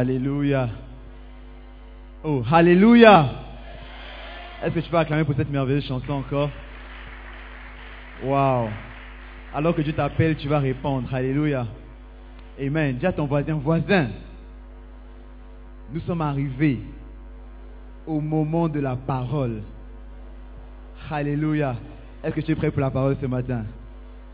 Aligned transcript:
Alléluia. 0.00 0.70
Oh, 2.24 2.42
Alléluia. 2.50 3.28
Est-ce 4.62 4.74
que 4.74 4.80
tu 4.80 4.88
peux 4.88 4.96
acclamer 4.96 5.24
pour 5.24 5.34
cette 5.34 5.50
merveilleuse 5.50 5.84
chanson 5.84 6.12
encore? 6.12 6.48
Wow. 8.24 8.70
Alors 9.54 9.74
que 9.74 9.82
Dieu 9.82 9.92
t'appelle, 9.92 10.36
tu 10.36 10.48
vas 10.48 10.58
répondre. 10.58 11.14
Alléluia. 11.14 11.66
Amen. 12.58 12.96
Dis 12.96 13.04
à 13.04 13.12
ton 13.12 13.26
voisin, 13.26 13.54
voisin, 13.56 14.08
nous 15.92 16.00
sommes 16.00 16.22
arrivés 16.22 16.78
au 18.06 18.20
moment 18.20 18.70
de 18.70 18.80
la 18.80 18.96
parole. 18.96 19.60
Alléluia. 21.10 21.76
Est-ce 22.24 22.34
que 22.34 22.40
tu 22.40 22.52
es 22.52 22.54
prêt 22.54 22.70
pour 22.70 22.80
la 22.80 22.90
parole 22.90 23.18
ce 23.20 23.26
matin? 23.26 23.64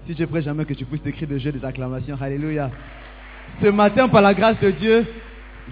Si 0.07 0.15
tu 0.15 0.23
es 0.23 0.27
prêt, 0.29 0.43
jamais 0.43 0.65
que 0.65 0.75
tu 0.75 0.85
puisses 0.85 1.05
écrire 1.05 1.29
de 1.29 1.39
jeu 1.39 1.51
des 1.51 1.65
acclamations. 1.65 2.17
Alléluia. 2.21 2.71
Ce 3.61 3.67
matin, 3.67 4.09
par 4.09 4.23
la 4.23 4.33
grâce 4.33 4.61
de 4.61 4.71
Dieu, 4.71 5.07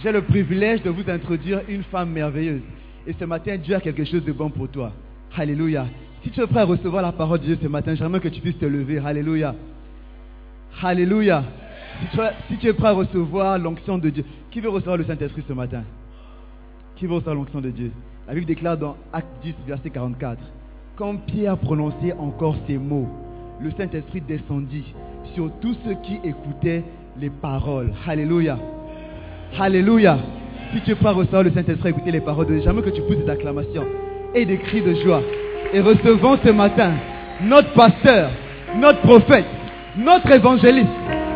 j'ai 0.02 0.12
le 0.12 0.23
privilège 0.23 0.82
de 0.82 0.91
vous 0.91 1.08
introduire 1.08 1.61
une 1.69 1.82
femme 1.85 2.11
merveilleuse. 2.11 2.62
Et 3.06 3.14
ce 3.19 3.25
matin, 3.25 3.56
Dieu 3.56 3.76
a 3.76 3.81
quelque 3.81 4.05
chose 4.05 4.25
de 4.25 4.32
bon 4.32 4.50
pour 4.50 4.69
toi. 4.69 4.93
Alléluia. 5.37 5.87
Si 6.23 6.31
tu 6.31 6.41
es 6.41 6.46
prêt 6.46 6.61
à 6.61 6.64
recevoir 6.64 7.02
la 7.02 7.12
parole 7.12 7.41
de 7.41 7.44
Dieu 7.44 7.58
ce 7.62 7.69
matin, 7.69 7.94
j'aimerais 7.94 8.20
que 8.20 8.29
tu 8.29 8.41
puisses 8.41 8.58
te 8.58 8.64
lever. 8.64 8.99
Alléluia. 8.99 9.55
Alléluia. 10.82 11.44
Si 12.49 12.56
tu, 12.58 12.69
es, 12.69 12.73
prêt 12.73 12.88
à 12.88 12.93
recevoir 12.93 13.58
l'onction 13.58 13.99
de 13.99 14.11
Dieu, 14.11 14.25
qui 14.50 14.61
veut 14.61 14.70
recevoir 14.70 14.96
le 14.96 15.05
Saint-Esprit 15.05 15.44
ce 15.46 15.52
matin? 15.52 15.82
Qui 16.96 17.06
veut 17.06 17.14
recevoir 17.14 17.37
l'onction 17.37 17.61
de 17.61 17.70
Dieu? 17.70 17.93
La 18.26 18.35
Bible 18.35 18.46
déclare 18.46 18.79
dans 18.79 18.96
Acte 19.12 19.29
10, 19.43 19.55
verset 19.67 19.91
44, 19.91 20.41
Quand 20.96 21.17
Pierre 21.19 21.58
prononçait 21.58 22.14
encore 22.14 22.56
ces 22.67 22.79
mots, 22.79 23.08
le 23.61 23.70
Saint-Esprit 23.73 24.23
descendit 24.23 24.94
sur 25.35 25.50
tous 25.61 25.76
ceux 25.85 25.94
qui 26.02 26.19
écoutaient 26.25 26.82
les 27.20 27.31
paroles. 27.31 27.93
Alléluia. 28.06 28.58
Alléluia. 29.59 30.19
Si 30.73 30.81
tu 30.81 30.97
à 31.06 31.11
recevoir 31.12 31.45
le 31.45 31.53
Saint-Esprit, 31.53 31.91
écouter 31.91 32.11
les 32.11 32.21
paroles 32.21 32.47
de 32.47 32.59
j'aimerais 32.59 32.83
que 32.83 32.91
tu 32.91 33.03
pousses 33.03 33.19
des 33.19 33.31
acclamations 33.31 33.87
et 34.35 34.45
des 34.45 34.59
cris 34.59 34.83
de 34.83 34.95
joie. 34.95 35.23
Et 35.73 35.81
recevons 35.81 36.37
ce 36.45 36.51
matin 36.51 36.95
notre 37.43 37.73
pasteur, 37.73 38.31
notre 38.77 39.01
prophète, 39.03 39.47
notre 39.97 40.33
évangéliste, 40.33 40.89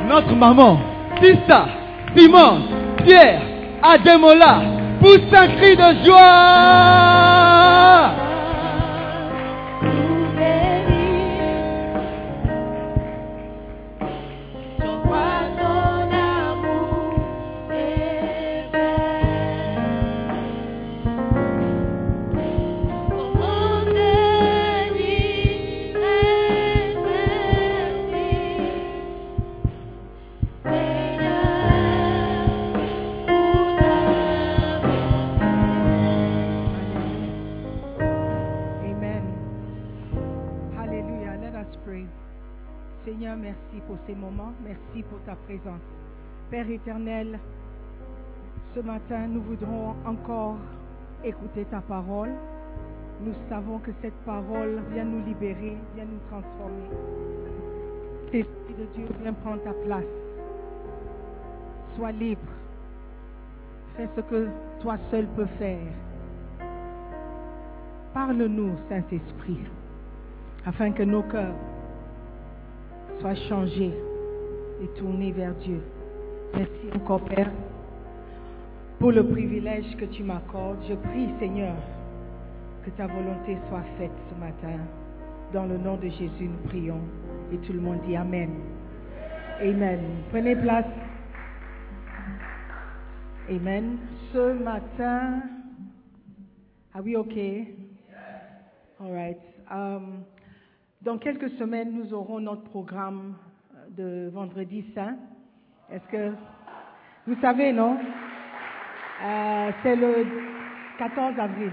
notre 0.08 0.34
maman, 0.34 0.80
Sista, 1.22 1.66
Simon, 2.16 2.62
Pierre, 3.04 3.42
Ademola, 3.82 4.62
pousse 5.00 5.32
un 5.32 5.46
cri 5.48 5.76
de 5.76 6.04
joie. 6.04 7.38
Père 46.50 46.70
éternel, 46.70 47.38
ce 48.74 48.80
matin, 48.80 49.26
nous 49.28 49.42
voudrons 49.42 49.94
encore 50.06 50.56
écouter 51.22 51.66
ta 51.66 51.82
parole. 51.82 52.30
Nous 53.22 53.34
savons 53.50 53.78
que 53.80 53.90
cette 54.00 54.16
parole 54.24 54.80
vient 54.90 55.04
nous 55.04 55.22
libérer, 55.26 55.76
vient 55.94 56.06
nous 56.06 56.20
transformer. 56.30 56.88
Esprit 58.32 58.74
de 58.78 58.86
Dieu, 58.96 59.06
viens 59.20 59.34
prendre 59.34 59.62
ta 59.62 59.74
place. 59.84 60.04
Sois 61.96 62.12
libre. 62.12 62.40
Fais 63.96 64.08
ce 64.16 64.20
que 64.22 64.48
toi 64.80 64.96
seul 65.10 65.26
peux 65.36 65.48
faire. 65.58 65.92
Parle-nous, 68.14 68.70
Saint-Esprit, 68.88 69.60
afin 70.64 70.92
que 70.92 71.02
nos 71.02 71.24
cœurs 71.24 71.54
soient 73.20 73.34
changés 73.34 73.92
et 74.82 74.86
tournés 74.98 75.32
vers 75.32 75.54
Dieu. 75.56 75.82
Merci 76.54 76.90
encore, 76.94 77.24
Père, 77.24 77.50
pour 78.98 79.12
le 79.12 79.26
privilège 79.26 79.96
que 79.96 80.06
tu 80.06 80.22
m'accordes. 80.22 80.78
Je 80.88 80.94
prie, 80.94 81.28
Seigneur, 81.38 81.74
que 82.84 82.90
ta 82.90 83.06
volonté 83.06 83.56
soit 83.68 83.84
faite 83.98 84.10
ce 84.30 84.40
matin. 84.40 84.78
Dans 85.52 85.66
le 85.66 85.78
nom 85.78 85.96
de 85.96 86.08
Jésus, 86.08 86.48
nous 86.48 86.68
prions. 86.68 87.00
Et 87.52 87.56
tout 87.58 87.72
le 87.72 87.80
monde 87.80 88.00
dit 88.06 88.16
Amen. 88.16 88.50
Amen. 89.60 90.00
Prenez 90.30 90.56
place. 90.56 90.86
Amen. 93.48 93.98
Ce 94.32 94.52
matin, 94.62 95.42
are 96.94 97.02
we 97.02 97.16
okay? 97.16 97.74
All 99.00 99.12
right. 99.12 99.38
Um, 99.70 100.24
dans 101.02 101.18
quelques 101.18 101.50
semaines, 101.58 101.92
nous 101.92 102.12
aurons 102.12 102.40
notre 102.40 102.64
programme 102.64 103.34
de 103.96 104.28
Vendredi 104.32 104.84
Saint. 104.94 105.16
Est-ce 105.90 106.06
que 106.10 106.34
vous 107.26 107.40
savez, 107.40 107.72
non? 107.72 107.98
Euh, 109.22 109.70
c'est 109.82 109.96
le 109.96 110.26
14 110.98 111.38
avril. 111.38 111.72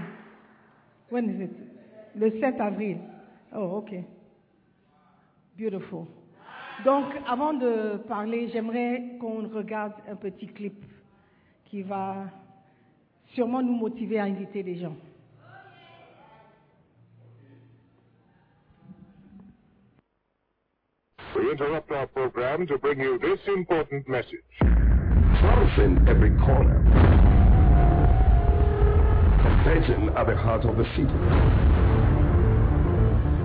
When 1.10 1.28
is 1.30 1.44
it? 1.44 1.50
Le 2.14 2.30
7 2.40 2.60
avril. 2.60 2.98
Oh, 3.54 3.78
ok. 3.78 3.94
Beautiful. 5.58 6.06
Donc, 6.84 7.06
avant 7.26 7.54
de 7.54 7.98
parler, 8.08 8.48
j'aimerais 8.48 9.16
qu'on 9.20 9.48
regarde 9.48 9.94
un 10.10 10.16
petit 10.16 10.46
clip 10.46 10.84
qui 11.66 11.82
va 11.82 12.26
sûrement 13.34 13.62
nous 13.62 13.74
motiver 13.74 14.18
à 14.18 14.24
inviter 14.24 14.62
des 14.62 14.76
gens. 14.76 14.96
Interrupt 21.50 21.92
our 21.92 22.06
program 22.08 22.66
to 22.66 22.76
bring 22.76 22.98
you 22.98 23.18
this 23.18 23.38
important 23.46 24.08
message. 24.08 24.42
Flowers 24.58 25.78
in 25.78 26.08
every 26.08 26.30
corner. 26.38 26.82
Convention 29.42 30.08
at 30.16 30.26
the 30.26 30.36
heart 30.36 30.64
of 30.64 30.76
the 30.76 30.84
city. 30.96 31.06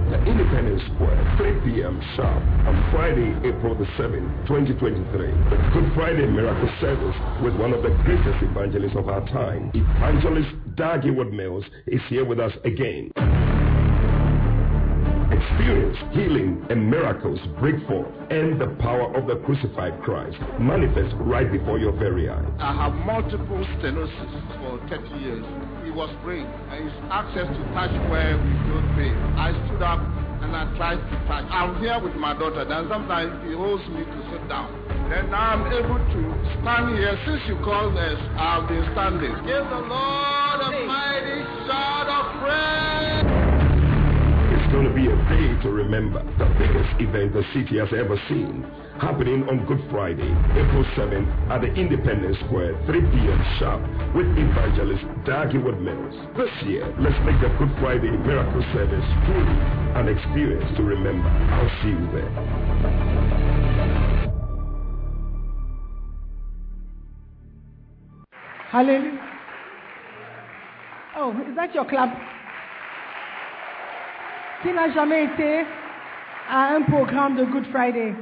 The 0.09 0.17
Independence 0.25 0.81
Square, 0.95 1.35
3 1.37 1.73
p.m. 1.73 2.01
sharp 2.15 2.43
on 2.67 2.91
Friday, 2.91 3.37
April 3.47 3.75
the 3.75 3.85
7th, 4.01 4.47
2023. 4.47 5.27
The 5.27 5.69
Good 5.71 5.93
Friday 5.93 6.25
Miracle 6.25 6.69
Service 6.81 7.15
with 7.43 7.55
one 7.55 7.71
of 7.71 7.83
the 7.83 7.89
greatest 8.03 8.43
evangelists 8.43 8.97
of 8.97 9.09
our 9.09 9.25
time. 9.27 9.71
Evangelist 9.75 10.49
Dag 10.75 11.03
Heward 11.03 11.31
Mills 11.31 11.65
is 11.85 12.01
here 12.09 12.25
with 12.25 12.39
us 12.39 12.53
again. 12.65 13.11
Experience 15.41 15.97
healing 16.13 16.65
and 16.69 16.89
miracles 16.89 17.39
break 17.59 17.75
forth 17.87 18.13
and 18.29 18.61
the 18.61 18.67
power 18.77 19.09
of 19.17 19.25
the 19.25 19.41
crucified 19.41 19.97
Christ 20.03 20.37
manifest 20.59 21.15
right 21.17 21.51
before 21.51 21.79
your 21.79 21.93
very 21.93 22.29
eyes. 22.29 22.45
I 22.59 22.75
have 22.77 22.93
multiple 22.93 23.65
stenosis 23.81 24.33
for 24.61 24.77
30 24.85 25.09
years. 25.17 25.45
He 25.83 25.89
was 25.89 26.13
praying 26.21 26.45
and 26.45 26.85
he's 26.85 26.97
access 27.09 27.49
to 27.49 27.61
touch 27.73 27.89
where 28.13 28.37
we 28.37 28.53
don't 28.69 28.85
pray. 28.93 29.09
I 29.33 29.49
stood 29.65 29.81
up 29.81 29.97
and 30.45 30.53
I 30.53 30.69
tried 30.77 31.01
to 31.01 31.17
touch. 31.25 31.45
I'm 31.49 31.81
here 31.81 31.97
with 31.97 32.13
my 32.15 32.37
daughter. 32.37 32.63
Then 32.63 32.85
sometimes 32.85 33.33
he 33.47 33.53
holds 33.57 33.81
me 33.89 34.05
to 34.05 34.19
sit 34.29 34.47
down. 34.47 34.69
Then 35.09 35.31
now 35.31 35.57
I'm 35.57 35.65
able 35.73 35.97
to 35.97 36.21
stand 36.61 36.97
here. 36.97 37.17
Since 37.25 37.41
you 37.49 37.57
called 37.65 37.97
us, 37.97 38.19
I've 38.37 38.69
been 38.69 38.85
standing. 38.93 39.33
Give 39.49 39.65
the 39.65 39.81
Lord 39.89 40.59
a 40.69 40.85
mighty 40.85 41.41
shout 41.65 42.07
of 42.13 42.41
praise. 42.45 42.90
Going 44.91 45.05
be 45.05 45.11
a 45.11 45.15
day 45.15 45.61
to 45.63 45.69
remember. 45.69 46.21
The 46.37 46.45
biggest 46.59 46.99
event 46.99 47.33
the 47.33 47.43
city 47.53 47.77
has 47.79 47.87
ever 47.95 48.19
seen. 48.27 48.65
Happening 48.99 49.47
on 49.47 49.65
Good 49.65 49.79
Friday, 49.89 50.27
April 50.51 50.83
7th 50.97 51.49
at 51.49 51.61
the 51.61 51.73
Independence 51.73 52.37
Square, 52.45 52.75
3 52.87 52.99
p.m. 52.99 53.45
sharp 53.57 53.81
with 54.15 54.27
evangelist 54.35 55.05
Dag 55.25 55.51
Heward 55.51 55.81
Mills. 55.81 56.15
This 56.35 56.51
year, 56.67 56.93
let's 56.99 57.15
make 57.23 57.39
the 57.39 57.47
Good 57.57 57.71
Friday 57.79 58.11
miracle 58.11 58.63
service 58.73 59.05
truly 59.25 59.57
an 59.95 60.09
experience 60.09 60.75
to 60.75 60.83
remember. 60.83 61.29
I'll 61.29 61.71
see 61.83 61.95
you 61.95 62.11
there. 62.11 62.31
Hallelujah. 68.69 69.29
Oh, 71.15 71.31
is 71.49 71.55
that 71.55 71.73
your 71.73 71.85
clap? 71.85 72.40
Qui 74.61 74.73
n'a 74.73 74.91
jamais 74.91 75.25
été 75.25 75.63
à 76.47 76.75
un 76.75 76.83
programme 76.83 77.35
de 77.35 77.45
Good 77.45 77.65
Friday? 77.67 78.13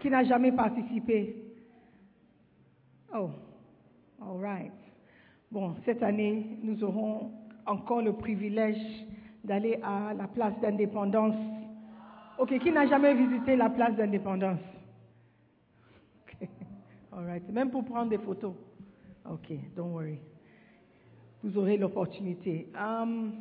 Qui 0.00 0.08
n'a 0.08 0.24
jamais 0.24 0.50
participé? 0.50 1.36
Oh, 3.14 3.28
All 4.22 4.40
right. 4.40 4.72
Bon, 5.50 5.74
cette 5.84 6.02
année, 6.02 6.58
nous 6.62 6.82
aurons 6.82 7.30
encore 7.66 8.00
le 8.00 8.14
privilège 8.14 8.80
d'aller 9.44 9.78
à 9.82 10.14
la 10.14 10.26
place 10.26 10.58
d'indépendance. 10.62 11.36
Ok, 12.38 12.58
qui 12.58 12.72
n'a 12.72 12.86
jamais 12.86 13.12
visité 13.12 13.54
la 13.54 13.68
place 13.68 13.94
d'indépendance? 13.96 14.60
Ok, 16.22 16.48
All 17.12 17.26
right. 17.26 17.48
Même 17.50 17.70
pour 17.70 17.84
prendre 17.84 18.08
des 18.08 18.18
photos. 18.18 18.54
Ok, 19.30 19.52
don't 19.76 19.92
worry. 19.92 20.18
Vous 21.44 21.58
aurez 21.58 21.76
l'opportunité. 21.76 22.66
Um, 22.74 23.32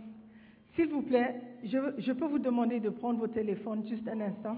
S'il 0.75 0.89
vous 0.89 1.03
plaît, 1.03 1.41
je, 1.65 1.77
je 1.97 2.11
peux 2.11 2.25
vous 2.27 2.39
demander 2.39 2.79
de 2.79 2.89
prendre 2.89 3.19
vos 3.19 3.27
téléphones 3.27 3.85
juste 3.87 4.07
un 4.07 4.21
instant 4.21 4.57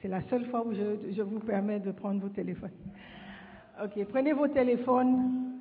C'est 0.00 0.08
la 0.08 0.22
seule 0.22 0.44
fois 0.46 0.66
où 0.66 0.72
je, 0.74 1.12
je 1.12 1.22
vous 1.22 1.40
permets 1.40 1.80
de 1.80 1.90
prendre 1.92 2.20
vos 2.20 2.28
téléphones. 2.28 2.70
Ok, 3.82 4.04
prenez 4.10 4.32
vos 4.32 4.48
téléphones 4.48 5.52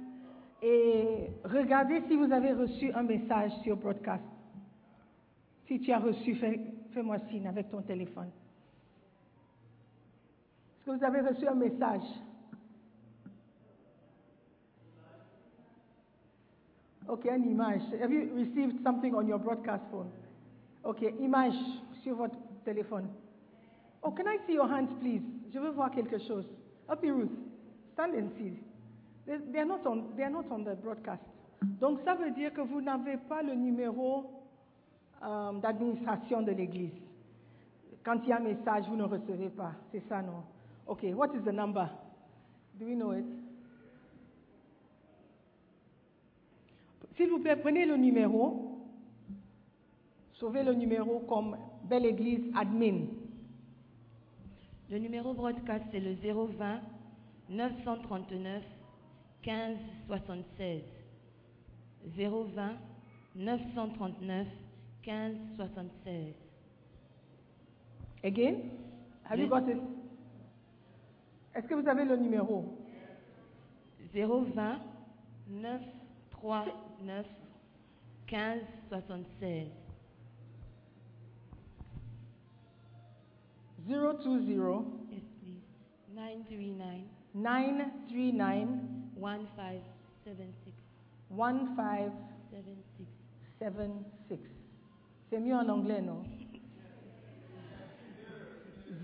et 0.61 1.29
regardez 1.45 2.01
si 2.07 2.15
vous 2.15 2.31
avez 2.31 2.51
reçu 2.53 2.91
un 2.93 3.03
message 3.03 3.51
sur 3.63 3.77
broadcast. 3.77 4.23
Si 5.67 5.79
tu 5.79 5.91
as 5.91 5.99
reçu, 5.99 6.35
fais- 6.35 6.59
fais-moi 6.91 7.19
signe 7.29 7.47
avec 7.47 7.69
ton 7.71 7.81
téléphone. 7.81 8.29
Est-ce 10.77 10.85
que 10.91 10.97
vous 10.97 11.03
avez 11.05 11.21
reçu 11.21 11.47
un 11.47 11.55
message? 11.55 12.03
Ok, 17.07 17.25
une 17.25 17.49
image. 17.51 17.81
Have 18.01 18.11
you 18.11 18.29
received 18.35 18.81
something 18.83 19.13
on 19.13 19.27
your 19.27 19.39
broadcast 19.39 19.83
phone? 19.91 20.09
Ok, 20.83 21.01
image 21.19 21.55
sur 22.03 22.15
votre 22.15 22.37
téléphone. 22.63 23.07
Oh, 24.01 24.11
can 24.11 24.27
I 24.27 24.37
see 24.45 24.53
your 24.53 24.67
hands, 24.67 24.89
please? 24.99 25.21
Je 25.53 25.59
veux 25.59 25.71
voir 25.71 25.91
quelque 25.91 26.17
chose. 26.19 26.45
Up 26.89 27.01
Ruth. 27.01 27.31
Stand 27.93 28.15
and 28.15 28.29
see. 28.37 28.59
They, 29.25 29.59
are 29.59 29.65
not 29.65 29.85
on, 29.85 30.15
they 30.17 30.23
are 30.23 30.29
not 30.29 30.45
on 30.51 30.63
the 30.63 30.75
broadcast. 30.75 31.21
Donc, 31.79 31.99
ça 32.03 32.15
veut 32.15 32.31
dire 32.31 32.53
que 32.53 32.61
vous 32.61 32.81
n'avez 32.81 33.17
pas 33.17 33.41
le 33.41 33.53
numéro 33.53 34.25
euh, 35.23 35.53
d'administration 35.59 36.41
de 36.41 36.51
l'Église. 36.51 36.91
Quand 38.03 38.19
il 38.23 38.29
y 38.29 38.33
a 38.33 38.37
un 38.37 38.41
message, 38.41 38.85
vous 38.89 38.97
ne 38.97 39.03
recevez 39.03 39.49
pas. 39.49 39.71
C'est 39.91 40.03
ça, 40.09 40.21
non? 40.21 40.43
Ok, 40.87 41.05
what 41.15 41.29
is 41.33 41.41
the 41.45 41.53
number? 41.53 41.87
Do 42.77 42.85
we 42.85 42.95
know 42.95 43.13
it? 43.13 43.25
S'il 47.15 47.29
vous 47.29 47.39
plaît, 47.39 47.55
prenez 47.55 47.85
le 47.85 47.95
numéro. 47.95 48.79
Sauvez 50.33 50.63
le 50.63 50.73
numéro 50.73 51.19
comme 51.21 51.57
Belle 51.83 52.05
Église 52.05 52.51
Admin. 52.55 53.05
Le 54.89 54.97
numéro 54.97 55.33
broadcast, 55.33 55.85
c'est 55.91 55.99
le 55.99 56.13
020 56.15 56.81
939 57.49 58.63
15 59.43 59.77
76. 60.07 60.81
020 62.17 62.73
939 63.35 64.47
15 65.03 65.35
76. 65.55 66.33
Again? 68.23 68.55
Have 69.29 69.39
you 69.39 69.47
got 69.47 69.67
it? 69.69 69.77
Est-ce 71.55 71.67
que 71.67 71.75
vous 71.75 71.87
avez 71.87 72.05
le 72.05 72.17
numéro? 72.17 72.65
020 74.13 74.79
939 75.49 76.82
15 78.27 78.61
76. 78.89 79.67
020 83.85 84.85
Yes, 85.11 85.21
please. 85.41 85.61
939 86.15 87.01
939 87.33 88.67
1576. 89.15 90.73
1576. 91.29 93.07
76. 93.59 94.39
C'est 95.29 95.39
mieux 95.39 95.55
en 95.55 95.67
anglais, 95.67 96.01
non? 96.01 96.23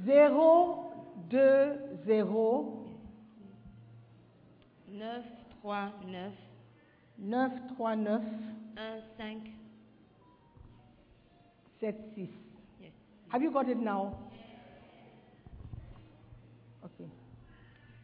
020 0.06 0.90
939 7.22 8.22
939 8.76 9.54
15 11.80 12.00
76. 12.18 12.32
Yes. 12.82 12.92
Have 13.30 13.42
you 13.42 13.52
got 13.52 13.70
it 13.70 13.78
now? 13.78 14.18
Okay. 16.84 17.10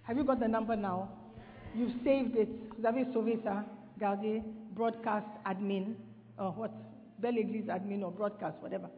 Have 0.03 0.17
you 0.17 0.23
got 0.23 0.39
the 0.39 0.47
number 0.47 0.75
now? 0.75 1.09
You've 1.73 1.93
saved 2.03 2.35
it. 2.35 2.49
Vous 2.77 2.85
avez 2.85 3.05
sauvé 3.13 3.39
ça. 3.43 3.65
Gardez 3.99 4.41
broadcast 4.75 5.27
admin. 5.45 5.95
Or 6.37 6.51
what? 6.51 6.71
Belle 7.19 7.37
Église 7.37 7.69
admin 7.69 8.03
or 8.03 8.11
broadcast, 8.11 8.61
whatever. 8.61 8.89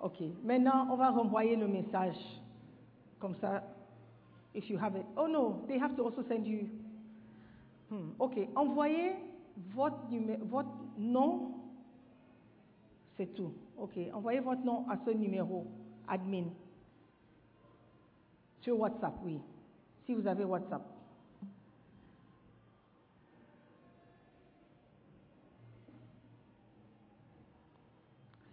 Ok. 0.00 0.20
Maintenant, 0.44 0.88
on 0.90 0.96
va 0.96 1.10
renvoyer 1.10 1.56
le 1.56 1.68
message. 1.68 2.16
Comme 3.20 3.34
ça, 3.40 3.62
if 4.54 4.68
you 4.68 4.76
have 4.78 4.96
it. 4.96 5.06
Oh 5.16 5.26
no, 5.26 5.64
they 5.68 5.78
have 5.78 5.96
to 5.96 6.02
also 6.02 6.22
send 6.28 6.46
you. 6.46 6.68
Hmm. 7.88 8.10
Ok. 8.18 8.48
Envoyez 8.56 9.14
votre, 9.56 9.98
votre 10.44 10.70
nom. 10.98 11.54
C'est 13.16 13.34
tout. 13.34 13.52
Ok. 13.76 13.98
Envoyez 14.12 14.40
votre 14.40 14.62
nom 14.62 14.88
à 14.88 14.96
ce 15.04 15.10
numéro, 15.10 15.66
admin. 16.08 16.44
Sur 18.60 18.78
WhatsApp, 18.78 19.14
oui. 19.24 19.40
Si 20.06 20.14
vous 20.14 20.26
avez 20.26 20.44
WhatsApp. 20.44 20.82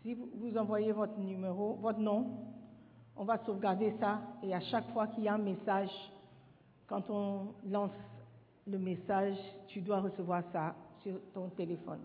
Si 0.02 0.16
vous 0.16 0.58
envoyez 0.58 0.92
votre 0.92 1.18
numéro, 1.20 1.76
votre 1.76 2.00
nom, 2.00 2.26
on 3.16 3.26
va 3.26 3.38
sauvegarder 3.38 3.94
ça 4.00 4.22
et 4.42 4.56
à 4.56 4.62
chaque 4.62 4.90
fois 4.92 5.08
qu'il 5.08 5.26
y 5.26 5.28
a 5.28 5.34
un 5.34 5.40
message, 5.40 5.92
quand 6.88 7.08
on 7.10 7.54
lance 7.68 7.92
le 8.66 8.80
message, 8.80 9.38
tu 9.68 9.82
dois 9.82 10.00
recevoir 10.00 10.44
ça 10.52 10.74
sur 11.04 11.20
ton 11.34 11.50
téléphone. 11.50 12.02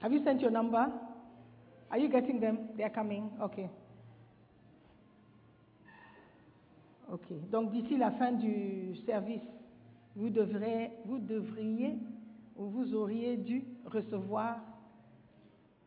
Have 0.00 0.12
you 0.12 0.22
sent 0.22 0.40
your 0.40 0.50
number? 0.50 0.86
Are 1.90 1.98
you 1.98 2.08
getting 2.08 2.40
them? 2.40 2.68
They 2.76 2.84
are 2.84 2.90
coming. 2.92 3.30
Okay. 3.42 3.68
Ok. 7.10 7.50
Donc 7.50 7.72
d'ici 7.72 7.96
la 7.96 8.10
fin 8.12 8.32
du 8.32 8.94
service, 9.06 9.42
vous 10.14 10.30
devrez, 10.30 10.92
vous 11.06 11.18
devriez 11.18 11.98
ou 12.56 12.66
vous 12.66 12.94
auriez 12.94 13.36
dû 13.36 13.64
recevoir 13.86 14.58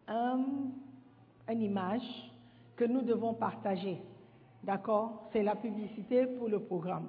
un, 0.08 0.44
une 1.48 1.62
image 1.62 2.32
que 2.76 2.86
nous 2.86 3.02
devons 3.02 3.34
partager. 3.34 4.02
D'accord? 4.64 5.30
C'est 5.32 5.44
la 5.44 5.56
publicité 5.56 6.26
pour 6.26 6.48
le 6.48 6.60
programme. 6.60 7.08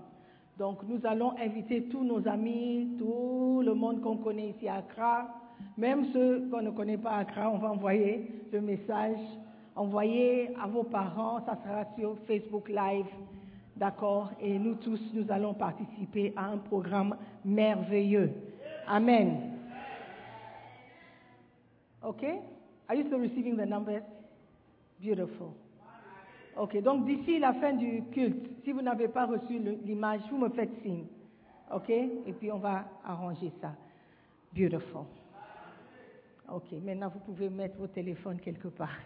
Donc 0.58 0.78
nous 0.86 1.00
allons 1.04 1.32
inviter 1.38 1.84
tous 1.84 2.04
nos 2.04 2.26
amis, 2.28 2.96
tout 2.98 3.62
le 3.64 3.74
monde 3.74 4.00
qu'on 4.00 4.18
connaît 4.18 4.50
ici 4.50 4.68
à 4.68 4.76
Accra, 4.76 5.28
même 5.76 6.12
ceux 6.12 6.48
qu'on 6.50 6.62
ne 6.62 6.70
connaît 6.70 6.98
pas 6.98 7.12
à 7.12 7.18
Accra, 7.20 7.50
on 7.50 7.58
va 7.58 7.70
envoyer 7.70 8.30
le 8.52 8.60
message. 8.60 9.18
Envoyez 9.74 10.54
à 10.62 10.66
vos 10.66 10.82
parents, 10.82 11.40
ça 11.46 11.56
sera 11.64 11.86
sur 11.96 12.16
Facebook 12.26 12.68
Live. 12.68 13.06
D'accord? 13.76 14.30
Et 14.40 14.58
nous 14.58 14.74
tous, 14.74 15.00
nous 15.14 15.24
allons 15.30 15.54
participer 15.54 16.34
à 16.36 16.44
un 16.44 16.58
programme 16.58 17.16
merveilleux. 17.44 18.30
Amen. 18.86 19.52
Okay? 22.04 22.40
Are 22.88 22.94
you 22.94 23.06
still 23.06 23.20
receiving 23.20 23.56
the 23.56 23.64
numbers? 23.64 24.02
Beautiful. 25.00 25.54
Ok, 26.56 26.76
donc 26.82 27.06
d'ici 27.06 27.38
la 27.38 27.54
fin 27.54 27.72
du 27.72 28.02
culte, 28.12 28.62
si 28.62 28.72
vous 28.72 28.82
n'avez 28.82 29.08
pas 29.08 29.24
reçu 29.24 29.58
l'image, 29.58 30.20
vous 30.30 30.36
me 30.36 30.50
faites 30.50 30.82
signe. 30.82 31.06
Ok? 31.72 31.88
Et 31.88 32.32
puis 32.38 32.52
on 32.52 32.58
va 32.58 32.84
arranger 33.04 33.50
ça. 33.60 33.72
Beautiful. 34.54 35.04
Ok, 36.52 36.70
maintenant 36.84 37.08
vous 37.08 37.20
pouvez 37.20 37.48
mettre 37.48 37.78
vos 37.78 37.86
téléphones 37.86 38.38
quelque 38.38 38.68
part. 38.68 38.98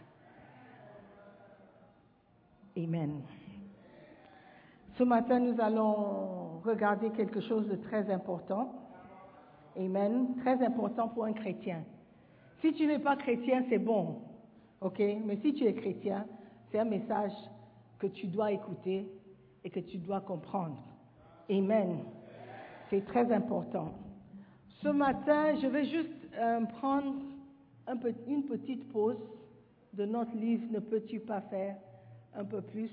Amen. 2.76 3.22
Ce 4.98 5.04
matin, 5.04 5.38
nous 5.38 5.60
allons 5.60 6.60
regarder 6.64 7.10
quelque 7.10 7.40
chose 7.40 7.68
de 7.68 7.76
très 7.76 8.10
important. 8.10 8.72
Amen. 9.76 10.34
Très 10.40 10.62
important 10.64 11.08
pour 11.08 11.26
un 11.26 11.32
chrétien. 11.32 11.84
Si 12.60 12.72
tu 12.72 12.86
n'es 12.86 12.98
pas 12.98 13.16
chrétien, 13.16 13.64
c'est 13.68 13.78
bon. 13.78 14.22
OK? 14.80 14.98
Mais 14.98 15.36
si 15.42 15.54
tu 15.54 15.64
es 15.64 15.74
chrétien, 15.74 16.26
c'est 16.76 16.80
un 16.80 16.84
message 16.84 17.32
que 17.98 18.06
tu 18.06 18.26
dois 18.26 18.52
écouter 18.52 19.10
et 19.64 19.70
que 19.70 19.80
tu 19.80 19.96
dois 19.96 20.20
comprendre. 20.20 20.76
Amen. 21.48 22.00
C'est 22.90 23.02
très 23.06 23.32
important. 23.32 23.94
Ce 24.82 24.88
matin, 24.88 25.54
je 25.56 25.68
vais 25.68 25.86
juste 25.86 26.10
euh, 26.34 26.60
prendre 26.66 27.14
une 28.26 28.42
petite 28.42 28.92
pause 28.92 29.16
de 29.94 30.04
notre 30.04 30.36
livre 30.36 30.66
Ne 30.70 30.80
peux-tu 30.80 31.18
pas 31.18 31.40
faire 31.40 31.76
un 32.34 32.44
peu 32.44 32.60
plus? 32.60 32.90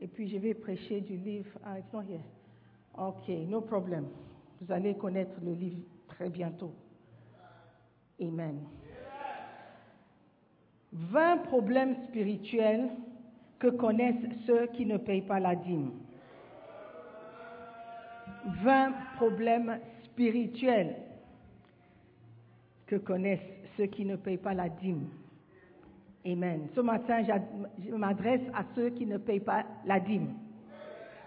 Et 0.00 0.08
puis 0.08 0.28
je 0.28 0.38
vais 0.38 0.54
prêcher 0.54 1.00
du 1.00 1.16
livre. 1.16 1.50
Ah, 1.64 1.78
it's 1.78 1.92
not 1.92 2.02
here. 2.02 2.24
Ok, 2.98 3.28
no 3.48 3.60
problem. 3.60 4.06
Vous 4.60 4.72
allez 4.72 4.96
connaître 4.96 5.38
le 5.44 5.52
livre 5.52 5.78
très 6.08 6.28
bientôt. 6.28 6.72
Amen. 8.20 8.58
20 10.92 11.36
problèmes 11.44 11.96
spirituels 12.08 12.90
que 13.58 13.68
connaissent 13.68 14.26
ceux 14.46 14.66
qui 14.68 14.86
ne 14.86 14.96
payent 14.96 15.22
pas 15.22 15.38
la 15.38 15.54
dîme. 15.54 15.92
20 18.62 18.92
problèmes 19.16 19.78
spirituels 20.04 20.96
que 22.86 22.96
connaissent 22.96 23.38
ceux 23.76 23.86
qui 23.86 24.04
ne 24.04 24.16
payent 24.16 24.38
pas 24.38 24.54
la 24.54 24.68
dîme. 24.68 25.08
Amen. 26.26 26.68
Ce 26.74 26.80
matin, 26.80 27.22
je 27.78 27.94
m'adresse 27.94 28.42
à 28.52 28.64
ceux 28.74 28.90
qui 28.90 29.06
ne 29.06 29.16
payent 29.16 29.40
pas 29.40 29.64
la 29.86 30.00
dîme. 30.00 30.34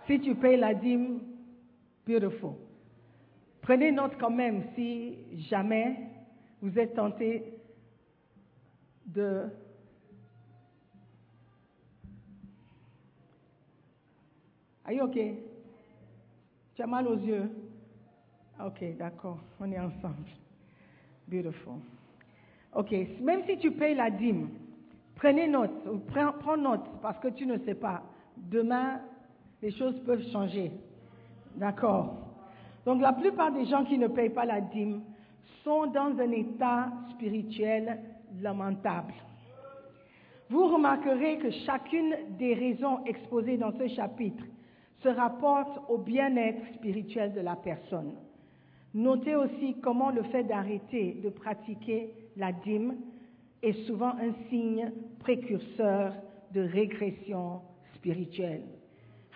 Si 0.08 0.20
tu 0.20 0.36
payes 0.36 0.58
la 0.58 0.74
dîme, 0.74 1.20
beautiful. 2.06 2.54
Prenez 3.62 3.92
note 3.92 4.14
quand 4.20 4.30
même 4.30 4.64
si 4.76 5.18
jamais 5.50 5.98
vous 6.62 6.78
êtes 6.78 6.96
tenté 6.96 7.53
de 9.06 9.50
Are 14.86 14.92
you 14.92 15.04
okay? 15.04 15.38
Tu 16.76 16.82
as 16.82 16.88
mal 16.88 17.08
aux 17.08 17.16
yeux? 17.16 17.50
Ok, 18.64 18.84
d'accord, 18.98 19.40
on 19.60 19.72
est 19.72 19.80
ensemble. 19.80 20.28
Beautiful. 21.28 21.76
Ok, 22.76 22.92
même 23.22 23.44
si 23.46 23.58
tu 23.60 23.72
payes 23.72 23.96
la 23.96 24.10
dîme, 24.10 24.50
prenez 25.16 25.48
note, 25.48 25.72
ou 25.90 26.00
prends, 26.00 26.34
prends 26.34 26.58
note, 26.58 26.86
parce 27.02 27.18
que 27.20 27.30
tu 27.30 27.46
ne 27.46 27.58
sais 27.60 27.76
pas. 27.76 28.04
Demain, 28.36 29.00
les 29.62 29.72
choses 29.72 30.00
peuvent 30.06 30.26
changer. 30.32 30.72
D'accord 31.56 32.18
Donc 32.86 33.02
la 33.02 33.14
plupart 33.14 33.52
des 33.52 33.66
gens 33.66 33.86
qui 33.86 33.98
ne 33.98 34.08
payent 34.08 34.30
pas 34.30 34.46
la 34.46 34.60
dîme 34.60 35.02
sont 35.64 35.88
dans 35.88 36.18
un 36.20 36.32
état 36.32 36.92
spirituel 37.12 38.00
lamentable. 38.42 39.14
Vous 40.50 40.68
remarquerez 40.68 41.38
que 41.38 41.50
chacune 41.66 42.16
des 42.38 42.54
raisons 42.54 43.04
exposées 43.06 43.58
dans 43.58 43.72
ce 43.72 43.88
chapitre 43.88 44.44
se 45.02 45.10
rapporte 45.10 45.80
au 45.90 45.98
bien-être 45.98 46.62
spirituel 46.76 47.34
de 47.34 47.42
la 47.42 47.56
personne. 47.56 48.14
Notez 48.94 49.36
aussi 49.36 49.76
comment 49.82 50.12
le 50.12 50.24
fait 50.24 50.44
d'arrêter 50.44 51.20
de 51.24 51.30
pratiquer 51.30 52.14
la 52.38 52.52
dîme 52.52 52.96
est 53.62 53.86
souvent 53.88 54.14
un 54.20 54.34
signe 54.50 54.92
précurseur 55.20 56.14
de 56.54 56.62
régression 56.62 57.62
spirituelle. 57.96 58.64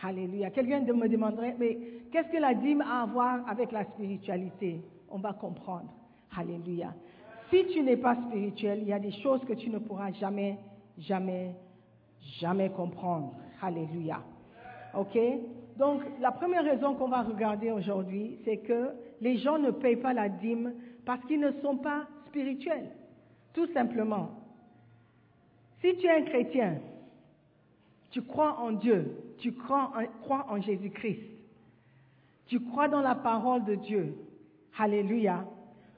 Alléluia. 0.03 0.51
Quelqu'un 0.51 0.81
me 0.81 1.07
demanderait, 1.07 1.55
mais 1.59 1.77
qu'est-ce 2.11 2.29
que 2.29 2.37
la 2.37 2.53
dîme 2.53 2.81
a 2.81 3.01
à 3.01 3.05
voir 3.07 3.49
avec 3.49 3.71
la 3.71 3.85
spiritualité? 3.85 4.81
On 5.09 5.17
va 5.17 5.33
comprendre. 5.33 5.91
Alléluia. 6.37 6.93
Si 7.49 7.65
tu 7.67 7.81
n'es 7.81 7.97
pas 7.97 8.15
spirituel, 8.15 8.79
il 8.81 8.87
y 8.87 8.93
a 8.93 8.99
des 8.99 9.11
choses 9.23 9.43
que 9.45 9.53
tu 9.53 9.69
ne 9.69 9.79
pourras 9.79 10.11
jamais, 10.13 10.57
jamais, 10.97 11.55
jamais 12.39 12.69
comprendre. 12.69 13.35
Alléluia. 13.61 14.21
OK? 14.93 15.17
Donc, 15.77 16.01
la 16.19 16.31
première 16.31 16.63
raison 16.63 16.95
qu'on 16.95 17.07
va 17.07 17.21
regarder 17.21 17.71
aujourd'hui, 17.71 18.39
c'est 18.43 18.57
que 18.57 18.89
les 19.21 19.37
gens 19.37 19.57
ne 19.57 19.71
payent 19.71 19.97
pas 19.97 20.13
la 20.13 20.27
dîme 20.27 20.73
parce 21.05 21.23
qu'ils 21.25 21.39
ne 21.39 21.51
sont 21.61 21.77
pas 21.77 22.07
spirituels. 22.27 22.89
Tout 23.53 23.67
simplement. 23.73 24.31
Si 25.81 25.95
tu 25.97 26.05
es 26.05 26.11
un 26.11 26.23
chrétien, 26.23 26.79
tu 28.09 28.21
crois 28.23 28.59
en 28.59 28.71
Dieu, 28.71 29.15
tu 29.37 29.53
crois 29.53 29.91
en, 29.95 30.21
crois 30.21 30.47
en 30.49 30.59
Jésus-Christ, 30.59 31.21
tu 32.47 32.59
crois 32.59 32.87
dans 32.87 33.01
la 33.01 33.15
parole 33.15 33.63
de 33.65 33.75
Dieu, 33.75 34.15
Alléluia, 34.79 35.43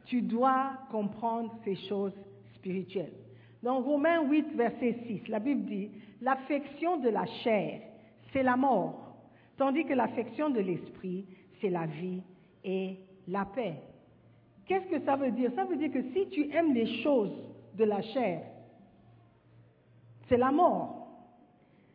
tu 0.10 0.24
dois 0.24 0.72
comprendre 0.90 1.56
ces 1.64 1.76
choses 1.88 2.14
spirituelles. 2.56 3.14
Dans 3.62 3.80
Romains 3.80 4.28
8, 4.28 4.56
verset 4.56 4.98
6, 5.06 5.28
la 5.28 5.40
Bible 5.40 5.66
dit, 5.66 5.92
l'affection 6.20 6.98
de 6.98 7.10
la 7.10 7.26
chair, 7.44 7.82
c'est 8.34 8.42
la 8.42 8.58
mort, 8.58 9.16
tandis 9.58 9.86
que 9.86 9.94
l'affection 9.94 10.50
de 10.50 10.62
l'esprit, 10.62 11.26
c'est 11.62 11.70
la 11.70 11.86
vie 11.86 12.24
et 12.64 12.98
la 13.28 13.46
paix. 13.46 13.76
Qu'est-ce 14.66 14.88
que 14.88 15.00
ça 15.06 15.16
veut 15.16 15.32
dire? 15.32 15.52
Ça 15.56 15.66
veut 15.66 15.78
dire 15.78 15.92
que 15.92 16.02
si 16.12 16.28
tu 16.30 16.52
aimes 16.54 16.74
les 16.74 17.04
choses 17.04 17.36
de 17.76 17.84
la 17.84 18.02
chair, 18.02 18.42
c'est 20.28 20.38
la 20.38 20.52
mort. 20.52 21.08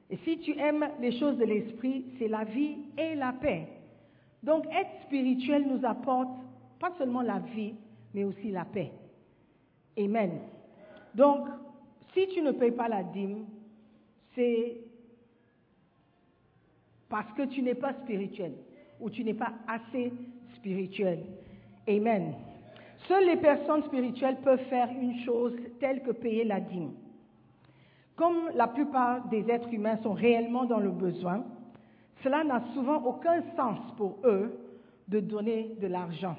Et 0.09 0.19
si 0.19 0.39
tu 0.39 0.57
aimes 0.59 0.87
les 1.01 1.19
choses 1.19 1.37
de 1.39 1.45
l'esprit, 1.45 2.07
c'est 2.19 2.29
la 2.29 2.45
vie 2.45 2.77
et 2.97 3.17
la 3.17 3.33
paix. 3.33 3.67
Donc 4.43 4.67
être 4.67 5.03
spirituel 5.07 5.67
nous 5.67 5.85
apporte 5.85 6.29
pas 6.79 6.93
seulement 6.99 7.23
la 7.23 7.39
vie, 7.39 7.75
mais 8.15 8.25
aussi 8.25 8.51
la 8.51 8.65
paix. 8.65 8.93
Amen. 9.99 10.41
Donc, 11.15 11.49
si 12.15 12.29
tu 12.29 12.41
ne 12.41 12.53
payes 12.53 12.71
pas 12.71 12.89
la 12.89 13.03
dîme, 13.03 13.45
c'est 14.35 14.79
parce 17.09 17.31
que 17.33 17.43
tu 17.43 17.63
n'es 17.63 17.75
pas 17.75 17.93
spirituel 18.05 18.53
ou 19.01 19.11
tu 19.11 19.25
n'es 19.25 19.35
pas 19.35 19.53
assez 19.69 20.13
spirituel. 20.57 21.25
Amen. 21.89 22.35
Seules 23.09 23.27
les 23.27 23.37
personnes 23.37 23.83
spirituelles 23.85 24.39
peuvent 24.43 24.65
faire 24.71 24.89
une 25.01 25.19
chose 25.21 25.55
telle 25.79 26.03
que 26.03 26.13
payer 26.13 26.45
la 26.45 26.61
dîme. 26.61 26.93
Comme 28.17 28.51
la 28.55 28.69
plupart 28.69 29.29
des 29.29 29.51
êtres 29.51 29.73
humains 29.73 29.99
sont 30.03 30.13
réellement 30.13 30.65
dans 30.65 30.79
le 30.79 30.91
besoin, 30.91 31.45
cela 32.23 32.45
n'a 32.45 32.63
souvent 32.73 33.03
aucun 33.05 33.43
sens 33.57 33.79
pour 33.97 34.19
eux 34.25 34.59
de 35.09 35.21
donner 35.21 35.77
de 35.81 35.89
l'argent. 35.89 36.37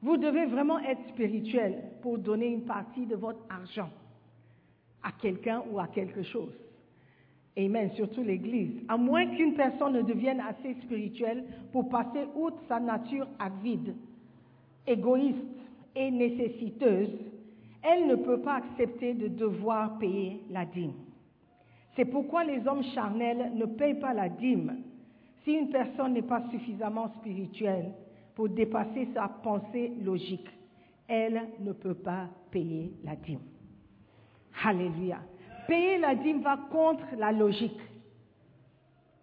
Vous 0.00 0.16
devez 0.16 0.46
vraiment 0.46 0.78
être 0.78 1.08
spirituel 1.08 1.82
pour 2.02 2.18
donner 2.18 2.46
une 2.46 2.64
partie 2.64 3.06
de 3.06 3.16
votre 3.16 3.44
argent 3.50 3.90
à 5.02 5.10
quelqu'un 5.12 5.62
ou 5.70 5.78
à 5.80 5.88
quelque 5.88 6.22
chose. 6.22 6.54
Amen, 7.56 7.90
surtout 7.96 8.22
l'Église. 8.22 8.82
À 8.88 8.96
moins 8.96 9.26
qu'une 9.26 9.54
personne 9.54 9.94
ne 9.94 10.02
devienne 10.02 10.40
assez 10.40 10.74
spirituelle 10.82 11.44
pour 11.72 11.88
passer 11.88 12.26
outre 12.36 12.58
sa 12.68 12.78
nature 12.78 13.26
avide, 13.40 13.96
égoïste 14.86 15.36
et 15.96 16.10
nécessiteuse, 16.12 17.10
elle 17.82 18.06
ne 18.06 18.14
peut 18.14 18.40
pas 18.40 18.56
accepter 18.56 19.14
de 19.14 19.26
devoir 19.26 19.98
payer 19.98 20.40
la 20.50 20.64
dîme. 20.64 20.94
C'est 21.96 22.04
pourquoi 22.04 22.44
les 22.44 22.66
hommes 22.68 22.84
charnels 22.94 23.52
ne 23.56 23.66
payent 23.66 23.98
pas 23.98 24.14
la 24.14 24.28
dîme 24.28 24.76
si 25.42 25.52
une 25.52 25.70
personne 25.70 26.12
n'est 26.12 26.22
pas 26.22 26.48
suffisamment 26.50 27.08
spirituelle 27.18 27.92
pour 28.38 28.48
dépasser 28.48 29.08
sa 29.14 29.26
pensée 29.26 29.92
logique. 30.00 30.48
Elle 31.08 31.42
ne 31.58 31.72
peut 31.72 31.96
pas 31.96 32.28
payer 32.52 32.92
la 33.02 33.16
dîme. 33.16 33.40
Alléluia. 34.64 35.18
Payer 35.66 35.98
la 35.98 36.14
dîme 36.14 36.42
va 36.42 36.56
contre 36.70 37.02
la 37.16 37.32
logique. 37.32 37.80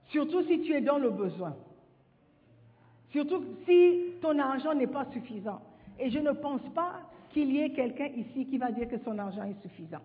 Surtout 0.10 0.43
si 0.43 0.60
tu 0.63 0.73
es 0.73 0.82
dans 0.82 0.97
le 0.97 1.12
besoin. 1.12 1.56
Surtout 3.12 3.41
si 3.65 4.01
ton 4.21 4.38
argent 4.38 4.73
n'est 4.73 4.86
pas 4.86 5.06
suffisant. 5.13 5.62
Et 5.97 6.10
je 6.10 6.19
ne 6.19 6.34
pense 6.34 6.67
pas 6.73 6.99
qu'il 7.30 7.54
y 7.54 7.62
ait 7.62 7.69
quelqu'un 7.69 8.08
ici 8.08 8.45
qui 8.47 8.58
va 8.58 8.69
dire 8.73 8.89
que 8.89 8.97
son 8.97 9.17
argent 9.17 9.43
est 9.43 9.62
suffisant. 9.62 10.01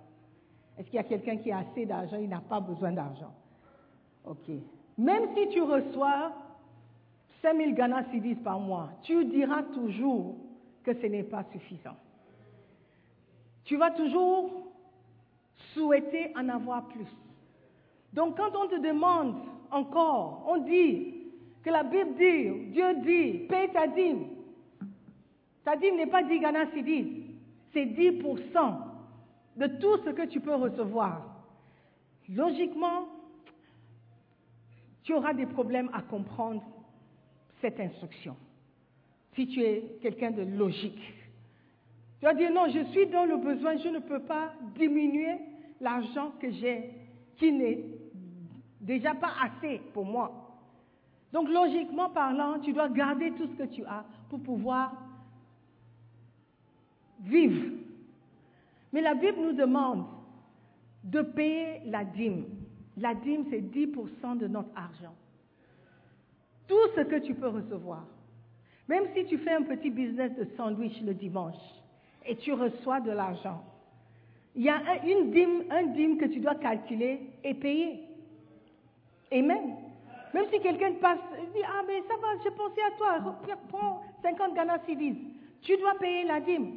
Est-ce 0.79 0.87
qu'il 0.87 0.99
y 0.99 1.01
a 1.01 1.05
quelqu'un 1.05 1.37
qui 1.39 1.51
a 1.51 1.59
assez 1.59 1.85
d'argent, 1.85 2.17
il 2.17 2.29
n'a 2.29 2.43
pas 2.49 2.61
besoin 2.61 2.93
d'argent? 2.93 3.35
Ok. 4.25 4.49
Même 4.97 5.25
si 5.35 5.49
tu 5.49 5.63
reçois 5.63 6.33
5000 7.43 7.75
Ghana 7.75 8.05
Cedis 8.11 8.37
par 8.37 8.61
mois, 8.61 8.91
tu 9.03 9.25
diras 9.25 9.63
toujours 9.63 10.37
que 10.83 10.93
ce 10.95 11.07
n'est 11.07 11.23
pas 11.23 11.45
suffisant. 11.53 11.97
Tu 13.65 13.77
vas 13.77 13.91
toujours 13.91 14.51
souhaiter 15.75 16.33
en 16.37 16.49
avoir 16.49 16.89
plus. 16.89 17.07
Donc 18.13 18.37
quand 18.37 18.51
on 18.57 18.69
te 18.69 18.81
demande 18.81 19.37
encore, 19.71 20.45
on 20.49 20.59
dit 20.59 21.15
que 21.63 21.71
la 21.71 21.83
Bible 21.83 22.15
dit, 22.15 22.73
Dieu 22.73 22.95
dit, 23.03 23.47
paye 23.47 23.71
ta 23.71 23.87
dîme. 23.87 24.27
Ta 25.65 25.77
dîme 25.77 25.97
n'est 25.97 26.07
pas 26.07 26.23
10 26.23 26.41
Ghana 26.41 26.67
Cedis, 26.73 27.27
c'est 27.73 27.85
10% 27.85 28.75
de 29.57 29.67
tout 29.67 29.99
ce 30.05 30.11
que 30.11 30.27
tu 30.27 30.41
peux 30.41 30.55
recevoir. 30.55 31.23
Logiquement, 32.29 33.07
tu 35.03 35.13
auras 35.15 35.35
des 35.35 35.47
problèmes 35.47 35.91
à 35.93 36.03
comprendre 36.03 36.63
cette 37.61 37.79
instruction. 37.81 38.37
Si 39.35 39.47
tu 39.47 39.61
es 39.63 39.99
quelqu'un 40.03 40.31
de 40.31 40.43
logique, 40.43 41.15
tu 42.19 42.27
vas 42.27 42.35
dire 42.35 42.53
non, 42.53 42.69
je 42.69 42.85
suis 42.93 43.07
dans 43.07 43.25
le 43.25 43.37
besoin, 43.37 43.77
je 43.79 43.89
ne 43.89 43.99
peux 43.99 44.21
pas 44.21 44.53
diminuer 44.77 45.37
l'argent 45.81 46.33
que 46.41 46.51
j'ai, 46.51 46.91
qui 47.37 47.53
n'est 47.53 47.85
déjà 48.81 49.15
pas 49.15 49.33
assez 49.43 49.81
pour 49.95 50.05
moi. 50.05 50.59
Donc 51.33 51.49
logiquement 51.49 52.11
parlant, 52.11 52.59
tu 52.61 52.73
dois 52.73 52.89
garder 52.89 53.33
tout 53.33 53.47
ce 53.47 53.63
que 53.63 53.69
tu 53.69 53.85
as 53.85 54.05
pour 54.29 54.41
pouvoir 54.43 54.93
vivre. 57.21 57.71
Mais 58.93 59.01
la 59.01 59.15
Bible 59.15 59.39
nous 59.41 59.53
demande 59.53 60.07
de 61.05 61.23
payer 61.23 61.81
la 61.87 62.05
dîme. 62.05 62.45
La 62.97 63.15
dîme, 63.15 63.45
c'est 63.49 63.61
10% 63.61 64.39
de 64.39 64.47
notre 64.47 64.71
argent. 64.77 65.15
Tout 66.71 66.89
ce 66.95 67.01
que 67.01 67.17
tu 67.17 67.35
peux 67.35 67.49
recevoir. 67.49 68.05
Même 68.87 69.07
si 69.13 69.25
tu 69.25 69.39
fais 69.39 69.55
un 69.55 69.63
petit 69.63 69.91
business 69.91 70.31
de 70.37 70.47
sandwich 70.57 71.03
le 71.03 71.15
dimanche 71.15 71.59
et 72.25 72.37
tu 72.37 72.53
reçois 72.53 73.01
de 73.01 73.11
l'argent, 73.11 73.65
il 74.55 74.63
y 74.63 74.69
a 74.69 74.77
un, 74.77 75.05
une 75.05 75.33
dîme, 75.33 75.65
un 75.69 75.87
dîme 75.87 76.17
que 76.17 76.27
tu 76.27 76.39
dois 76.39 76.55
calculer 76.55 77.23
et 77.43 77.55
payer. 77.55 78.05
Amen. 79.33 79.79
Même 80.33 80.45
si 80.53 80.61
quelqu'un 80.61 80.93
passe, 81.01 81.19
il 81.43 81.51
dit, 81.51 81.67
ah 81.67 81.83
mais 81.89 82.03
ça 82.03 82.15
va, 82.21 82.29
j'ai 82.45 82.53
pensé 82.53 82.81
à 82.87 82.97
toi, 82.97 83.37
prends 83.69 84.03
50 84.23 84.55
Ghana 84.55 84.79
Cedis. 84.87 85.19
Tu 85.63 85.77
dois 85.77 85.95
payer 85.99 86.23
la 86.23 86.39
dîme. 86.39 86.71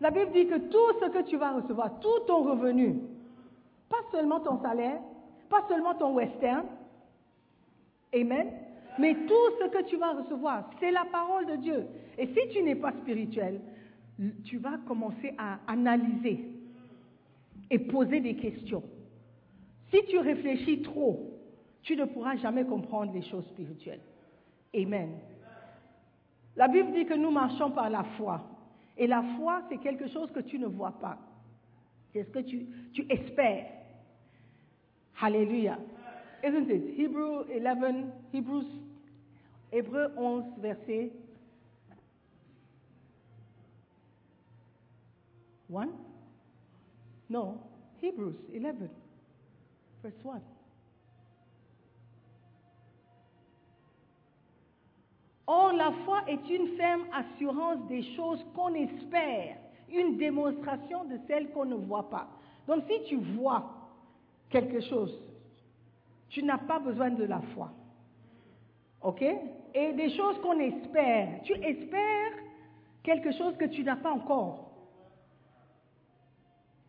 La 0.00 0.10
Bible 0.10 0.32
dit 0.32 0.46
que 0.46 0.56
tout 0.56 0.98
ce 0.98 1.10
que 1.10 1.28
tu 1.28 1.36
vas 1.36 1.52
recevoir, 1.52 2.00
tout 2.00 2.20
ton 2.26 2.42
revenu, 2.42 3.00
pas 3.90 4.00
seulement 4.10 4.40
ton 4.40 4.62
salaire, 4.62 4.98
pas 5.50 5.62
seulement 5.68 5.94
ton 5.94 6.14
western, 6.14 6.64
amen, 8.14 8.61
mais 8.98 9.14
tout 9.26 9.50
ce 9.60 9.68
que 9.68 9.88
tu 9.88 9.96
vas 9.96 10.12
recevoir, 10.12 10.70
c'est 10.80 10.90
la 10.90 11.04
parole 11.04 11.46
de 11.46 11.56
Dieu. 11.56 11.86
Et 12.18 12.26
si 12.26 12.48
tu 12.52 12.62
n'es 12.62 12.74
pas 12.74 12.92
spirituel, 12.92 13.60
tu 14.44 14.58
vas 14.58 14.78
commencer 14.86 15.34
à 15.38 15.58
analyser 15.66 16.44
et 17.70 17.78
poser 17.78 18.20
des 18.20 18.36
questions. 18.36 18.82
Si 19.90 20.04
tu 20.08 20.18
réfléchis 20.18 20.82
trop, 20.82 21.30
tu 21.82 21.96
ne 21.96 22.04
pourras 22.04 22.36
jamais 22.36 22.64
comprendre 22.64 23.12
les 23.12 23.22
choses 23.22 23.46
spirituelles. 23.46 24.00
Amen. 24.74 25.10
La 26.56 26.68
Bible 26.68 26.92
dit 26.92 27.06
que 27.06 27.14
nous 27.14 27.30
marchons 27.30 27.70
par 27.70 27.90
la 27.90 28.04
foi. 28.16 28.42
Et 28.96 29.06
la 29.06 29.22
foi, 29.38 29.62
c'est 29.68 29.78
quelque 29.78 30.08
chose 30.08 30.30
que 30.32 30.40
tu 30.40 30.58
ne 30.58 30.66
vois 30.66 30.92
pas. 30.92 31.18
C'est 32.12 32.24
ce 32.24 32.30
que 32.30 32.40
tu, 32.40 32.66
tu 32.92 33.06
espères. 33.10 33.66
Hallelujah. 35.20 35.78
Isn't 36.44 36.68
it? 36.70 36.98
Hebrew 36.98 37.44
11, 37.48 38.12
Hebrews, 38.32 38.66
Hébreu 39.72 40.12
11, 40.16 40.44
verset 40.58 41.12
1? 45.74 45.88
No, 47.30 47.56
Hebrews 48.02 48.36
11, 48.52 48.90
verse 50.02 50.14
1. 50.24 50.40
Or, 55.46 55.72
la 55.72 55.92
foi 56.04 56.20
est 56.28 56.48
une 56.48 56.76
ferme 56.76 57.04
assurance 57.12 57.86
des 57.88 58.02
choses 58.14 58.44
qu'on 58.54 58.74
espère, 58.74 59.56
une 59.90 60.18
démonstration 60.18 61.04
de 61.04 61.18
celles 61.26 61.50
qu'on 61.50 61.64
ne 61.64 61.74
voit 61.74 62.08
pas. 62.10 62.28
Donc, 62.66 62.84
si 62.88 63.02
tu 63.08 63.16
vois 63.16 63.64
quelque 64.50 64.80
chose, 64.80 65.18
tu 66.28 66.42
n'as 66.42 66.58
pas 66.58 66.78
besoin 66.78 67.10
de 67.10 67.24
la 67.24 67.40
foi. 67.54 67.70
OK? 69.02 69.22
Et 69.74 69.92
des 69.92 70.10
choses 70.16 70.38
qu'on 70.40 70.58
espère. 70.58 71.42
Tu 71.44 71.52
espères 71.54 72.32
quelque 73.02 73.32
chose 73.32 73.56
que 73.56 73.64
tu 73.64 73.82
n'as 73.82 73.96
pas 73.96 74.12
encore. 74.12 74.70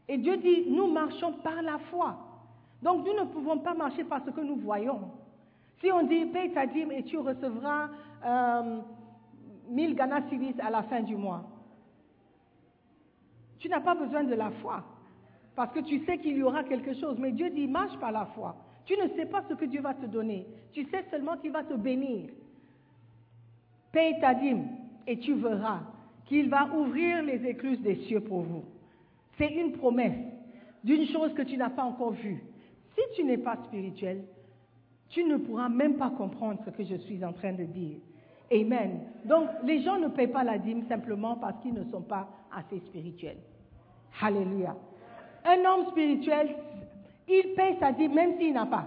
Et 0.07 0.17
Dieu 0.17 0.37
dit, 0.37 0.65
nous 0.69 0.91
marchons 0.91 1.33
par 1.43 1.61
la 1.61 1.79
foi. 1.89 2.17
Donc 2.81 3.05
nous 3.05 3.13
ne 3.13 3.25
pouvons 3.25 3.59
pas 3.59 3.73
marcher 3.73 4.03
par 4.03 4.23
ce 4.25 4.31
que 4.31 4.41
nous 4.41 4.57
voyons. 4.57 5.11
Si 5.79 5.91
on 5.91 6.03
dit, 6.03 6.25
paye 6.25 6.51
ta 6.51 6.65
dîme 6.65 6.91
et 6.91 7.03
tu 7.03 7.17
recevras 7.17 7.89
euh, 8.25 8.81
1000 9.69 9.95
Ghana 9.95 10.29
Cedis 10.29 10.55
à 10.59 10.69
la 10.69 10.83
fin 10.83 11.01
du 11.01 11.15
mois, 11.15 11.43
tu 13.59 13.69
n'as 13.69 13.79
pas 13.79 13.95
besoin 13.95 14.23
de 14.23 14.35
la 14.35 14.51
foi. 14.51 14.83
Parce 15.55 15.71
que 15.73 15.79
tu 15.79 16.03
sais 16.05 16.17
qu'il 16.17 16.37
y 16.37 16.43
aura 16.43 16.63
quelque 16.63 16.93
chose. 16.95 17.17
Mais 17.17 17.31
Dieu 17.31 17.49
dit, 17.49 17.67
marche 17.67 17.97
par 17.97 18.11
la 18.11 18.25
foi. 18.27 18.55
Tu 18.85 18.95
ne 18.97 19.07
sais 19.15 19.25
pas 19.25 19.43
ce 19.49 19.53
que 19.53 19.65
Dieu 19.65 19.81
va 19.81 19.93
te 19.93 20.05
donner. 20.05 20.45
Tu 20.71 20.83
sais 20.85 21.05
seulement 21.09 21.37
qu'il 21.37 21.51
va 21.51 21.63
te 21.63 21.73
bénir. 21.73 22.29
Paye 23.91 24.19
ta 24.19 24.33
dîme 24.33 24.67
et 25.07 25.19
tu 25.19 25.33
verras 25.35 25.81
qu'il 26.25 26.49
va 26.49 26.73
ouvrir 26.75 27.21
les 27.23 27.45
écluses 27.45 27.81
des 27.81 27.95
cieux 28.07 28.21
pour 28.21 28.41
vous. 28.41 28.63
C'est 29.37 29.51
une 29.51 29.73
promesse 29.73 30.17
d'une 30.83 31.07
chose 31.07 31.33
que 31.33 31.41
tu 31.41 31.57
n'as 31.57 31.69
pas 31.69 31.83
encore 31.83 32.11
vue. 32.11 32.43
Si 32.95 33.01
tu 33.15 33.23
n'es 33.23 33.37
pas 33.37 33.57
spirituel, 33.65 34.23
tu 35.09 35.23
ne 35.23 35.37
pourras 35.37 35.69
même 35.69 35.95
pas 35.95 36.09
comprendre 36.09 36.59
ce 36.65 36.71
que 36.71 36.83
je 36.83 36.95
suis 36.95 37.23
en 37.23 37.33
train 37.33 37.53
de 37.53 37.63
dire. 37.63 37.97
Amen. 38.51 39.01
Donc, 39.25 39.49
les 39.63 39.81
gens 39.83 39.97
ne 39.97 40.07
payent 40.09 40.27
pas 40.27 40.43
la 40.43 40.57
dîme 40.57 40.87
simplement 40.87 41.35
parce 41.35 41.59
qu'ils 41.61 41.73
ne 41.73 41.83
sont 41.85 42.01
pas 42.01 42.27
assez 42.55 42.79
spirituels. 42.87 43.37
Alléluia. 44.21 44.75
Un 45.45 45.65
homme 45.65 45.87
spirituel, 45.91 46.55
il 47.27 47.53
paye 47.55 47.77
sa 47.79 47.91
dîme 47.91 48.13
même 48.13 48.37
s'il 48.37 48.53
n'a 48.53 48.65
pas. 48.65 48.85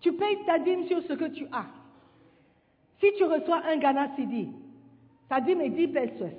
Tu 0.00 0.12
payes 0.12 0.38
ta 0.46 0.58
dîme 0.58 0.86
sur 0.86 1.02
ce 1.02 1.12
que 1.12 1.26
tu 1.26 1.46
as. 1.52 1.66
Si 3.00 3.06
tu 3.16 3.24
reçois 3.24 3.62
un 3.66 3.76
Ghana 3.76 4.14
Sidi, 4.16 4.48
ta 5.28 5.40
dîme 5.40 5.60
est 5.60 5.70
10 5.70 5.88
pesos 5.88 6.32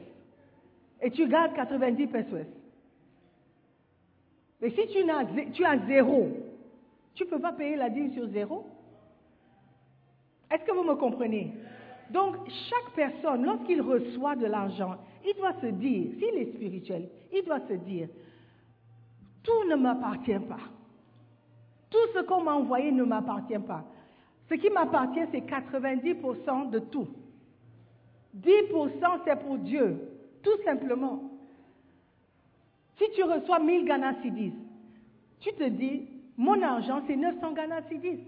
et 1.01 1.11
tu 1.11 1.27
gardes 1.27 1.53
90 1.55 2.07
pesos. 2.07 2.47
Mais 4.61 4.69
si 4.69 4.87
tu, 4.87 5.09
as, 5.09 5.25
tu 5.53 5.65
as 5.65 5.77
zéro, 5.87 6.29
tu 7.15 7.23
ne 7.23 7.29
peux 7.29 7.39
pas 7.39 7.51
payer 7.51 7.75
la 7.75 7.89
dîme 7.89 8.13
sur 8.13 8.27
zéro. 8.27 8.65
Est-ce 10.51 10.63
que 10.63 10.71
vous 10.71 10.83
me 10.83 10.95
comprenez? 10.95 11.53
Donc, 12.11 12.35
chaque 12.69 12.93
personne, 12.93 13.45
lorsqu'il 13.45 13.81
reçoit 13.81 14.35
de 14.35 14.45
l'argent, 14.45 14.97
il 15.25 15.33
doit 15.35 15.53
se 15.61 15.67
dire, 15.67 16.11
s'il 16.19 16.37
est 16.37 16.53
spirituel, 16.53 17.09
il 17.33 17.43
doit 17.43 17.61
se 17.67 17.73
dire, 17.73 18.07
tout 19.43 19.63
ne 19.69 19.75
m'appartient 19.75 20.39
pas. 20.39 20.59
Tout 21.89 22.07
ce 22.13 22.19
qu'on 22.21 22.43
m'a 22.43 22.53
envoyé 22.53 22.91
ne 22.91 23.03
m'appartient 23.03 23.59
pas. 23.59 23.83
Ce 24.49 24.55
qui 24.55 24.69
m'appartient, 24.69 25.25
c'est 25.31 25.41
90% 25.41 26.69
de 26.69 26.79
tout. 26.79 27.07
10% 28.37 29.19
c'est 29.25 29.39
pour 29.39 29.57
Dieu, 29.57 29.99
tout 30.43 30.63
simplement. 30.63 31.23
Si 32.97 33.05
tu 33.15 33.23
reçois 33.23 33.59
1000 33.59 33.85
Ghana 33.85 34.15
Cedis, 34.21 34.53
tu 35.39 35.51
te 35.53 35.67
dis, 35.67 36.07
mon 36.37 36.61
argent 36.61 37.01
c'est 37.07 37.15
900 37.15 37.53
Ghana 37.53 37.81
Cedis. 37.89 38.19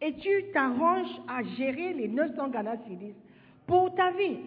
Et 0.00 0.14
tu 0.16 0.44
t'arranges 0.52 1.20
à 1.28 1.42
gérer 1.42 1.92
les 1.92 2.08
900 2.08 2.48
Ghana 2.48 2.76
Cedis 2.88 3.14
pour 3.66 3.94
ta 3.94 4.10
vie. 4.12 4.38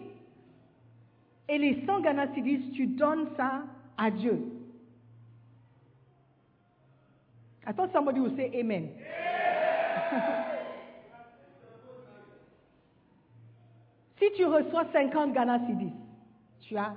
Et 1.48 1.58
les 1.58 1.84
100 1.86 2.00
Ghana 2.00 2.34
Cedis, 2.34 2.70
tu 2.72 2.86
donnes 2.86 3.28
ça 3.36 3.62
à 3.96 4.10
Dieu. 4.10 4.55
Attends, 7.66 7.92
somebody 7.92 8.20
will 8.20 8.36
say 8.36 8.50
Amen. 8.54 8.90
si 14.18 14.30
tu 14.36 14.44
reçois 14.44 14.84
50 14.92 15.32
Ghana 15.32 15.66
Cedis, 15.66 15.92
tu 16.60 16.76
as 16.76 16.94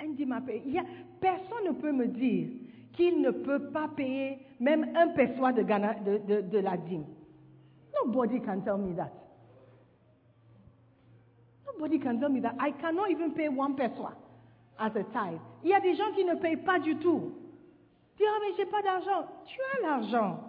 un 0.00 0.08
dîme 0.08 0.32
à 0.32 0.40
payer. 0.40 0.80
Personne 1.20 1.66
ne 1.66 1.72
peut 1.72 1.92
me 1.92 2.08
dire 2.08 2.48
qu'il 2.94 3.20
ne 3.20 3.30
peut 3.30 3.70
pas 3.70 3.88
payer 3.88 4.38
même 4.58 4.96
un 4.96 5.08
peso 5.08 5.52
de, 5.52 5.62
Ghana, 5.62 5.94
de, 5.94 6.18
de, 6.18 6.40
de 6.40 6.58
la 6.58 6.76
dîme. 6.76 7.04
Nobody 7.94 8.40
can 8.40 8.60
tell 8.62 8.78
me 8.78 8.94
that. 8.96 9.12
Nobody 11.66 11.98
can 12.00 12.18
tell 12.18 12.30
me 12.30 12.40
that. 12.40 12.54
I 12.58 12.72
cannot 12.72 13.10
even 13.10 13.32
pay 13.32 13.48
one 13.48 13.76
peso 13.76 14.10
as 14.78 14.90
a 14.96 15.04
tithe. 15.04 15.38
Il 15.62 15.70
y 15.70 15.74
a 15.74 15.80
des 15.80 15.94
gens 15.94 16.12
qui 16.14 16.24
ne 16.24 16.34
payent 16.34 16.64
pas 16.64 16.78
du 16.80 16.96
tout. 16.96 17.32
Dis, 18.16 18.24
ah, 18.26 18.38
mais 18.40 18.54
j'ai 18.56 18.66
pas 18.66 18.82
d'argent. 18.82 19.26
Tu 19.46 19.58
as 19.76 19.82
l'argent. 19.82 20.40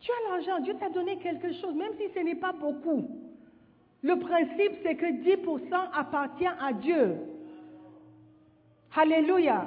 Tu 0.00 0.10
as 0.10 0.30
l'argent. 0.30 0.60
Dieu 0.60 0.74
t'a 0.78 0.90
donné 0.90 1.18
quelque 1.18 1.52
chose, 1.54 1.74
même 1.74 1.92
si 1.98 2.08
ce 2.14 2.20
n'est 2.20 2.36
pas 2.36 2.52
beaucoup. 2.52 3.08
Le 4.02 4.18
principe, 4.18 4.72
c'est 4.82 4.94
que 4.94 5.06
10% 5.06 5.90
appartient 5.92 6.46
à 6.46 6.72
Dieu. 6.72 7.16
Alléluia. 8.94 9.66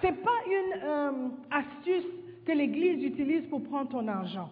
Ce 0.00 0.06
n'est 0.06 0.12
pas 0.12 0.38
une 0.46 0.82
euh, 0.82 1.28
astuce 1.50 2.04
que 2.44 2.52
l'Église 2.52 3.04
utilise 3.04 3.46
pour 3.46 3.62
prendre 3.62 3.90
ton 3.90 4.06
argent. 4.08 4.50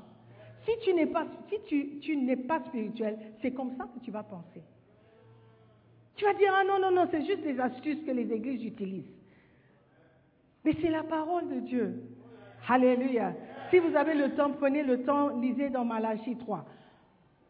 Si 0.64 0.70
tu 0.84 0.94
n'es 0.94 1.06
pas, 1.06 1.26
si 1.48 1.56
tu, 1.66 1.98
tu 1.98 2.16
n'es 2.16 2.36
pas 2.36 2.60
spirituel, 2.60 3.18
c'est 3.40 3.52
comme 3.52 3.76
ça 3.76 3.84
que 3.84 3.98
tu 4.04 4.10
vas 4.10 4.22
penser. 4.22 4.62
Tu 6.14 6.24
vas 6.24 6.34
dire, 6.34 6.54
ah 6.54 6.64
non, 6.64 6.78
non, 6.78 6.90
non, 6.92 7.08
c'est 7.10 7.24
juste 7.24 7.42
des 7.42 7.58
astuces 7.58 8.02
que 8.06 8.12
les 8.12 8.30
églises 8.32 8.64
utilisent. 8.64 9.10
Mais 10.64 10.74
c'est 10.80 10.90
la 10.90 11.02
parole 11.02 11.48
de 11.48 11.60
Dieu. 11.60 12.02
Alléluia. 12.68 13.34
Si 13.70 13.78
vous 13.78 13.96
avez 13.96 14.14
le 14.14 14.34
temps, 14.34 14.50
prenez 14.50 14.82
le 14.82 15.02
temps, 15.02 15.28
lisez 15.40 15.70
dans 15.70 15.84
Malachie 15.84 16.36
3. 16.36 16.64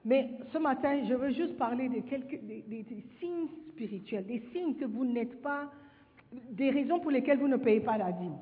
Mais 0.04 0.30
ce 0.52 0.58
matin, 0.58 1.04
je 1.08 1.14
veux 1.14 1.30
juste 1.30 1.56
parler 1.56 1.88
de 1.88 2.00
quelques 2.00 2.40
des, 2.42 2.86
signes 3.20 3.48
spirituels, 3.70 4.26
des 4.26 4.42
signes 4.52 4.74
que 4.74 4.84
vous 4.84 5.04
n'êtes 5.04 5.40
pas, 5.42 5.70
des 6.50 6.70
raisons 6.70 6.98
pour 7.00 7.10
lesquelles 7.10 7.38
vous 7.38 7.48
ne 7.48 7.56
payez 7.56 7.80
pas 7.80 7.98
la 7.98 8.10
dîme. 8.12 8.36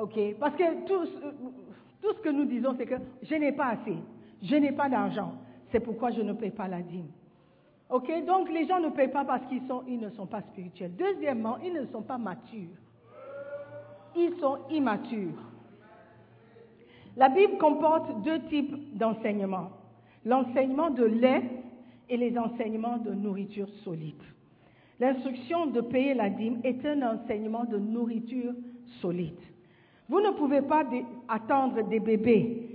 Ok? 0.00 0.18
Parce 0.38 0.54
que 0.56 0.86
tout, 0.86 1.06
tout 2.02 2.12
ce 2.14 2.20
que 2.20 2.28
nous 2.28 2.44
disons, 2.44 2.74
c'est 2.76 2.86
que 2.86 2.96
je 3.22 3.34
n'ai 3.36 3.52
pas 3.52 3.68
assez, 3.68 3.96
je 4.42 4.56
n'ai 4.56 4.72
pas 4.72 4.88
d'argent. 4.88 5.32
C'est 5.70 5.80
pourquoi 5.80 6.10
je 6.10 6.20
ne 6.20 6.32
paye 6.32 6.50
pas 6.50 6.68
la 6.68 6.82
dîme. 6.82 7.08
Ok? 7.90 8.10
Donc 8.26 8.50
les 8.50 8.66
gens 8.66 8.80
ne 8.80 8.90
payent 8.90 9.10
pas 9.10 9.24
parce 9.24 9.46
qu'ils 9.46 9.66
sont, 9.66 9.82
ils 9.86 9.98
ne 9.98 10.10
sont 10.10 10.26
pas 10.26 10.42
spirituels. 10.42 10.94
Deuxièmement, 10.96 11.58
ils 11.58 11.72
ne 11.72 11.86
sont 11.86 12.02
pas 12.02 12.18
matures. 12.18 12.68
Ils 14.18 14.38
sont 14.40 14.58
immatures. 14.70 15.42
La 17.16 17.28
Bible 17.28 17.58
comporte 17.58 18.22
deux 18.22 18.40
types 18.48 18.96
d'enseignements. 18.96 19.70
L'enseignement 20.24 20.90
de 20.90 21.04
lait 21.04 21.42
et 22.08 22.16
les 22.16 22.36
enseignements 22.38 22.98
de 22.98 23.12
nourriture 23.12 23.68
solide. 23.84 24.22
L'instruction 25.00 25.66
de 25.66 25.80
payer 25.80 26.14
la 26.14 26.28
dîme 26.30 26.60
est 26.64 26.84
un 26.84 27.02
enseignement 27.02 27.64
de 27.64 27.78
nourriture 27.78 28.52
solide. 29.00 29.38
Vous 30.08 30.20
ne 30.20 30.30
pouvez 30.30 30.62
pas 30.62 30.84
attendre 31.28 31.82
des 31.88 32.00
bébés 32.00 32.68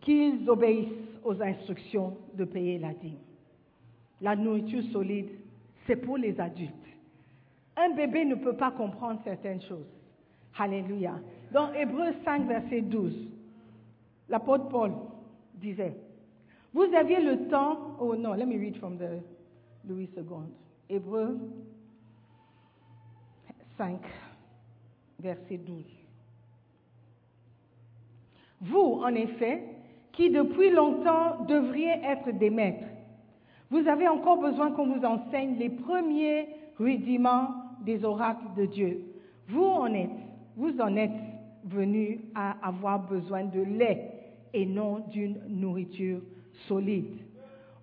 qu'ils 0.00 0.48
obéissent 0.48 0.88
aux 1.24 1.42
instructions 1.42 2.16
de 2.34 2.44
payer 2.44 2.78
la 2.78 2.94
dîme. 2.94 3.18
La 4.20 4.36
nourriture 4.36 4.82
solide, 4.92 5.28
c'est 5.86 5.96
pour 5.96 6.16
les 6.16 6.38
adultes. 6.40 6.72
Un 7.76 7.90
bébé 7.94 8.24
ne 8.24 8.36
peut 8.36 8.56
pas 8.56 8.70
comprendre 8.70 9.20
certaines 9.24 9.60
choses. 9.62 9.95
Alléluia. 10.58 11.14
Dans 11.52 11.72
Hébreux 11.72 12.12
5, 12.24 12.46
verset 12.46 12.80
12, 12.80 13.14
l'apôtre 14.28 14.68
Paul 14.68 14.92
disait, 15.54 15.94
vous 16.72 16.86
aviez 16.94 17.20
le 17.20 17.48
temps, 17.48 17.96
oh 18.00 18.16
non, 18.16 18.34
let 18.34 18.46
me 18.46 18.58
read 18.58 18.76
from 18.76 18.98
the 18.98 19.22
Louis 19.88 20.10
II. 20.16 20.24
Hébreux 20.88 21.38
5, 23.78 24.00
verset 25.20 25.58
12. 25.58 25.84
Vous, 28.62 29.00
en 29.02 29.14
effet, 29.14 29.62
qui 30.12 30.30
depuis 30.30 30.70
longtemps 30.70 31.44
devriez 31.46 32.00
être 32.02 32.30
des 32.32 32.50
maîtres, 32.50 32.86
vous 33.70 33.86
avez 33.88 34.08
encore 34.08 34.38
besoin 34.38 34.70
qu'on 34.72 34.94
vous 34.94 35.04
enseigne 35.04 35.56
les 35.58 35.70
premiers 35.70 36.48
rudiments 36.78 37.50
des 37.84 38.04
oracles 38.04 38.54
de 38.56 38.66
Dieu. 38.66 39.02
Vous 39.48 39.64
en 39.64 39.92
êtes, 39.92 40.10
vous 40.56 40.80
en 40.80 40.96
êtes 40.96 41.10
venus 41.64 42.18
à 42.34 42.56
avoir 42.66 43.06
besoin 43.06 43.44
de 43.44 43.60
lait 43.60 44.10
et 44.54 44.64
non 44.64 45.04
d'une 45.10 45.38
nourriture 45.48 46.20
solide. 46.66 47.18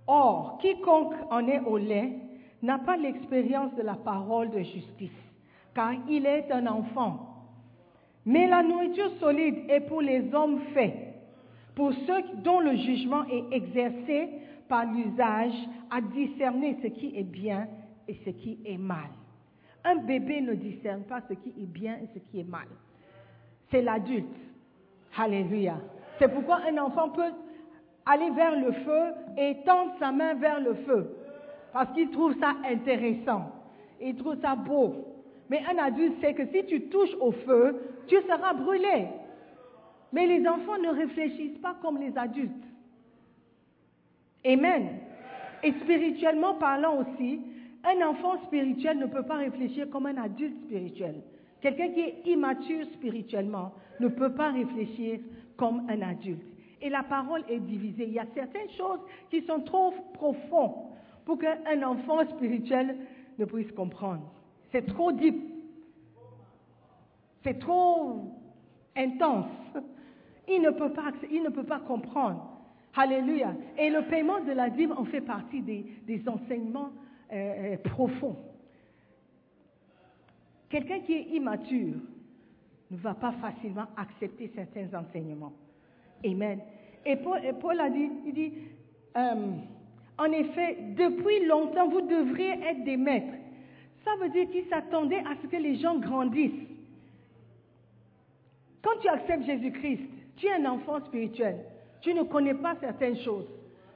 Or, 0.07 0.57
quiconque 0.62 1.13
en 1.29 1.47
est 1.47 1.62
au 1.62 1.77
lait 1.77 2.13
n'a 2.62 2.79
pas 2.79 2.97
l'expérience 2.97 3.75
de 3.75 3.83
la 3.83 3.95
parole 3.95 4.49
de 4.49 4.59
justice, 4.59 5.12
car 5.75 5.93
il 6.09 6.25
est 6.25 6.51
un 6.51 6.65
enfant. 6.67 7.29
Mais 8.25 8.47
la 8.47 8.63
nourriture 8.63 9.12
solide 9.19 9.69
est 9.69 9.81
pour 9.81 10.01
les 10.01 10.33
hommes 10.33 10.59
faits, 10.73 10.95
pour 11.75 11.93
ceux 11.93 12.41
dont 12.43 12.59
le 12.59 12.75
jugement 12.77 13.25
est 13.25 13.43
exercé 13.51 14.29
par 14.69 14.86
l'usage 14.86 15.53
à 15.91 16.01
discerner 16.01 16.77
ce 16.81 16.88
qui 16.88 17.17
est 17.17 17.23
bien 17.23 17.67
et 18.07 18.15
ce 18.25 18.29
qui 18.29 18.59
est 18.65 18.77
mal. 18.77 19.09
Un 19.86 19.96
bébé 19.96 20.41
ne 20.41 20.54
discerne 20.54 21.04
pas 21.04 21.22
ce 21.28 21.34
qui 21.34 21.50
est 21.50 21.65
bien 21.65 21.96
et 21.96 22.08
ce 22.13 22.19
qui 22.19 22.39
est 22.39 22.50
mal. 22.50 22.67
C'est 23.69 23.82
l'adulte. 23.82 24.28
Alléluia. 25.17 25.78
C'est 26.19 26.28
pourquoi 26.30 26.62
un 26.67 26.78
enfant 26.78 27.10
peut 27.10 27.32
aller 28.06 28.30
vers 28.32 28.56
le 28.56 28.72
feu 28.72 29.13
et 29.38 29.58
tendre 29.65 29.93
sa 30.00 30.12
main 30.12 30.36
vers 30.36 30.60
le 30.60 30.74
feu. 30.76 31.15
Parce 31.74 31.91
qu'il 31.93 32.10
trouve 32.12 32.38
ça 32.39 32.54
intéressant. 32.65 33.52
Il 34.02 34.15
trouve 34.15 34.39
ça 34.41 34.56
beau. 34.56 34.96
Mais 35.50 35.62
un 35.72 35.78
adulte 35.78 36.19
sait 36.22 36.34
que 36.34 36.46
si 36.48 36.65
tu 36.65 36.88
touches 36.89 37.15
au 37.19 37.32
feu, 37.32 37.82
tu 38.08 38.15
seras 38.22 38.54
brûlé. 38.54 39.08
Mais 40.12 40.28
les 40.28 40.48
enfants 40.48 40.78
ne 40.78 40.89
réfléchissent 40.89 41.60
pas 41.60 41.76
comme 41.82 41.98
les 41.98 42.17
adultes. 42.17 42.52
Amen. 44.46 45.00
Et 45.63 45.72
spirituellement 45.74 46.56
parlant 46.56 46.98
aussi, 46.98 47.41
un 47.84 48.08
enfant 48.08 48.41
spirituel 48.46 48.98
ne 48.98 49.08
peut 49.08 49.24
pas 49.24 49.38
réfléchir 49.38 49.89
comme 49.89 50.06
un 50.06 50.17
adulte 50.17 50.58
spirituel. 50.65 51.22
Quelqu'un 51.62 51.89
qui 51.89 52.00
est 52.02 52.22
immature 52.26 52.86
spirituellement 52.93 53.74
ne 54.00 54.08
peut 54.08 54.34
pas 54.34 54.52
réfléchir 54.52 55.19
comme 55.58 55.88
un 55.89 56.02
adulte. 56.02 56.43
Et 56.82 56.89
la 56.89 57.04
parole 57.04 57.43
est 57.48 57.60
divisée. 57.60 58.06
Il 58.06 58.13
y 58.13 58.19
a 58.19 58.26
certaines 58.34 58.69
choses 58.72 59.00
qui 59.30 59.41
sont 59.43 59.62
trop 59.62 59.93
profondes 60.13 60.91
pour 61.26 61.38
qu'un 61.39 61.84
enfant 61.84 62.26
spirituel 62.32 62.98
ne 63.39 63.46
puisse 63.46 63.72
comprendre. 63.72 64.30
C'est 64.72 64.86
trop 64.86 65.12
deep. 65.12 65.36
C'est 67.43 67.60
trop 67.60 68.34
intense. 68.96 69.48
Il 70.50 70.62
ne 70.62 70.72
peut 70.72 70.91
pas, 70.91 71.12
il 71.32 71.41
ne 71.41 71.50
peut 71.50 71.63
pas 71.63 71.80
comprendre. 71.80 72.50
Alléluia. 72.96 73.54
Et 73.78 73.89
le 73.89 74.02
paiement 74.04 74.41
de 74.41 74.52
la 74.52 74.69
dîme 74.69 74.93
en 74.98 75.06
fait 75.06 75.22
partie 75.22 75.62
des, 75.62 75.86
des 76.06 76.28
enseignements 76.28 76.91
profonds. 77.84 78.38
Quelqu'un 80.69 81.00
qui 81.02 81.13
est 81.13 81.24
immature 81.36 81.96
ne 82.89 82.98
va 82.98 83.13
pas 83.13 83.32
facilement 83.34 83.86
accepter 83.98 84.52
certains 84.56 84.88
enseignements. 84.98 85.54
Amen. 86.26 86.60
Et 87.06 87.15
Paul, 87.15 87.43
et 87.43 87.54
Paul 87.54 87.80
a 87.80 87.89
dit, 87.89 88.10
il 88.26 88.34
dit, 88.34 88.54
euh, 89.17 89.52
en 90.17 90.32
effet, 90.32 90.78
depuis 90.96 91.46
longtemps, 91.46 91.89
vous 91.89 92.02
devriez 92.02 92.54
être 92.63 92.84
des 92.84 92.98
maîtres. 92.98 93.34
Ça 94.04 94.12
veut 94.22 94.30
dire 94.30 94.50
qu'il 94.50 94.65
s'attendait 94.65 95.19
à 95.19 95.36
ce 95.41 95.48
que 95.48 95.58
les 95.58 95.76
gens 95.76 95.98
grandissent. 95.98 96.67
Quand 98.82 99.00
tu 99.02 99.08
acceptes 99.08 99.46
Jésus-Christ, 99.46 100.02
tu 100.36 100.48
es 100.48 100.54
un 100.54 100.65
enfant 100.65 101.04
spirituel. 101.06 101.58
Tu 102.02 102.13
ne 102.13 102.24
connais 102.24 102.54
pas 102.54 102.76
certaines 102.80 103.17
choses. 103.17 103.48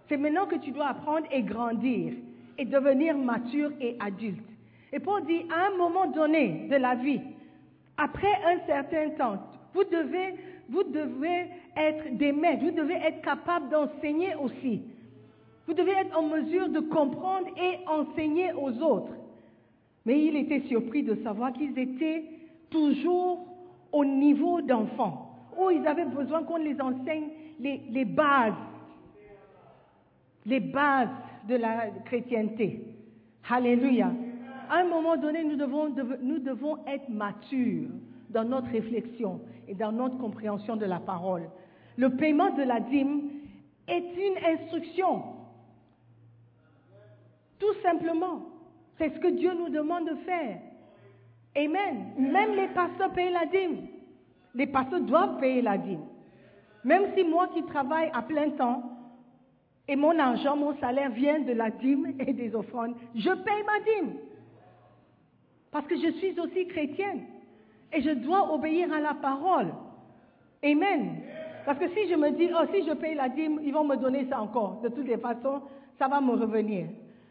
C'est 0.07 0.17
maintenant 0.17 0.45
que 0.45 0.55
tu 0.55 0.71
dois 0.71 0.87
apprendre 0.87 1.27
et 1.31 1.43
grandir 1.43 2.13
et 2.57 2.65
devenir 2.65 3.17
mature 3.17 3.71
et 3.79 3.95
adulte. 3.99 4.43
Et 4.91 4.99
Paul 4.99 5.25
dit, 5.25 5.45
à 5.51 5.67
un 5.67 5.77
moment 5.77 6.07
donné 6.07 6.67
de 6.69 6.75
la 6.75 6.95
vie, 6.95 7.21
après 7.97 8.33
un 8.45 8.65
certain 8.65 9.09
temps, 9.11 9.37
vous 9.73 9.83
devez, 9.83 10.35
vous 10.69 10.83
devez 10.83 11.47
être 11.75 12.17
des 12.17 12.31
maîtres, 12.31 12.63
vous 12.63 12.71
devez 12.71 12.95
être 12.95 13.21
capable 13.21 13.69
d'enseigner 13.69 14.33
aussi. 14.35 14.81
Vous 15.67 15.73
devez 15.73 15.91
être 15.91 16.17
en 16.17 16.23
mesure 16.23 16.69
de 16.69 16.79
comprendre 16.79 17.47
et 17.57 17.79
enseigner 17.87 18.53
aux 18.53 18.81
autres. 18.81 19.13
Mais 20.05 20.23
il 20.23 20.37
était 20.37 20.61
surpris 20.67 21.03
de 21.03 21.15
savoir 21.23 21.51
qu'ils 21.51 21.77
étaient 21.77 22.23
toujours 22.69 23.45
au 23.91 24.05
niveau 24.05 24.61
d'enfants, 24.61 25.35
où 25.59 25.69
ils 25.69 25.85
avaient 25.85 26.05
besoin 26.05 26.43
qu'on 26.43 26.57
les 26.57 26.79
enseigne 26.79 27.29
les, 27.59 27.81
les 27.89 28.05
bases, 28.05 28.53
les 30.45 30.59
bases 30.61 31.09
de 31.47 31.55
la 31.55 31.89
chrétienté. 32.05 32.81
Alléluia. 33.49 34.11
À 34.69 34.79
un 34.79 34.87
moment 34.87 35.15
donné, 35.15 35.43
nous 35.43 35.55
devons, 35.55 35.89
nous 36.21 36.39
devons 36.39 36.77
être 36.85 37.09
matures 37.09 37.89
dans 38.29 38.43
notre 38.43 38.69
réflexion 38.69 39.39
et 39.67 39.73
dans 39.73 39.91
notre 39.91 40.17
compréhension 40.17 40.75
de 40.75 40.85
la 40.85 40.99
parole. 40.99 41.49
Le 41.95 42.09
paiement 42.15 42.51
de 42.51 42.63
la 42.63 42.79
dîme 42.79 43.29
est 43.87 43.99
une 43.99 44.37
instruction. 44.45 45.23
Tout 47.59 47.73
simplement. 47.81 48.41
C'est 48.97 49.13
ce 49.13 49.19
que 49.19 49.27
Dieu 49.27 49.53
nous 49.53 49.69
demande 49.69 50.09
de 50.09 50.15
faire. 50.17 50.59
Amen. 51.55 52.13
Même 52.17 52.55
les 52.55 52.67
pasteurs 52.67 53.11
payent 53.13 53.31
la 53.31 53.45
dîme. 53.45 53.87
Les 54.53 54.67
pasteurs 54.67 55.01
doivent 55.01 55.39
payer 55.39 55.61
la 55.61 55.77
dîme. 55.77 56.05
Même 56.83 57.03
si 57.15 57.23
moi 57.23 57.47
qui 57.53 57.63
travaille 57.63 58.09
à 58.13 58.21
plein 58.21 58.49
temps 58.51 58.96
et 59.87 59.95
mon 59.95 60.17
argent, 60.19 60.55
mon 60.57 60.77
salaire 60.79 61.11
vient 61.11 61.39
de 61.39 61.53
la 61.53 61.69
dîme 61.69 62.13
et 62.19 62.33
des 62.33 62.53
offrandes, 62.53 62.95
je 63.15 63.29
paye 63.29 63.63
ma 63.65 63.79
dîme. 63.79 64.15
Parce 65.71 65.87
que 65.87 65.95
je 65.95 66.11
suis 66.17 66.37
aussi 66.39 66.67
chrétienne. 66.67 67.21
Et 67.93 68.01
je 68.01 68.11
dois 68.11 68.53
obéir 68.53 68.91
à 68.91 68.99
la 68.99 69.13
parole. 69.13 69.73
Amen. 70.63 71.21
Parce 71.65 71.79
que 71.79 71.87
si 71.89 72.09
je 72.09 72.15
me 72.15 72.31
dis, 72.31 72.49
oh, 72.53 72.65
si 72.73 72.85
je 72.85 72.93
paye 72.93 73.15
la 73.15 73.29
dîme, 73.29 73.61
ils 73.63 73.73
vont 73.73 73.85
me 73.85 73.95
donner 73.95 74.27
ça 74.29 74.41
encore. 74.41 74.81
De 74.81 74.89
toutes 74.89 75.07
les 75.07 75.17
façons, 75.17 75.61
ça 75.97 76.07
va 76.07 76.19
me 76.19 76.31
revenir. 76.31 76.87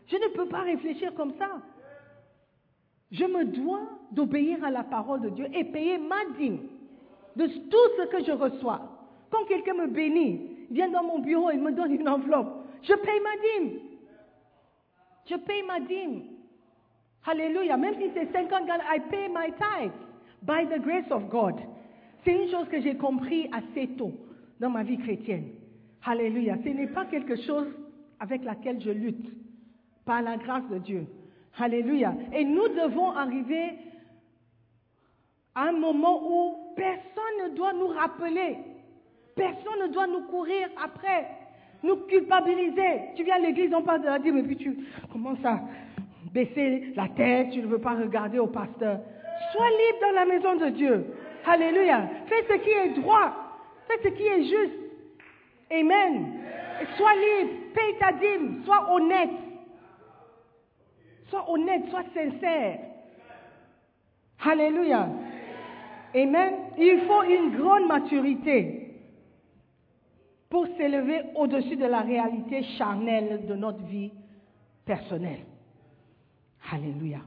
Je 0.06 0.16
ne 0.16 0.28
peux 0.28 0.46
pas 0.46 0.60
réfléchir 0.60 1.14
comme 1.14 1.32
ça. 1.38 1.48
Je 3.10 3.24
me 3.24 3.44
dois 3.44 3.82
d'obéir 4.12 4.64
à 4.64 4.70
la 4.70 4.82
parole 4.82 5.20
de 5.20 5.28
Dieu 5.30 5.46
et 5.52 5.64
payer 5.64 5.98
ma 5.98 6.24
dîme 6.38 6.60
de 7.36 7.46
tout 7.46 7.88
ce 7.98 8.06
que 8.08 8.24
je 8.24 8.32
reçois. 8.32 8.80
Quand 9.30 9.44
quelqu'un 9.46 9.74
me 9.74 9.86
bénit, 9.88 10.55
vient 10.70 10.88
dans 10.88 11.02
mon 11.02 11.18
bureau 11.18 11.50
et 11.50 11.56
me 11.56 11.72
donne 11.72 11.92
une 11.92 12.08
enveloppe, 12.08 12.66
je 12.82 12.94
paye 12.94 13.20
ma 13.20 13.64
dîme. 13.64 13.78
Je 15.28 15.36
paye 15.36 15.62
ma 15.62 15.80
dîme. 15.80 16.22
Alléluia. 17.26 17.76
Même 17.76 17.94
si 17.94 18.10
c'est 18.14 18.32
50 18.32 18.60
dollars, 18.62 18.94
I 18.94 19.00
pay 19.10 19.28
my 19.28 19.52
tithe 19.52 19.92
by 20.42 20.66
the 20.66 20.80
grace 20.80 21.10
of 21.10 21.28
God. 21.28 21.56
C'est 22.24 22.32
une 22.32 22.50
chose 22.50 22.68
que 22.68 22.80
j'ai 22.80 22.96
compris 22.96 23.50
assez 23.52 23.88
tôt 23.96 24.12
dans 24.60 24.70
ma 24.70 24.82
vie 24.82 24.98
chrétienne. 24.98 25.48
Alléluia. 26.04 26.56
Ce 26.62 26.68
n'est 26.68 26.86
pas 26.86 27.04
quelque 27.06 27.36
chose 27.42 27.66
avec 28.20 28.44
laquelle 28.44 28.80
je 28.80 28.90
lutte, 28.90 29.30
par 30.04 30.22
la 30.22 30.36
grâce 30.36 30.66
de 30.70 30.78
Dieu. 30.78 31.06
Alléluia. 31.58 32.14
Et 32.32 32.44
nous 32.44 32.68
devons 32.68 33.10
arriver 33.10 33.72
à 35.54 35.68
un 35.68 35.72
moment 35.72 36.20
où 36.22 36.74
personne 36.76 37.50
ne 37.50 37.56
doit 37.56 37.72
nous 37.72 37.88
rappeler, 37.88 38.58
personne 39.36 39.86
ne 39.86 39.92
doit 39.92 40.06
nous 40.06 40.22
courir 40.22 40.68
après, 40.82 41.28
nous 41.82 41.96
culpabiliser. 42.06 43.12
Tu 43.14 43.22
viens 43.22 43.36
à 43.36 43.38
l'église, 43.38 43.72
on 43.72 43.82
parle 43.82 44.00
de 44.00 44.06
la 44.06 44.18
dîme, 44.18 44.38
et 44.38 44.42
puis 44.42 44.56
tu 44.56 44.76
commences 45.12 45.44
à 45.44 45.60
baisser 46.32 46.92
la 46.96 47.08
tête, 47.08 47.50
tu 47.50 47.60
ne 47.60 47.66
veux 47.66 47.78
pas 47.78 47.94
regarder 47.94 48.38
au 48.38 48.46
pasteur. 48.46 48.98
Sois 49.52 49.68
libre 49.68 49.98
dans 50.00 50.14
la 50.14 50.24
maison 50.24 50.56
de 50.56 50.70
Dieu. 50.70 51.06
Alléluia. 51.46 52.08
Fais 52.26 52.44
ce 52.48 52.54
qui 52.54 52.70
est 52.70 53.00
droit. 53.00 53.32
Fais 53.86 54.02
ce 54.02 54.08
qui 54.08 54.26
est 54.26 54.42
juste. 54.44 54.78
Amen. 55.70 56.40
Sois 56.96 57.14
libre. 57.14 57.52
Paye 57.74 57.98
ta 58.00 58.12
dîme. 58.12 58.62
Sois 58.64 58.92
honnête. 58.92 59.30
Sois 61.28 61.44
honnête. 61.50 61.82
Sois 61.90 62.04
sincère. 62.14 62.78
Alléluia. 64.44 65.08
Amen. 66.14 66.54
Il 66.78 67.00
faut 67.06 67.22
une 67.22 67.56
grande 67.56 67.86
maturité 67.86 68.85
pour 70.48 70.66
s'élever 70.76 71.22
au-dessus 71.34 71.76
de 71.76 71.86
la 71.86 72.00
réalité 72.00 72.62
charnelle 72.78 73.46
de 73.46 73.54
notre 73.54 73.82
vie 73.84 74.12
personnelle. 74.84 75.44
Alléluia. 76.70 77.20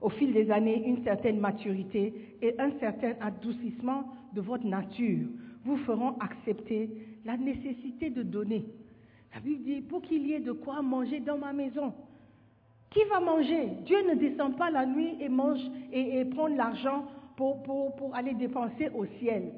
Au 0.00 0.08
fil 0.10 0.32
des 0.32 0.50
années, 0.50 0.86
une 0.86 1.02
certaine 1.02 1.40
maturité 1.40 2.36
et 2.42 2.54
un 2.58 2.70
certain 2.78 3.14
adoucissement 3.20 4.04
de 4.34 4.40
votre 4.40 4.66
nature 4.66 5.26
vous 5.64 5.76
feront 5.78 6.16
accepter 6.20 6.90
la 7.24 7.36
nécessité 7.36 8.10
de 8.10 8.22
donner. 8.22 8.64
La 9.34 9.40
Bible 9.40 9.64
dit, 9.64 9.80
pour 9.80 10.02
qu'il 10.02 10.26
y 10.26 10.34
ait 10.34 10.40
de 10.40 10.52
quoi 10.52 10.80
manger 10.82 11.20
dans 11.20 11.38
ma 11.38 11.52
maison. 11.52 11.92
Qui 12.90 13.00
va 13.10 13.18
manger? 13.20 13.68
Dieu 13.84 13.96
ne 14.08 14.14
descend 14.14 14.56
pas 14.56 14.70
la 14.70 14.86
nuit 14.86 15.16
et 15.20 15.28
mange 15.28 15.60
et, 15.92 16.24
prend 16.26 16.46
l'argent 16.46 17.06
pour 17.36 18.14
aller 18.14 18.34
dépenser 18.34 18.88
au 18.94 19.06
ciel. 19.18 19.52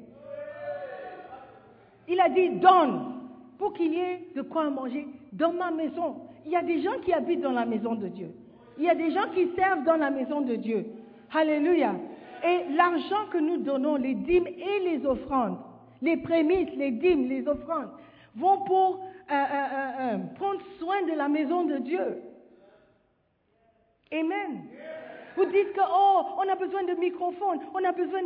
Il 2.09 2.19
a 2.19 2.29
dit, 2.29 2.49
donne 2.49 3.13
pour 3.57 3.73
qu'il 3.73 3.93
y 3.93 3.99
ait 3.99 4.27
de 4.35 4.41
quoi 4.41 4.69
manger 4.69 5.07
dans 5.31 5.53
ma 5.53 5.69
maison. 5.71 6.15
Il 6.45 6.51
y 6.51 6.55
a 6.55 6.63
des 6.63 6.81
gens 6.81 6.99
qui 7.05 7.13
habitent 7.13 7.41
dans 7.41 7.51
la 7.51 7.65
maison 7.65 7.95
de 7.95 8.07
Dieu. 8.07 8.31
Il 8.77 8.85
y 8.85 8.89
a 8.89 8.95
des 8.95 9.11
gens 9.11 9.29
qui 9.33 9.47
servent 9.55 9.83
dans 9.83 9.97
la 9.97 10.09
maison 10.09 10.41
de 10.41 10.55
Dieu. 10.55 10.85
Alléluia. 11.33 11.93
Et 12.43 12.73
l'argent 12.75 13.27
que 13.31 13.37
nous 13.37 13.57
donnons, 13.57 13.97
les 13.97 14.15
dîmes 14.15 14.47
et 14.47 14.79
les 14.89 15.05
offrandes, 15.05 15.57
les 16.01 16.17
prémices, 16.17 16.73
les 16.75 16.91
dîmes, 16.91 17.27
les 17.27 17.47
offrandes, 17.47 17.89
vont 18.35 18.59
pour 18.63 19.01
euh, 19.31 19.33
euh, 19.33 19.91
euh, 19.99 20.17
prendre 20.35 20.61
soin 20.79 21.03
de 21.05 21.13
la 21.13 21.27
maison 21.27 21.65
de 21.65 21.77
Dieu. 21.77 22.21
Amen. 24.11 24.63
Vous 25.39 25.45
dites 25.45 25.71
que, 25.71 25.79
oh, 25.79 26.21
on 26.37 26.49
a 26.49 26.55
besoin 26.55 26.83
de 26.83 26.99
microphones, 26.99 27.61
on 27.73 27.81
a 27.85 27.93
besoin 27.93 28.23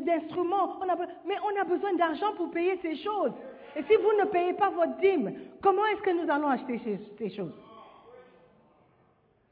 d'instruments, 0.00 0.80
mais 1.26 1.34
on 1.44 1.60
a 1.60 1.64
besoin 1.64 1.92
d'argent 1.92 2.32
pour 2.38 2.50
payer 2.52 2.78
ces 2.80 2.96
choses. 2.96 3.32
Et 3.76 3.82
si 3.82 3.94
vous 3.96 4.18
ne 4.18 4.24
payez 4.30 4.54
pas 4.54 4.70
votre 4.70 4.96
dîme, 4.96 5.30
comment 5.60 5.84
est-ce 5.84 6.00
que 6.00 6.22
nous 6.22 6.30
allons 6.32 6.48
acheter 6.48 6.80
ces, 7.18 7.28
choses? 7.28 7.52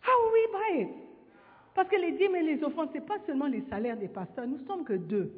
How 0.02 0.16
will 0.22 0.32
we 0.32 0.86
buy? 0.86 0.88
Parce 1.74 1.88
que 1.90 1.96
les 1.96 2.12
dîmes 2.12 2.36
et 2.36 2.42
les 2.44 2.64
offrandes, 2.64 2.88
ce 2.94 2.94
n'est 2.94 3.04
pas 3.04 3.18
seulement 3.26 3.46
les 3.46 3.62
salaires 3.68 3.98
des 3.98 4.08
pasteurs, 4.08 4.46
nous 4.46 4.64
sommes 4.66 4.84
que 4.84 4.94
deux. 4.94 5.30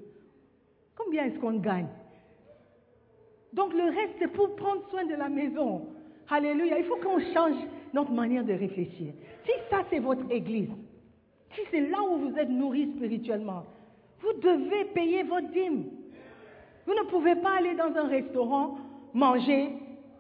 Combien 0.97 1.25
est-ce 1.25 1.41
qu'on 1.41 1.59
gagne? 1.59 1.89
Donc 3.53 3.73
le 3.73 3.87
reste, 3.87 4.15
c'est 4.21 4.33
pour 4.33 4.55
prendre 4.55 4.89
soin 4.91 5.05
de 5.07 5.15
la 5.15 5.29
maison. 5.29 5.89
Alléluia. 6.31 6.79
Il 6.79 6.85
faut 6.85 6.97
qu'on 6.97 7.19
change 7.35 7.57
notre 7.93 8.13
manière 8.13 8.45
de 8.45 8.53
réfléchir. 8.53 9.13
Si 9.45 9.53
ça, 9.71 9.83
c'est 9.91 9.99
votre 9.99 10.31
église, 10.31 10.71
si 11.55 11.61
c'est 11.71 11.81
là 11.81 11.99
où 12.03 12.19
vous 12.19 12.39
êtes 12.39 12.51
nourri 12.51 12.93
spirituellement, 12.97 13.65
vous 14.21 14.33
devez 14.41 14.85
payer 14.87 15.23
votre 15.23 15.49
dîme. 15.49 15.85
Vous 16.87 16.95
ne 16.95 17.09
pouvez 17.09 17.37
pas 17.37 17.57
aller 17.59 17.75
dans 17.75 17.97
un 17.97 18.09
restaurant, 18.09 18.77
manger, 19.15 19.71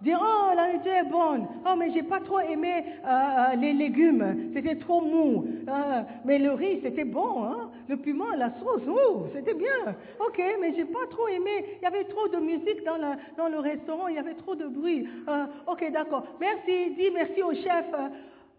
dire 0.01 0.18
Oh, 0.23 0.55
la 0.55 0.66
nourriture 0.68 0.92
est 0.92 1.11
bonne. 1.11 1.47
Oh, 1.66 1.75
mais 1.77 1.90
j'ai 1.92 2.03
pas 2.03 2.20
trop 2.20 2.40
aimé 2.40 2.85
euh, 3.07 3.57
les 3.57 3.73
légumes, 3.73 4.51
c'était 4.55 4.77
trop 4.77 5.01
mou. 5.01 5.47
Euh, 5.68 6.03
mais 6.25 6.38
le 6.38 6.53
riz, 6.53 6.81
c'était 6.83 7.05
bon. 7.05 7.44
Hein? 7.44 7.70
Le 7.88 7.97
piment, 7.97 8.31
la 8.37 8.51
sauce, 8.61 8.83
oh, 8.88 9.27
c'était 9.35 9.55
bien. 9.55 9.94
Ok, 10.20 10.40
mais 10.61 10.75
j'ai 10.75 10.85
pas 10.85 11.07
trop 11.11 11.29
aimé. 11.29 11.79
Il 11.81 11.83
y 11.83 11.87
avait 11.87 12.05
trop 12.05 12.29
de 12.29 12.38
musique 12.38 12.83
dans, 12.85 13.49
le 13.49 13.59
restaurant, 13.59 14.09
il 14.09 14.16
y 14.16 14.18
avait 14.18 14.35
trop 14.35 14.55
de 14.55 14.66
bruit. 14.66 15.07
Euh, 15.29 15.44
ok, 15.66 15.90
d'accord. 15.92 16.25
Merci, 16.40 16.94
dis 16.97 17.11
merci 17.12 17.42
au 17.42 17.53
chef. 17.53 17.87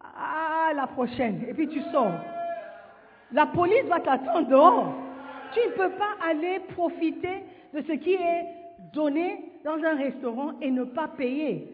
à 0.02 0.74
la 0.74 0.88
prochaine. 0.88 1.46
Et 1.50 1.54
puis 1.54 1.68
tu 1.68 1.82
sors. 1.92 2.12
La 3.32 3.46
police 3.48 3.86
va 3.86 4.00
t'attendre 4.00 4.48
dehors. 4.48 4.94
Tu 5.54 5.60
ne 5.60 5.74
peux 5.74 5.96
pas 5.98 6.16
aller 6.30 6.60
profiter 6.74 7.44
de 7.74 7.82
ce 7.82 7.94
qui 7.94 8.14
est 8.14 8.46
donné 8.94 9.52
dans 9.64 9.84
un 9.84 9.96
restaurant 9.96 10.54
et 10.62 10.72
ne 10.72 10.84
pas 10.84 11.08
payer. 11.08 11.68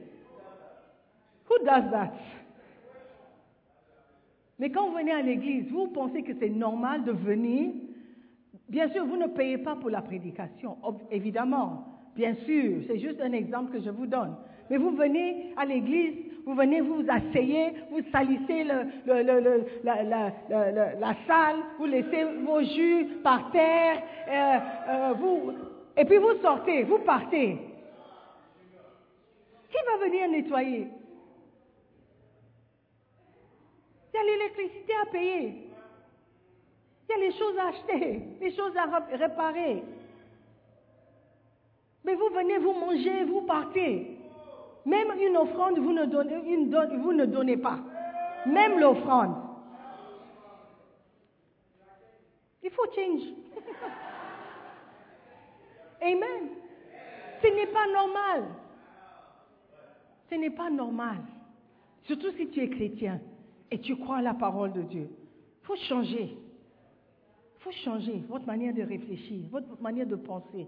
Who 1.49 1.57
does 1.59 1.91
that? 1.91 2.13
Mais 4.59 4.69
quand 4.69 4.87
vous 4.89 4.95
venez 4.95 5.11
à 5.11 5.21
l'église, 5.21 5.69
vous 5.71 5.87
pensez 5.87 6.21
que 6.21 6.33
c'est 6.39 6.49
normal 6.49 7.03
de 7.03 7.11
venir? 7.11 7.71
Bien 8.69 8.89
sûr, 8.89 9.05
vous 9.05 9.17
ne 9.17 9.27
payez 9.27 9.57
pas 9.57 9.75
pour 9.75 9.89
la 9.89 10.01
prédication, 10.01 10.77
évidemment. 11.09 11.85
Bien 12.15 12.35
sûr, 12.45 12.81
c'est 12.87 12.99
juste 12.99 13.19
un 13.21 13.33
exemple 13.33 13.73
que 13.73 13.81
je 13.81 13.89
vous 13.89 14.05
donne. 14.05 14.35
Mais 14.69 14.77
vous 14.77 14.91
venez 14.91 15.53
à 15.57 15.65
l'église, 15.65 16.30
vous 16.45 16.55
venez, 16.55 16.81
vous 16.81 17.03
asseyez, 17.07 17.73
vous 17.89 18.01
salissez 18.11 18.63
la, 18.63 18.83
salle, 21.27 21.57
vous 21.77 21.85
laissez 21.85 22.23
vos 22.43 22.61
jus 22.63 23.07
par 23.23 23.51
terre, 23.51 24.01
euh, 24.27 24.59
euh, 24.89 25.13
vous, 25.13 25.53
et 25.95 26.05
puis 26.05 26.17
vous 26.17 26.41
sortez, 26.41 26.83
vous 26.83 26.99
partez. 26.99 27.57
Qui 29.69 29.77
va 29.85 30.05
venir 30.05 30.29
nettoyer? 30.29 30.87
Il 34.13 34.17
y 34.17 34.19
a 34.19 34.23
l'électricité 34.23 34.93
à 35.01 35.05
payer. 35.11 35.67
Il 37.07 37.11
y 37.11 37.13
a 37.13 37.17
les 37.17 37.37
choses 37.37 37.57
à 37.57 37.67
acheter, 37.67 38.21
les 38.41 38.55
choses 38.55 38.75
à 38.75 39.15
réparer. 39.15 39.83
Mais 42.03 42.15
vous 42.15 42.29
venez, 42.33 42.57
vous 42.57 42.73
mangez, 42.73 43.23
vous 43.25 43.41
partez. 43.41 44.10
Même 44.85 45.11
une 45.19 45.37
offrande, 45.37 45.77
vous 45.77 45.93
ne 45.93 46.05
donnez, 46.05 46.97
vous 46.97 47.13
ne 47.13 47.25
donnez 47.25 47.57
pas. 47.57 47.79
Même 48.45 48.79
l'offrande. 48.79 49.35
Il 52.63 52.71
faut 52.71 52.85
change. 52.95 53.21
Amen. 56.01 56.49
Ce 57.41 57.47
n'est 57.47 57.67
pas 57.67 57.87
normal. 57.87 58.43
Ce 60.29 60.35
n'est 60.35 60.49
pas 60.49 60.69
normal. 60.69 61.17
Surtout 62.03 62.31
si 62.37 62.49
tu 62.49 62.61
es 62.61 62.69
chrétien 62.69 63.19
et 63.69 63.79
tu 63.79 63.95
crois 63.95 64.17
à 64.17 64.21
la 64.21 64.33
parole 64.33 64.73
de 64.73 64.81
Dieu. 64.81 65.09
Il 65.61 65.65
faut 65.65 65.75
changer. 65.75 66.37
Il 67.55 67.63
faut 67.63 67.71
changer 67.71 68.23
votre 68.27 68.47
manière 68.47 68.73
de 68.73 68.81
réfléchir, 68.81 69.45
votre 69.51 69.79
manière 69.81 70.07
de 70.07 70.15
penser. 70.15 70.67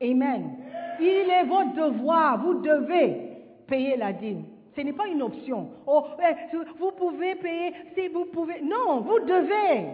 Amen. 0.00 0.56
Il 1.00 1.30
est 1.30 1.44
votre 1.44 1.74
devoir, 1.74 2.42
vous 2.42 2.54
devez 2.54 3.31
payer 3.72 3.96
la 3.96 4.12
dîme. 4.12 4.44
Ce 4.76 4.82
n'est 4.82 4.92
pas 4.92 5.06
une 5.06 5.22
option. 5.22 5.70
Oh, 5.86 6.04
eh, 6.22 6.56
vous 6.78 6.92
pouvez 6.92 7.36
payer 7.36 7.72
si 7.94 8.08
vous 8.08 8.26
pouvez. 8.26 8.60
Non, 8.60 9.00
vous 9.00 9.20
devez. 9.20 9.88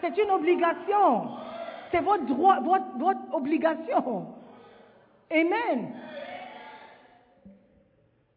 C'est 0.00 0.16
une 0.16 0.30
obligation. 0.30 1.28
C'est 1.90 2.00
votre 2.00 2.24
droit, 2.24 2.58
votre, 2.60 3.34
obligation. 3.34 4.28
Amen. 5.30 5.94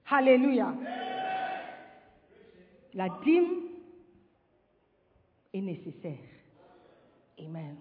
Alléluia. 0.10 0.74
La 2.94 3.08
dîme 3.24 3.52
est 5.54 5.62
nécessaire. 5.62 6.28
Amen. 7.40 7.78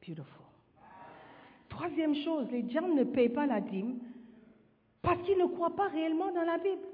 Beautiful. 0.00 0.46
Troisième 1.68 2.16
chose, 2.16 2.50
les 2.50 2.68
gens 2.68 2.88
ne 2.88 3.04
payent 3.04 3.28
pas 3.28 3.46
la 3.46 3.60
dîme 3.60 4.00
parce 5.02 5.20
qu'ils 5.22 5.38
ne 5.38 5.46
croient 5.46 5.74
pas 5.74 5.88
réellement 5.88 6.32
dans 6.32 6.44
la 6.44 6.58
Bible. 6.58 6.86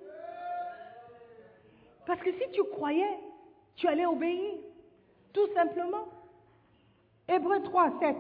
Parce 2.06 2.20
que 2.20 2.32
si 2.32 2.50
tu 2.52 2.64
croyais, 2.72 3.18
tu 3.76 3.86
allais 3.86 4.06
obéir. 4.06 4.54
Tout 5.32 5.46
simplement. 5.54 6.08
Hébreu 7.28 7.62
3, 7.62 8.00
7. 8.00 8.16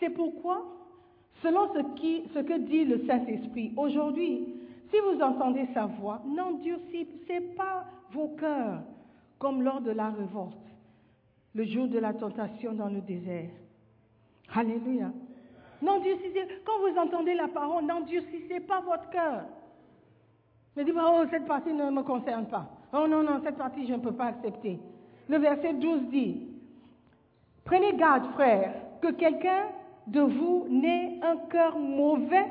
C'est 0.00 0.10
pourquoi, 0.10 0.64
selon 1.42 1.72
ce, 1.74 2.38
que 2.40 2.58
dit 2.58 2.84
le 2.86 3.06
Saint-Esprit, 3.06 3.72
aujourd'hui, 3.76 4.54
si 4.90 4.96
vous 5.00 5.20
entendez 5.20 5.68
sa 5.74 5.86
voix, 5.86 6.22
n'endurcissez 6.26 7.40
pas 7.56 7.84
vos 8.12 8.28
cœurs 8.36 8.80
comme 9.38 9.62
lors 9.62 9.82
de 9.82 9.90
la 9.90 10.10
révolte, 10.10 10.56
le 11.54 11.64
jour 11.64 11.88
de 11.88 11.98
la 11.98 12.14
tentation 12.14 12.72
dans 12.72 12.88
le 12.88 13.00
désert. 13.02 13.50
Alléluia. 14.54 15.10
N'endurcissez, 15.82 16.42
quand 16.64 16.78
vous 16.80 16.98
entendez 16.98 17.34
la 17.34 17.48
parole, 17.48 17.84
n'endurcissez 17.84 18.60
pas 18.60 18.80
votre 18.80 19.08
cœur. 19.10 19.44
Ne 20.76 20.84
dites 20.84 20.94
pas, 20.94 21.12
oh, 21.12 21.24
cette 21.30 21.46
partie 21.46 21.72
ne 21.72 21.90
me 21.90 22.02
concerne 22.02 22.46
pas. 22.46 22.66
Oh 22.92 23.06
non, 23.06 23.22
non, 23.22 23.40
cette 23.44 23.56
partie, 23.56 23.86
je 23.86 23.94
ne 23.94 23.98
peux 23.98 24.12
pas 24.12 24.26
accepter. 24.26 24.78
Le 25.28 25.38
verset 25.38 25.74
12 25.74 26.08
dit, 26.10 26.48
prenez 27.64 27.94
garde, 27.94 28.26
frère, 28.32 28.72
que 29.02 29.12
quelqu'un 29.12 29.66
de 30.06 30.20
vous 30.20 30.66
n'ait 30.68 31.20
un 31.22 31.36
cœur 31.50 31.78
mauvais 31.78 32.46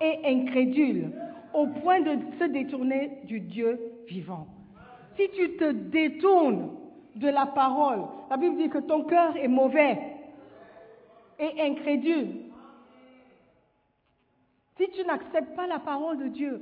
et 0.00 0.20
incrédule, 0.24 1.12
au 1.52 1.66
point 1.66 2.00
de 2.00 2.16
se 2.38 2.44
détourner 2.44 3.18
du 3.24 3.40
Dieu 3.40 3.78
vivant. 4.08 4.46
Si 5.16 5.28
tu 5.30 5.56
te 5.56 5.72
détournes 5.72 6.70
de 7.16 7.28
la 7.28 7.46
parole, 7.46 8.02
la 8.30 8.36
Bible 8.36 8.56
dit 8.56 8.68
que 8.68 8.78
ton 8.78 9.04
cœur 9.04 9.36
est 9.36 9.48
mauvais 9.48 9.98
et 11.40 11.60
incrédule. 11.62 12.28
Si 14.76 14.88
tu 14.90 15.04
n'acceptes 15.04 15.56
pas 15.56 15.66
la 15.66 15.78
parole 15.78 16.18
de 16.18 16.28
Dieu 16.28 16.60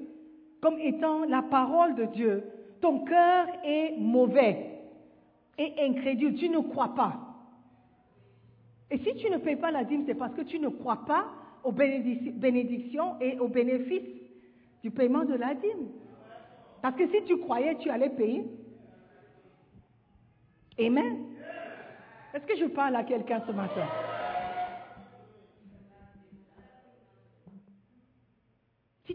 comme 0.61 0.79
étant 0.81 1.25
la 1.25 1.43
parole 1.43 1.95
de 1.95 2.05
Dieu, 2.07 2.45
ton 2.81 3.05
cœur 3.05 3.47
est 3.65 3.97
mauvais 3.99 4.81
et 5.57 5.73
incrédule. 5.81 6.35
Tu 6.35 6.49
ne 6.49 6.59
crois 6.61 6.95
pas. 6.95 7.15
Et 8.91 8.99
si 8.99 9.15
tu 9.17 9.29
ne 9.31 9.37
payes 9.37 9.57
pas 9.57 9.71
la 9.71 9.85
dîme, 9.85 10.05
c'est 10.07 10.15
parce 10.15 10.35
que 10.35 10.43
tu 10.43 10.59
ne 10.59 10.69
crois 10.69 11.05
pas 11.07 11.27
aux 11.63 11.73
bénédic- 11.73 12.33
bénédictions 12.39 13.17
et 13.21 13.39
aux 13.39 13.49
bénéfices 13.49 14.09
du 14.83 14.91
paiement 14.91 15.25
de 15.25 15.35
la 15.35 15.55
dîme. 15.55 15.89
Parce 16.81 16.97
que 16.97 17.07
si 17.09 17.23
tu 17.25 17.37
croyais, 17.39 17.77
tu 17.77 17.91
allais 17.91 18.11
payer. 18.11 18.45
Amen. 20.81 21.19
Est-ce 22.33 22.47
que 22.47 22.57
je 22.57 22.67
parle 22.67 22.97
à 22.97 23.05
quelqu'un 23.05 23.43
ce 23.47 23.53
matin? 23.53 23.87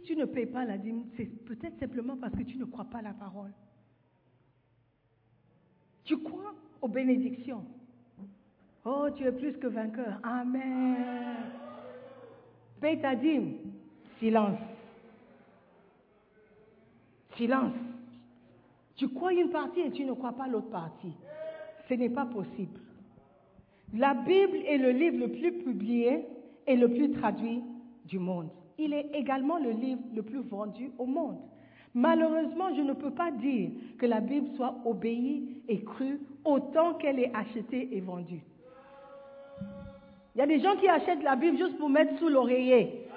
Tu 0.03 0.15
ne 0.15 0.25
payes 0.25 0.45
pas 0.45 0.65
la 0.65 0.77
dîme, 0.77 1.05
c'est 1.15 1.25
peut-être 1.25 1.79
simplement 1.79 2.17
parce 2.17 2.33
que 2.35 2.43
tu 2.43 2.57
ne 2.57 2.65
crois 2.65 2.85
pas 2.85 2.99
à 2.99 3.01
la 3.01 3.13
parole. 3.13 3.51
Tu 6.03 6.17
crois 6.17 6.53
aux 6.81 6.87
bénédictions. 6.87 7.65
Oh, 8.85 9.07
tu 9.15 9.23
es 9.23 9.31
plus 9.31 9.57
que 9.57 9.67
vainqueur. 9.67 10.19
Amen. 10.23 11.35
Paye 12.81 12.99
ta 12.99 13.15
dîme. 13.15 13.53
Silence. 14.19 14.59
Silence. 17.37 17.73
Tu 18.95 19.07
crois 19.07 19.33
une 19.33 19.49
partie 19.49 19.79
et 19.79 19.91
tu 19.91 20.03
ne 20.03 20.13
crois 20.13 20.33
pas 20.33 20.47
l'autre 20.47 20.69
partie. 20.69 21.13
Ce 21.87 21.93
n'est 21.93 22.09
pas 22.09 22.25
possible. 22.25 22.79
La 23.93 24.13
Bible 24.13 24.57
est 24.65 24.77
le 24.77 24.91
livre 24.91 25.19
le 25.19 25.27
plus 25.29 25.51
publié 25.63 26.25
et 26.67 26.75
le 26.75 26.89
plus 26.89 27.11
traduit 27.11 27.63
du 28.05 28.19
monde. 28.19 28.49
Il 28.77 28.93
est 28.93 29.09
également 29.13 29.57
le 29.57 29.71
livre 29.71 30.01
le 30.15 30.23
plus 30.23 30.41
vendu 30.41 30.91
au 30.97 31.05
monde. 31.05 31.37
Malheureusement, 31.93 32.73
je 32.75 32.81
ne 32.81 32.93
peux 32.93 33.11
pas 33.11 33.29
dire 33.31 33.69
que 33.99 34.05
la 34.05 34.19
Bible 34.19 34.49
soit 34.55 34.75
obéie 34.85 35.61
et 35.67 35.83
crue 35.83 36.19
autant 36.43 36.95
qu'elle 36.95 37.19
est 37.19 37.31
achetée 37.35 37.89
et 37.95 38.01
vendue. 38.01 38.43
Il 40.35 40.39
y 40.39 40.41
a 40.41 40.47
des 40.47 40.59
gens 40.59 40.75
qui 40.77 40.87
achètent 40.87 41.21
la 41.21 41.35
Bible 41.35 41.57
juste 41.57 41.77
pour 41.77 41.89
mettre 41.89 42.17
sous 42.17 42.29
l'oreiller. 42.29 43.07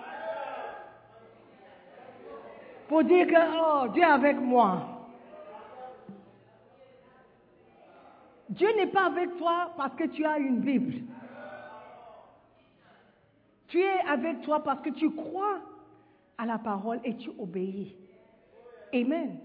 Pour 2.89 3.03
dire 3.03 3.27
que, 3.27 3.35
oh, 3.35 3.89
Dieu 3.89 4.03
est 4.03 4.07
avec 4.07 4.39
moi. 4.39 4.97
Dieu 8.51 8.69
n'est 8.77 8.87
pas 8.87 9.07
avec 9.07 9.37
toi 9.39 9.73
parce 9.77 9.95
que 9.97 10.05
tu 10.05 10.25
as 10.25 10.39
une 10.39 10.61
Bible. 10.61 11.03
Tu 13.77 13.83
es 13.83 14.01
avec 14.11 14.41
toi 14.41 14.63
parce 14.65 14.81
que 14.81 14.89
tu 14.89 15.11
crois 15.11 15.59
à 16.39 16.47
la 16.47 16.57
parole 16.57 16.99
et 17.05 17.15
tu 17.15 17.29
obéis. 17.39 17.95
Amen. 18.95 19.37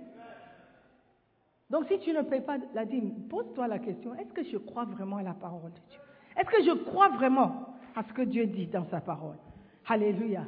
Donc 1.70 1.84
si 1.90 2.00
tu 2.00 2.14
ne 2.14 2.22
payes 2.22 2.40
pas 2.40 2.56
la 2.74 2.86
dîme, 2.86 3.12
pose-toi 3.30 3.68
la 3.68 3.80
question, 3.80 4.16
est-ce 4.16 4.32
que 4.32 4.46
je 4.46 4.56
crois 4.56 4.86
vraiment 4.86 5.18
à 5.18 5.24
la 5.24 5.34
parole 5.34 5.72
de 5.72 5.80
Dieu? 5.90 6.00
Est-ce 6.38 6.50
que 6.50 6.64
je 6.64 6.72
crois 6.86 7.10
vraiment 7.10 7.76
à 7.94 8.04
ce 8.04 8.14
que 8.14 8.22
Dieu 8.22 8.46
dit 8.46 8.68
dans 8.68 8.86
sa 8.86 9.02
parole? 9.02 9.36
Alléluia. 9.90 10.44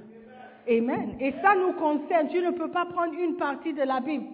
Amen. 0.66 1.18
Et 1.20 1.34
ça 1.42 1.54
nous 1.54 1.74
concerne. 1.74 2.30
Tu 2.30 2.40
ne 2.40 2.52
peux 2.52 2.72
pas 2.72 2.86
prendre 2.86 3.14
une 3.16 3.36
partie 3.36 3.74
de 3.74 3.84
la 3.84 4.00
Bible 4.00 4.28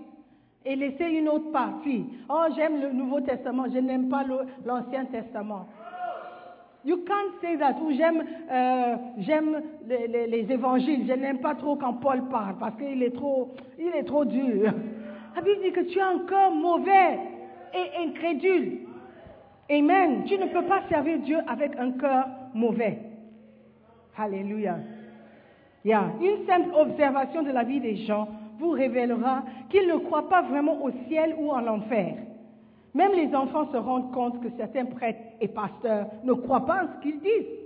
et 0.64 0.76
laisser 0.76 1.06
une 1.06 1.28
autre 1.28 1.52
partie. 1.52 2.06
Oh, 2.30 2.44
j'aime 2.56 2.80
le 2.82 2.92
Nouveau 2.92 3.22
Testament, 3.22 3.66
je 3.74 3.80
n'aime 3.80 4.10
pas 4.10 4.26
l'Ancien 4.64 5.06
Testament. 5.06 5.68
You 6.86 6.98
can't 7.06 7.34
say 7.42 7.58
that. 7.58 7.76
Ou 7.84 7.92
j'aime, 7.92 8.24
euh, 8.52 8.96
j'aime 9.18 9.62
les, 9.88 10.08
les- 10.08 10.28
les 10.28 10.52
évangiles. 10.52 11.06
Je 11.08 11.14
n'aime 11.14 11.40
pas 11.40 11.56
trop 11.56 11.76
quand 11.76 11.94
Paul 11.94 12.30
parle 12.30 12.56
parce 12.60 12.76
qu'il 12.78 13.04
est 13.04 13.14
trop, 13.14 13.54
il 13.78 13.88
est 13.96 14.04
trop 14.06 14.24
dur. 14.26 14.72
La 15.36 15.42
Bible 15.42 15.62
dit 15.64 15.72
que 15.72 15.82
tu 15.82 16.00
un 16.02 16.20
cœur 16.28 16.52
mauvais 16.54 17.20
et 17.74 18.08
incrédule. 18.08 18.80
Amen. 19.70 20.24
Tu 20.26 20.38
ne 20.38 20.46
peux 20.48 20.64
pas 20.64 20.82
servir 20.90 21.20
Dieu 21.20 21.38
avec 21.48 21.78
un 21.78 21.92
cœur 21.92 22.26
mauvais. 22.54 23.00
Alléluia. 24.18 24.78
Yeah. 25.86 26.08
Une 26.22 26.46
simple 26.46 26.70
observation 26.76 27.42
de 27.44 27.52
la 27.52 27.64
vie 27.64 27.80
des 27.80 27.96
gens 28.06 28.28
vous 28.58 28.72
révélera 28.72 29.44
qu'ils 29.70 29.88
ne 29.88 29.96
croient 29.98 30.28
pas 30.28 30.42
vraiment 30.42 30.84
au 30.84 30.92
ciel 31.08 31.36
ou 31.40 31.52
en 31.52 31.62
l'enfer. 31.62 32.16
Même 32.94 33.14
les 33.14 33.34
enfants 33.36 33.72
se 33.72 33.78
rendent 33.78 34.12
compte 34.12 34.42
que 34.42 34.50
certains 34.58 34.86
prêtres 34.86 35.20
et 35.40 35.48
pasteurs 35.48 36.08
ne 36.24 36.34
croient 36.34 36.66
pas 36.66 36.84
en 36.84 36.88
ce 36.96 37.02
qu'ils 37.02 37.20
disent. 37.20 37.60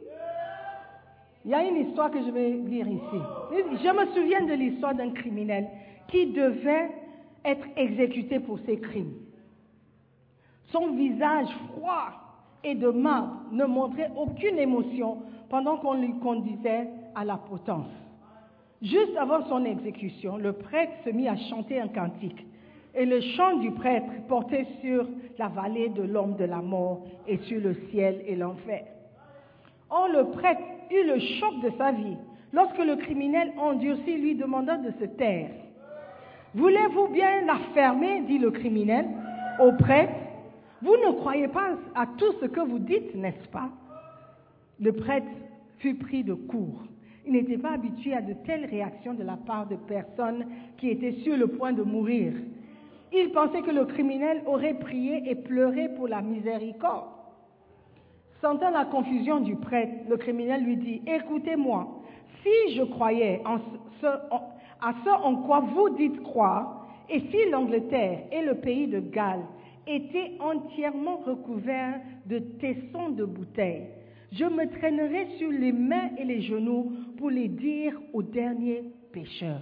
Il 1.45 1.51
y 1.51 1.53
a 1.53 1.63
une 1.63 1.87
histoire 1.87 2.09
que 2.09 2.21
je 2.21 2.31
vais 2.31 2.51
lire 2.51 2.87
ici. 2.87 3.21
Je 3.51 3.89
me 3.89 4.13
souviens 4.13 4.45
de 4.45 4.53
l'histoire 4.53 4.95
d'un 4.95 5.11
criminel 5.11 5.67
qui 6.07 6.27
devait 6.27 6.91
être 7.43 7.65
exécuté 7.75 8.39
pour 8.39 8.59
ses 8.65 8.79
crimes. 8.79 9.13
Son 10.71 10.91
visage 10.91 11.49
froid 11.69 12.11
et 12.63 12.75
de 12.75 12.89
marbre 12.89 13.41
ne 13.51 13.65
montrait 13.65 14.11
aucune 14.15 14.57
émotion 14.57 15.17
pendant 15.49 15.77
qu'on 15.77 15.93
lui 15.93 16.13
conduisait 16.19 16.87
à 17.13 17.25
la 17.25 17.37
potence. 17.37 17.91
Juste 18.81 19.15
avant 19.17 19.45
son 19.47 19.65
exécution, 19.65 20.37
le 20.37 20.53
prêtre 20.53 20.93
se 21.05 21.09
mit 21.09 21.27
à 21.27 21.35
chanter 21.35 21.79
un 21.79 21.87
cantique. 21.87 22.45
Et 22.95 23.05
le 23.05 23.21
chant 23.21 23.57
du 23.57 23.71
prêtre 23.71 24.07
portait 24.27 24.67
sur 24.81 25.07
la 25.39 25.47
vallée 25.47 25.89
de 25.89 26.03
l'homme 26.03 26.35
de 26.35 26.45
la 26.45 26.61
mort 26.61 27.05
et 27.27 27.37
sur 27.37 27.59
le 27.59 27.73
ciel 27.89 28.21
et 28.27 28.35
l'enfer. 28.35 28.83
Or, 29.89 30.07
le 30.09 30.31
prêtre 30.31 30.61
eut 30.91 31.07
le 31.07 31.19
choc 31.19 31.61
de 31.63 31.71
sa 31.77 31.91
vie 31.91 32.17
lorsque 32.51 32.77
le 32.77 32.95
criminel 32.95 33.51
endurci 33.57 34.17
lui 34.17 34.35
demanda 34.35 34.77
de 34.77 34.91
se 34.99 35.05
taire. 35.05 35.49
Voulez-vous 36.53 37.07
bien 37.07 37.45
la 37.45 37.57
fermer 37.73 38.21
dit 38.27 38.37
le 38.37 38.51
criminel 38.51 39.07
au 39.59 39.71
prêtre? 39.73 40.13
Vous 40.83 40.95
ne 40.97 41.13
croyez 41.13 41.47
pas 41.47 41.71
à 41.95 42.05
tout 42.05 42.33
ce 42.41 42.45
que 42.45 42.59
vous 42.59 42.79
dites, 42.79 43.15
n'est-ce 43.15 43.47
pas? 43.49 43.69
Le 44.79 44.91
prêtre 44.91 45.27
fut 45.79 45.95
pris 45.95 46.23
de 46.23 46.33
court. 46.33 46.83
Il 47.25 47.33
n'était 47.33 47.57
pas 47.57 47.71
habitué 47.71 48.13
à 48.13 48.21
de 48.21 48.33
telles 48.45 48.65
réactions 48.65 49.13
de 49.13 49.23
la 49.23 49.37
part 49.37 49.67
de 49.67 49.75
personnes 49.75 50.45
qui 50.77 50.89
étaient 50.89 51.13
sur 51.23 51.37
le 51.37 51.47
point 51.47 51.71
de 51.71 51.83
mourir. 51.83 52.33
Il 53.15 53.31
pensait 53.31 53.61
que 53.61 53.71
le 53.71 53.85
criminel 53.85 54.41
aurait 54.47 54.73
prié 54.73 55.29
et 55.29 55.35
pleuré 55.35 55.89
pour 55.89 56.07
la 56.07 56.21
miséricorde. 56.21 57.09
Sentant 58.41 58.71
la 58.71 58.85
confusion 58.85 59.39
du 59.39 59.55
prêtre, 59.55 59.93
le 60.09 60.17
criminel 60.17 60.63
lui 60.63 60.77
dit, 60.77 61.01
écoutez-moi, 61.05 62.01
si 62.41 62.75
je 62.75 62.83
croyais 62.83 63.41
à 63.45 63.59
ce 64.01 65.09
en 65.09 65.35
quoi 65.43 65.59
vous 65.59 65.89
dites 65.91 66.21
croire, 66.23 66.87
et 67.09 67.19
si 67.19 67.49
l'Angleterre 67.51 68.23
et 68.31 68.41
le 68.41 68.55
pays 68.55 68.87
de 68.87 68.99
Galles 68.99 69.45
étaient 69.85 70.33
entièrement 70.39 71.17
recouverts 71.17 72.01
de 72.25 72.39
tessons 72.39 73.09
de 73.09 73.25
bouteilles, 73.25 73.87
je 74.31 74.45
me 74.45 74.67
traînerais 74.77 75.27
sur 75.37 75.51
les 75.51 75.71
mains 75.71 76.09
et 76.17 76.25
les 76.25 76.41
genoux 76.41 76.91
pour 77.17 77.29
les 77.29 77.47
dire 77.47 77.93
aux 78.13 78.23
derniers 78.23 78.83
pécheurs. 79.11 79.61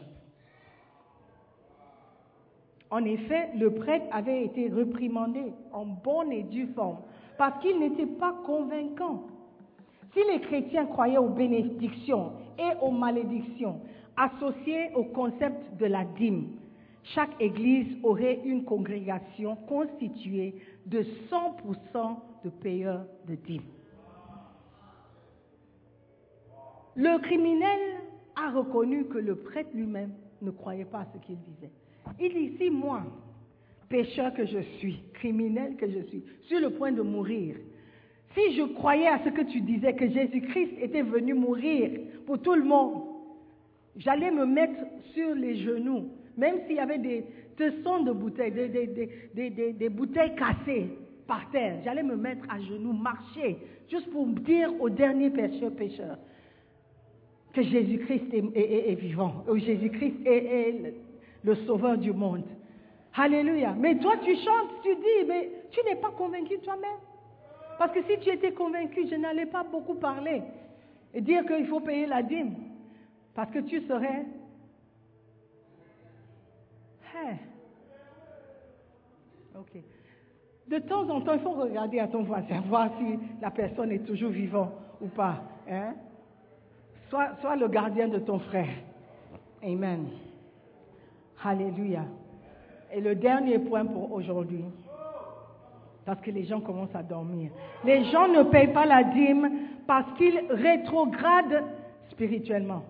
En 2.91 3.05
effet, 3.05 3.49
le 3.57 3.73
prêtre 3.73 4.05
avait 4.11 4.43
été 4.43 4.69
reprimandé 4.69 5.53
en 5.71 5.85
bonne 5.85 6.33
et 6.33 6.43
due 6.43 6.67
forme 6.67 6.97
parce 7.37 7.61
qu'il 7.61 7.79
n'était 7.79 8.05
pas 8.05 8.35
convaincant. 8.45 9.23
Si 10.13 10.19
les 10.29 10.41
chrétiens 10.41 10.85
croyaient 10.85 11.17
aux 11.17 11.29
bénédictions 11.29 12.33
et 12.59 12.75
aux 12.81 12.91
malédictions 12.91 13.79
associées 14.17 14.91
au 14.93 15.05
concept 15.05 15.77
de 15.77 15.85
la 15.85 16.03
dîme, 16.03 16.49
chaque 17.03 17.33
église 17.39 17.97
aurait 18.03 18.41
une 18.43 18.65
congrégation 18.65 19.55
constituée 19.67 20.55
de 20.85 21.01
100% 21.31 22.17
de 22.43 22.49
payeurs 22.49 23.05
de 23.25 23.35
dîmes. 23.35 23.61
Le 26.95 27.19
criminel 27.19 27.79
a 28.35 28.51
reconnu 28.51 29.05
que 29.05 29.17
le 29.17 29.35
prêtre 29.35 29.69
lui-même 29.73 30.11
ne 30.41 30.51
croyait 30.51 30.83
pas 30.83 30.99
à 30.99 31.05
ce 31.13 31.17
qu'il 31.19 31.37
disait. 31.39 31.71
Il 32.19 32.33
dit, 32.33 32.57
si 32.57 32.69
moi, 32.69 33.03
pécheur 33.89 34.33
que 34.33 34.45
je 34.45 34.59
suis, 34.79 35.01
criminel 35.13 35.75
que 35.77 35.89
je 35.89 35.99
suis, 36.07 36.23
sur 36.43 36.59
le 36.59 36.69
point 36.71 36.91
de 36.91 37.01
mourir, 37.01 37.55
si 38.35 38.55
je 38.55 38.63
croyais 38.63 39.07
à 39.07 39.19
ce 39.23 39.29
que 39.29 39.41
tu 39.41 39.61
disais, 39.61 39.93
que 39.93 40.07
Jésus-Christ 40.09 40.71
était 40.81 41.01
venu 41.01 41.33
mourir 41.33 41.91
pour 42.25 42.39
tout 42.41 42.53
le 42.55 42.63
monde, 42.63 43.03
j'allais 43.97 44.31
me 44.31 44.45
mettre 44.45 44.79
sur 45.13 45.35
les 45.35 45.57
genoux, 45.57 46.05
même 46.37 46.59
s'il 46.65 46.77
y 46.77 46.79
avait 46.79 46.97
des 46.97 47.25
tessons 47.57 48.03
de 48.03 48.11
bouteilles, 48.13 48.51
des, 48.51 48.69
des- 48.69 49.49
des- 49.49 49.73
des- 49.73 49.89
bouteilles 49.89 50.33
cassées 50.35 50.87
par 51.27 51.49
terre, 51.51 51.79
j'allais 51.83 52.03
me 52.03 52.15
mettre 52.15 52.45
à 52.49 52.59
genoux, 52.61 52.93
marcher, 52.93 53.57
juste 53.89 54.09
pour 54.11 54.25
dire 54.27 54.71
au 54.79 54.89
dernier 54.89 55.29
pécheur, 55.29 55.71
pécheur, 55.75 56.17
que 57.53 57.61
Jésus-Christ 57.61 58.33
est, 58.33 58.37
est- 58.57 58.59
est- 58.73 58.91
est 58.91 58.95
vivant, 58.95 59.43
ou 59.49 59.57
Jésus-Christ 59.57 60.15
est 60.25 60.93
le, 61.43 61.55
sauveur 61.67 61.97
du 61.97 62.11
monde. 62.13 62.43
Alléluia. 63.15 63.73
Mais 63.77 63.97
toi, 63.97 64.15
tu 64.23 64.35
chantes, 64.35 64.81
tu 64.83 64.95
dis, 64.95 65.27
mais 65.27 65.51
tu 65.71 65.79
n'es 65.85 65.95
pas 65.95 66.11
convaincu 66.11 66.59
toi-même. 66.59 66.99
Parce 67.77 67.93
que 67.93 68.03
si 68.03 68.19
tu 68.19 68.29
étais 68.29 68.51
convaincu, 68.51 69.07
je 69.07 69.15
n'allais 69.15 69.47
pas 69.47 69.63
beaucoup 69.63 69.95
parler 69.95 70.43
et 71.13 71.21
dire 71.21 71.45
qu'il 71.45 71.65
faut 71.67 71.79
payer 71.79 72.05
la 72.05 72.21
dîme. 72.21 72.55
Parce 73.33 73.51
que 73.51 73.59
tu 73.59 73.81
serais. 73.81 74.25
Hein? 77.15 77.35
Ok. 79.57 79.81
De 80.67 80.77
temps 80.79 81.09
en 81.09 81.21
temps, 81.21 81.33
il 81.33 81.39
faut 81.41 81.51
regarder 81.51 81.99
à 81.99 82.07
ton 82.07 82.23
voisin, 82.23 82.61
voir 82.67 82.89
si 82.97 83.19
la 83.41 83.51
personne 83.51 83.91
est 83.91 84.05
toujours 84.05 84.31
vivante 84.31 84.71
ou 85.01 85.07
pas. 85.07 85.41
Hein? 85.69 85.95
Sois, 87.09 87.35
sois 87.41 87.55
le 87.55 87.67
gardien 87.67 88.07
de 88.07 88.19
ton 88.19 88.39
frère. 88.39 88.69
Amen. 89.63 90.07
Alléluia. 91.43 92.05
Et 92.93 93.01
le 93.01 93.15
dernier 93.15 93.57
point 93.59 93.85
pour 93.85 94.11
aujourd'hui, 94.11 94.65
parce 96.05 96.21
que 96.21 96.31
les 96.31 96.43
gens 96.43 96.61
commencent 96.61 96.95
à 96.95 97.03
dormir. 97.03 97.51
Les 97.83 98.03
gens 98.05 98.27
ne 98.27 98.43
payent 98.43 98.73
pas 98.73 98.85
la 98.85 99.03
dîme 99.03 99.49
parce 99.87 100.11
qu'ils 100.17 100.39
rétrogradent 100.49 101.63
spirituellement. 102.09 102.83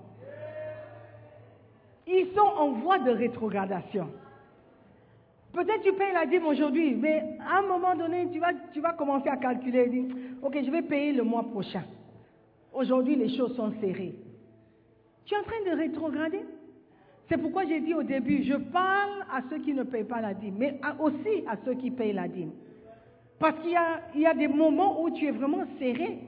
Ils 2.08 2.28
sont 2.36 2.39
en 2.58 2.72
voie 2.74 2.99
de 2.99 3.12
rétrogradation. 3.12 4.08
Peut-être 5.54 5.82
tu 5.82 5.93
payes 5.93 6.14
la 6.14 6.26
dîme 6.26 6.45
aujourd'hui, 6.45 6.95
mais 6.95 7.38
à 7.47 7.60
un 7.60 7.62
moment 7.64 7.95
donné, 7.95 8.30
tu 8.32 8.39
vas, 8.39 8.54
tu 8.74 8.80
vas 8.80 8.93
commencer 8.93 9.30
à 9.30 9.38
calculer, 9.38 9.88
dire, 9.88 10.06
ok, 10.41 10.58
je 10.64 10.72
vais 10.72 10.82
payer 10.82 11.12
le 11.12 11.24
mois 11.24 11.43
prochain. 11.43 11.84
Aujourd'hui, 12.74 13.16
les 13.18 13.36
choses 13.36 13.56
sont 13.56 13.72
serrées. 13.82 14.16
Tu 15.26 15.34
es 15.34 15.38
en 15.38 15.43
train 15.43 15.72
de 15.72 15.78
rétrograder? 15.78 16.45
C'est 17.32 17.38
pourquoi 17.38 17.64
j'ai 17.64 17.80
dit 17.80 17.94
au 17.94 18.04
début, 18.04 18.44
je 18.44 18.56
parle 18.56 19.26
à 19.32 19.40
ceux 19.50 19.60
qui 19.60 19.74
ne 19.74 19.84
payent 19.84 20.04
pas 20.04 20.20
la 20.20 20.34
dîme, 20.34 20.56
mais 20.58 20.82
aussi 21.00 21.46
à 21.48 21.56
ceux 21.64 21.76
qui 21.76 21.90
payent 21.90 22.12
la 22.12 22.28
dîme. 22.28 22.52
Parce 23.40 23.58
qu'il 23.62 23.72
y 23.72 24.26
a, 24.26 24.34
des 24.34 24.50
moments 24.50 25.02
où 25.02 25.10
tu 25.12 25.28
es 25.28 25.32
vraiment 25.32 25.64
serré, 25.80 26.20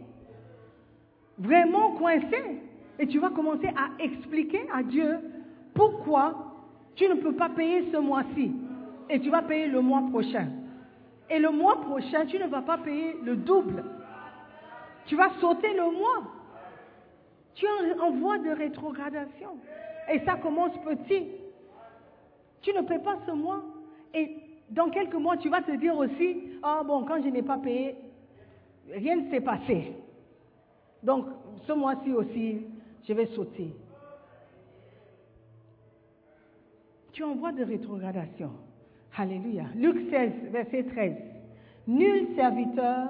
vraiment 1.38 1.92
coincé, 1.96 2.62
et 3.00 3.08
tu 3.08 3.20
vas 3.20 3.32
commencer 3.32 3.68
à 3.68 4.02
expliquer 4.02 4.62
à 4.74 4.82
Dieu 4.82 5.20
pourquoi 5.74 6.54
tu 6.96 7.06
ne 7.10 7.16
peux 7.16 7.34
pas 7.34 7.50
payer 7.50 7.92
ce 7.92 7.98
mois-ci 7.98 8.54
et 9.10 9.20
tu 9.20 9.30
vas 9.30 9.42
payer 9.42 9.68
le 9.68 9.82
mois 9.82 10.04
prochain. 10.10 10.48
Et 11.30 11.38
le 11.38 11.50
mois 11.52 11.82
prochain, 11.82 12.26
tu 12.28 12.40
ne 12.40 12.48
vas 12.48 12.62
pas 12.62 12.78
payer 12.78 13.18
le 13.26 13.36
double. 13.36 13.84
Tu 15.08 15.18
vas 15.18 15.32
sauter 15.42 15.74
le 15.74 15.92
mois. 15.92 16.32
Tu 17.56 17.66
es 17.66 18.00
en 18.00 18.12
voie 18.12 18.38
de 18.38 18.52
rétrogradation. 18.52 19.58
Et 20.12 20.20
ça 20.26 20.36
commence 20.36 20.78
petit. 20.80 21.28
Tu 22.62 22.74
ne 22.74 22.82
paies 22.82 23.00
pas 23.00 23.18
ce 23.26 23.32
mois. 23.32 23.62
Et 24.14 24.38
dans 24.70 24.90
quelques 24.90 25.16
mois, 25.16 25.38
tu 25.38 25.50
vas 25.50 25.62
te 25.62 25.72
dire 25.72 25.96
aussi, 25.96 26.44
ah 26.62 26.82
bon, 26.86 27.04
quand 27.04 27.22
je 27.24 27.30
n'ai 27.30 27.42
pas 27.42 27.58
payé, 27.58 27.96
rien 28.92 29.16
ne 29.18 29.30
s'est 29.30 29.42
passé. 29.42 29.94
Donc, 31.02 31.26
ce 31.68 31.74
mois-ci 31.74 32.12
aussi, 32.12 32.62
je 33.08 33.14
vais 33.14 33.28
sauter. 33.28 33.74
Tu 37.12 37.22
es 37.22 37.26
en 37.26 37.36
voie 37.36 37.52
de 37.52 37.64
rétrogradation. 37.64 38.52
Alléluia. 39.16 39.66
Luc 39.76 40.10
16, 40.10 40.32
verset 40.52 40.84
13. 40.84 41.14
Nul 41.88 42.36
serviteur 42.36 43.10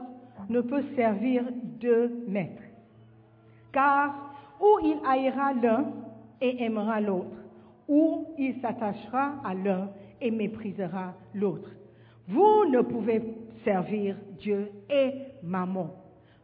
ne 0.49 0.61
peut 0.61 0.83
servir 0.95 1.45
deux 1.79 2.23
maîtres. 2.27 2.61
Car 3.71 4.35
ou 4.59 4.79
il 4.83 4.97
haïra 5.07 5.53
l'un 5.53 5.85
et 6.43 6.61
aimera 6.61 6.99
l'autre, 6.99 7.37
ou 7.87 8.27
il 8.37 8.59
s'attachera 8.61 9.35
à 9.45 9.53
l'un 9.53 9.89
et 10.19 10.29
méprisera 10.29 11.13
l'autre. 11.33 11.69
Vous 12.27 12.65
ne 12.69 12.81
pouvez 12.81 13.21
servir 13.63 14.17
Dieu 14.39 14.69
et 14.89 15.13
Mammon. 15.41 15.89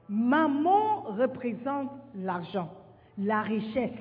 Mammon 0.08 1.02
représente 1.02 1.92
l'argent, 2.16 2.70
la 3.18 3.42
richesse. 3.42 3.92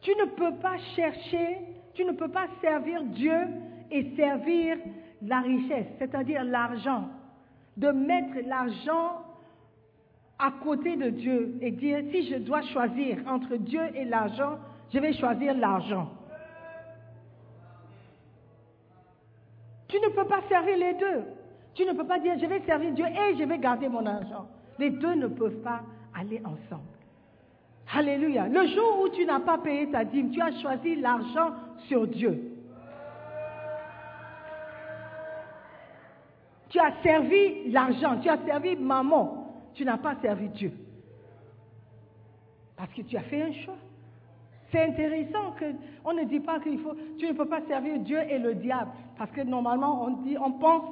Tu 0.00 0.10
ne 0.10 0.26
peux 0.26 0.56
pas 0.56 0.76
chercher, 0.96 1.58
tu 1.94 2.04
ne 2.04 2.12
peux 2.12 2.28
pas 2.28 2.48
servir 2.60 3.02
Dieu 3.04 3.38
et 3.92 4.14
servir 4.16 4.76
la 5.22 5.40
richesse, 5.40 5.86
c'est-à-dire 6.00 6.42
l'argent. 6.42 7.08
De 7.76 7.88
mettre 7.90 8.46
l'argent 8.46 9.22
à 10.38 10.50
côté 10.62 10.96
de 10.96 11.10
Dieu 11.10 11.56
et 11.60 11.70
dire, 11.70 12.00
si 12.10 12.28
je 12.28 12.36
dois 12.36 12.62
choisir 12.62 13.18
entre 13.26 13.56
Dieu 13.56 13.82
et 13.94 14.04
l'argent, 14.04 14.58
je 14.92 14.98
vais 14.98 15.12
choisir 15.12 15.54
l'argent. 15.54 16.10
Tu 19.88 19.96
ne 20.00 20.08
peux 20.08 20.26
pas 20.26 20.40
servir 20.48 20.76
les 20.76 20.94
deux. 20.94 21.22
Tu 21.74 21.84
ne 21.84 21.92
peux 21.92 22.06
pas 22.06 22.18
dire, 22.18 22.34
je 22.38 22.46
vais 22.46 22.60
servir 22.62 22.92
Dieu 22.92 23.06
et 23.06 23.36
je 23.36 23.44
vais 23.44 23.58
garder 23.58 23.88
mon 23.88 24.04
argent. 24.06 24.46
Les 24.78 24.90
deux 24.90 25.14
ne 25.14 25.28
peuvent 25.28 25.62
pas 25.62 25.82
aller 26.18 26.40
ensemble. 26.44 26.82
Alléluia. 27.92 28.48
Le 28.48 28.66
jour 28.68 29.02
où 29.02 29.08
tu 29.10 29.24
n'as 29.24 29.40
pas 29.40 29.58
payé 29.58 29.90
ta 29.90 30.04
dîme, 30.04 30.30
tu 30.30 30.40
as 30.40 30.52
choisi 30.60 30.96
l'argent 30.96 31.52
sur 31.86 32.06
Dieu. 32.06 32.54
Tu 36.70 36.80
as 36.80 36.92
servi 37.04 37.70
l'argent, 37.70 38.18
tu 38.20 38.28
as 38.28 38.38
servi 38.46 38.74
maman, 38.74 39.43
tu 39.74 39.84
n'as 39.84 39.98
pas 39.98 40.14
servi 40.22 40.48
Dieu. 40.48 40.72
Parce 42.76 42.92
que 42.92 43.02
tu 43.02 43.16
as 43.16 43.22
fait 43.22 43.42
un 43.42 43.52
choix. 43.52 43.76
C'est 44.72 44.82
intéressant 44.82 45.52
que 45.58 45.66
on 46.04 46.12
ne 46.12 46.24
dit 46.24 46.40
pas 46.40 46.58
qu'il 46.60 46.78
faut, 46.80 46.94
tu 47.18 47.26
ne 47.26 47.32
peux 47.32 47.46
pas 47.46 47.60
servir 47.68 47.98
Dieu 48.00 48.18
et 48.28 48.38
le 48.38 48.54
diable, 48.54 48.90
parce 49.16 49.30
que 49.30 49.42
normalement 49.42 50.04
on 50.04 50.10
dit, 50.22 50.36
on 50.38 50.52
pense 50.52 50.82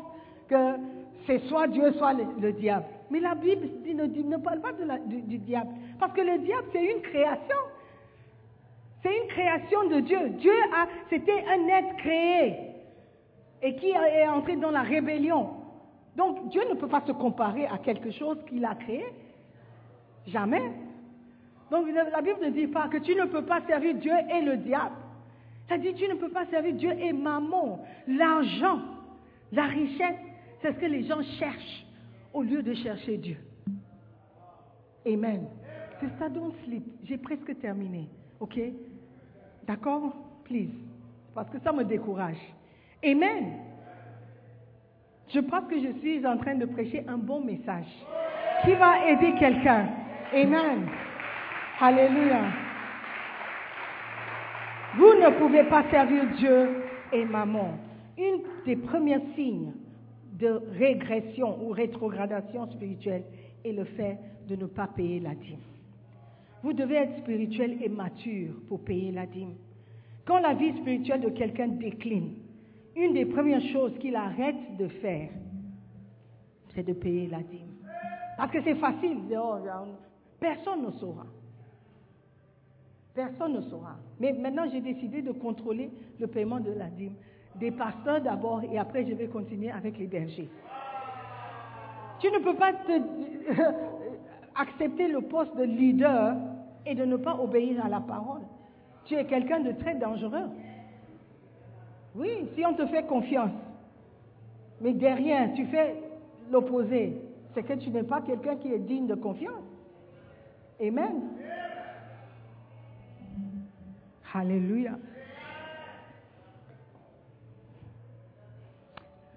que 0.48 0.74
c'est 1.26 1.40
soit 1.48 1.66
Dieu, 1.66 1.92
soit 1.94 2.12
le, 2.12 2.24
le 2.40 2.52
diable. 2.52 2.84
Mais 3.10 3.18
la 3.18 3.34
Bible 3.34 3.66
ne, 3.92 4.06
dit- 4.06 4.24
ne 4.24 4.36
parle 4.36 4.60
pas 4.60 4.72
de 4.72 4.84
du, 5.08 5.22
du 5.22 5.38
diable, 5.38 5.70
parce 5.98 6.12
que 6.12 6.20
le 6.20 6.38
diable 6.38 6.66
c'est 6.72 6.84
une 6.84 7.02
création. 7.02 7.56
C'est 9.02 9.16
une 9.16 9.28
création 9.28 9.88
de 9.88 10.00
Dieu. 10.00 10.28
Dieu 10.38 10.52
a, 10.76 10.86
c'était 11.10 11.44
un 11.48 11.66
être 11.66 11.96
créé 11.96 12.56
et 13.62 13.74
qui 13.76 13.90
est 13.90 14.28
entré 14.28 14.54
dans 14.54 14.70
la 14.70 14.82
rébellion. 14.82 15.50
Donc 16.16 16.48
Dieu 16.48 16.62
ne 16.68 16.74
peut 16.74 16.88
pas 16.88 17.02
se 17.06 17.12
comparer 17.12 17.66
à 17.66 17.78
quelque 17.78 18.10
chose 18.10 18.38
qu'il 18.48 18.64
a 18.64 18.74
créé. 18.74 19.04
Jamais. 20.26 20.72
Donc 21.70 21.86
la 21.88 22.20
Bible 22.20 22.38
ne 22.42 22.50
dit 22.50 22.66
pas 22.66 22.88
que 22.88 22.98
tu 22.98 23.14
ne 23.14 23.24
peux 23.24 23.44
pas 23.44 23.62
servir 23.66 23.94
Dieu 23.94 24.12
et 24.30 24.42
le 24.42 24.58
diable. 24.58 24.94
Ça 25.68 25.78
dit 25.78 25.94
tu 25.94 26.06
ne 26.06 26.14
peux 26.14 26.28
pas 26.28 26.46
servir 26.46 26.74
Dieu 26.74 26.90
et 26.90 27.12
maman. 27.12 27.84
L'argent, 28.06 28.80
la 29.52 29.64
richesse, 29.64 30.18
c'est 30.60 30.72
ce 30.74 30.78
que 30.78 30.86
les 30.86 31.04
gens 31.04 31.22
cherchent 31.38 31.86
au 32.32 32.42
lieu 32.42 32.62
de 32.62 32.74
chercher 32.74 33.16
Dieu. 33.16 33.38
Amen. 35.06 35.46
C'est 36.00 36.18
ça, 36.18 36.28
don't 36.28 36.52
sleep. 36.64 36.84
J'ai 37.04 37.18
presque 37.18 37.58
terminé. 37.60 38.08
OK? 38.40 38.58
D'accord? 39.66 40.14
Please. 40.44 40.70
Parce 41.34 41.48
que 41.50 41.58
ça 41.60 41.72
me 41.72 41.84
décourage. 41.84 42.40
Amen. 43.04 43.71
Je 45.34 45.40
pense 45.40 45.64
que 45.64 45.80
je 45.80 45.98
suis 46.00 46.26
en 46.26 46.36
train 46.36 46.56
de 46.56 46.66
prêcher 46.66 47.04
un 47.08 47.16
bon 47.16 47.40
message 47.40 47.86
qui 48.64 48.72
va 48.74 49.08
aider 49.08 49.32
quelqu'un. 49.38 49.86
Amen. 50.34 50.86
Alléluia. 51.80 52.42
Vous 54.96 55.14
ne 55.14 55.38
pouvez 55.38 55.64
pas 55.64 55.84
servir 55.90 56.26
Dieu 56.36 56.68
et 57.12 57.24
maman. 57.24 57.78
Une 58.18 58.42
des 58.66 58.76
premiers 58.76 59.20
signes 59.34 59.72
de 60.38 60.60
régression 60.78 61.64
ou 61.64 61.70
rétrogradation 61.70 62.70
spirituelle 62.70 63.24
est 63.64 63.72
le 63.72 63.84
fait 63.84 64.18
de 64.48 64.56
ne 64.56 64.66
pas 64.66 64.86
payer 64.86 65.20
la 65.20 65.34
dîme. 65.34 65.60
Vous 66.62 66.74
devez 66.74 66.96
être 66.96 67.18
spirituel 67.18 67.78
et 67.82 67.88
mature 67.88 68.52
pour 68.68 68.84
payer 68.84 69.10
la 69.10 69.24
dîme. 69.24 69.54
Quand 70.26 70.40
la 70.40 70.52
vie 70.52 70.76
spirituelle 70.76 71.22
de 71.22 71.30
quelqu'un 71.30 71.68
décline, 71.68 72.34
une 72.96 73.14
des 73.14 73.24
premières 73.26 73.62
choses 73.72 73.96
qu'il 73.98 74.16
arrête 74.16 74.76
de 74.78 74.88
faire, 74.88 75.30
c'est 76.74 76.82
de 76.86 76.92
payer 76.92 77.26
la 77.28 77.38
dîme. 77.38 77.68
Parce 78.36 78.50
que 78.50 78.62
c'est 78.62 78.74
facile. 78.76 79.18
Oh, 79.38 79.56
personne 80.40 80.82
ne 80.84 80.90
saura. 80.92 81.26
Personne 83.14 83.52
ne 83.54 83.60
saura. 83.62 83.96
Mais 84.20 84.32
maintenant, 84.32 84.64
j'ai 84.70 84.80
décidé 84.80 85.20
de 85.22 85.32
contrôler 85.32 85.90
le 86.18 86.26
paiement 86.26 86.60
de 86.60 86.72
la 86.72 86.86
dîme. 86.86 87.14
Des 87.56 87.70
pasteurs 87.70 88.22
d'abord 88.22 88.62
et 88.64 88.78
après, 88.78 89.04
je 89.04 89.12
vais 89.12 89.26
continuer 89.26 89.70
avec 89.70 89.98
les 89.98 90.06
bergers. 90.06 90.48
Tu 92.20 92.30
ne 92.30 92.38
peux 92.38 92.54
pas 92.54 92.72
te- 92.72 93.62
accepter 94.54 95.08
le 95.08 95.20
poste 95.22 95.54
de 95.56 95.64
leader 95.64 96.36
et 96.86 96.94
de 96.94 97.04
ne 97.04 97.16
pas 97.16 97.34
obéir 97.38 97.84
à 97.84 97.88
la 97.90 98.00
parole. 98.00 98.40
Tu 99.04 99.14
es 99.14 99.26
quelqu'un 99.26 99.60
de 99.60 99.72
très 99.72 99.94
dangereux. 99.96 100.48
Oui, 102.14 102.48
si 102.54 102.64
on 102.66 102.74
te 102.74 102.86
fait 102.86 103.06
confiance, 103.06 103.52
mais 104.80 104.92
derrière 104.92 105.52
tu 105.54 105.64
fais 105.66 105.96
l'opposé, 106.50 107.20
c'est 107.54 107.62
que 107.62 107.74
tu 107.74 107.90
n'es 107.90 108.02
pas 108.02 108.20
quelqu'un 108.20 108.56
qui 108.56 108.72
est 108.72 108.78
digne 108.78 109.06
de 109.06 109.14
confiance. 109.14 109.62
Amen. 110.80 111.22
Alléluia. 114.34 114.92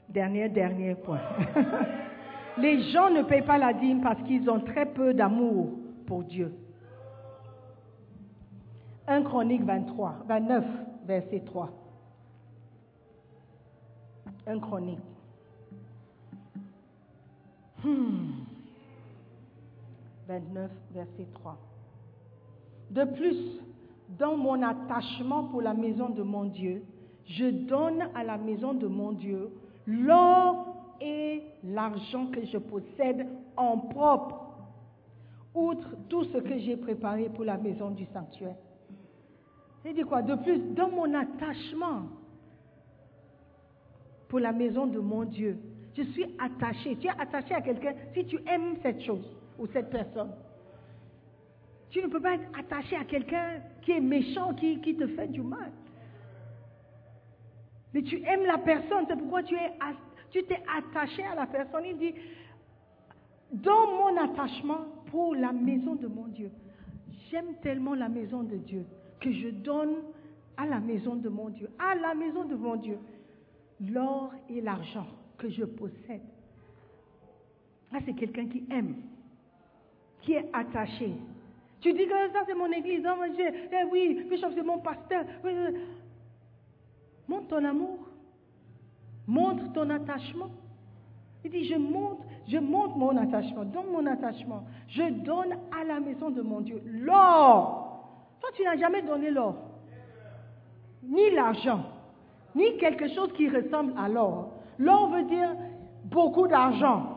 Dernier, 0.10 0.50
dernier 0.50 0.96
point. 0.96 1.20
Les 2.58 2.84
gens 2.92 3.10
ne 3.10 3.22
payent 3.24 3.42
pas 3.42 3.58
la 3.58 3.74
dîme 3.74 4.02
parce 4.02 4.22
qu'ils 4.24 4.50
ont 4.50 4.62
très 4.62 4.86
peu 4.86 5.14
d'amour 5.14 5.72
pour 6.08 6.24
Dieu. 6.24 6.54
1 9.08 9.24
Chronique 9.24 9.64
23, 9.64 10.24
29, 10.28 10.66
verset 11.06 11.42
3. 11.46 11.85
1 14.48 14.60
Chronique. 14.60 15.00
Hmm. 17.84 18.46
29, 20.28 20.72
verset 20.94 21.28
3. 21.34 21.58
De 22.92 23.04
plus, 23.04 23.60
dans 24.18 24.38
mon 24.38 24.62
attachement 24.62 25.46
pour 25.46 25.62
la 25.62 25.74
maison 25.74 26.10
de 26.10 26.24
mon 26.24 26.46
Dieu, 26.46 26.84
je 27.26 27.46
donne 27.46 28.04
à 28.14 28.24
la 28.24 28.38
maison 28.38 28.74
de 28.74 28.88
mon 28.88 29.12
Dieu 29.12 29.52
l'or 29.88 30.96
et 31.02 31.42
l'argent 31.64 32.28
que 32.28 32.46
je 32.46 32.58
possède 32.58 33.28
en 33.58 33.78
propre, 33.78 34.42
outre 35.54 35.90
tout 36.10 36.24
ce 36.26 36.38
que 36.38 36.58
j'ai 36.60 36.78
préparé 36.78 37.30
pour 37.30 37.46
la 37.46 37.58
maison 37.58 37.92
du 37.92 38.06
sanctuaire. 38.06 38.56
C'est 39.84 39.94
dit 39.94 40.04
quoi? 40.04 40.22
De 40.22 40.36
plus, 40.36 40.60
dans 40.74 40.90
mon 40.90 41.14
attachement 41.14 42.04
pour 44.36 44.42
la 44.42 44.52
maison 44.52 44.86
de 44.86 45.00
mon 45.00 45.24
Dieu, 45.24 45.58
je 45.96 46.04
suis 46.04 46.26
attaché. 46.40 46.98
Tu 46.98 47.08
es 47.08 47.10
attaché 47.10 47.54
à 47.54 47.62
quelqu'un 47.62 47.94
si 48.14 48.26
tu 48.26 48.38
aimes 48.48 48.76
cette 48.84 49.02
chose 49.02 49.26
ou 49.58 49.66
cette 49.68 49.90
personne. 49.90 50.32
Tu 51.90 52.02
ne 52.02 52.08
peux 52.08 52.20
pas 52.20 52.34
être 52.34 52.50
attaché 52.60 52.98
à 52.98 53.06
quelqu'un 53.06 53.62
qui 53.82 53.94
est 53.94 54.02
méchant, 54.02 54.54
qui, 54.54 54.82
qui 54.82 54.94
te 54.98 55.08
fait 55.08 55.30
du 55.30 55.42
mal. 55.42 55.72
Mais 57.94 58.02
tu 58.02 58.22
aimes 58.26 58.46
la 58.46 58.58
personne, 58.58 59.06
c'est 59.08 59.16
pourquoi 59.16 59.42
tu 59.42 59.56
es 59.56 59.72
tu 60.32 60.44
t'es 60.44 60.62
attaché 60.78 61.24
à 61.24 61.36
la 61.36 61.46
personne. 61.46 61.86
Il 61.86 61.98
dit, 61.98 62.14
dans 63.54 63.88
mon 63.88 64.18
attachement 64.22 64.82
pour 65.12 65.34
la 65.34 65.54
maison 65.54 65.96
de 65.96 66.08
mon 66.08 66.28
Dieu, 66.28 66.52
j'aime 67.32 67.56
tellement 67.64 67.96
la 67.96 68.10
maison 68.10 68.44
de 68.44 68.58
Dieu 68.58 68.86
que 69.22 69.32
je 69.32 69.48
donne 69.48 69.96
à 70.58 70.66
la 70.66 70.82
maison 70.82 71.16
de 71.16 71.30
mon 71.30 71.48
Dieu, 71.48 71.70
à 71.80 71.96
la 71.96 72.14
maison 72.14 72.44
de 72.44 72.56
mon 72.56 72.76
Dieu, 72.76 73.00
l'or 73.82 74.34
et 74.50 74.62
l'argent 74.62 75.08
que 75.38 75.50
je 75.50 75.64
possède. 75.64 76.22
Là, 77.92 78.00
c'est 78.06 78.14
quelqu'un 78.14 78.48
qui 78.48 78.64
aime, 78.72 78.96
qui 80.22 80.34
est 80.34 80.50
attaché. 80.54 81.14
Tu 81.82 81.94
dis 81.94 82.06
que 82.06 82.32
ça, 82.34 82.40
c'est 82.48 82.56
mon 82.56 82.72
église. 82.72 83.06
Hein, 83.06 83.16
eh 83.38 83.84
oui, 83.92 84.26
Bishop, 84.30 84.48
c'est 84.56 84.64
mon 84.64 84.80
pasteur. 84.80 85.24
Montre 87.28 87.48
ton 87.48 87.64
amour. 87.64 88.00
Montre 89.28 89.72
ton 89.74 89.90
attachement. 89.90 90.50
Il 91.44 91.52
dit, 91.52 91.66
je 91.66 91.76
montre, 91.76 92.24
je 92.48 92.58
montre 92.58 92.98
mon 92.98 93.16
attachement, 93.18 93.66
donne 93.66 93.92
mon 93.92 94.06
attachement. 94.08 94.64
Je 94.88 95.04
donne 95.24 95.58
à 95.80 95.84
la 95.84 96.00
maison 96.00 96.32
de 96.32 96.42
mon 96.42 96.62
Dieu 96.62 96.82
l'or. 96.86 97.86
Toi, 98.40 98.50
tu 98.56 98.64
n'as 98.64 98.78
jamais 98.78 99.04
donné 99.04 99.30
l'or. 99.30 99.56
Ni 101.04 101.30
l'argent, 101.32 101.84
ni 102.56 102.78
quelque 102.78 103.08
chose 103.14 103.32
qui 103.34 103.50
ressemble 103.50 103.94
à 103.98 104.08
l'or. 104.08 104.54
L'or 104.80 105.10
veut 105.10 105.24
dire 105.24 105.50
beaucoup 106.06 106.48
d'argent. 106.48 107.16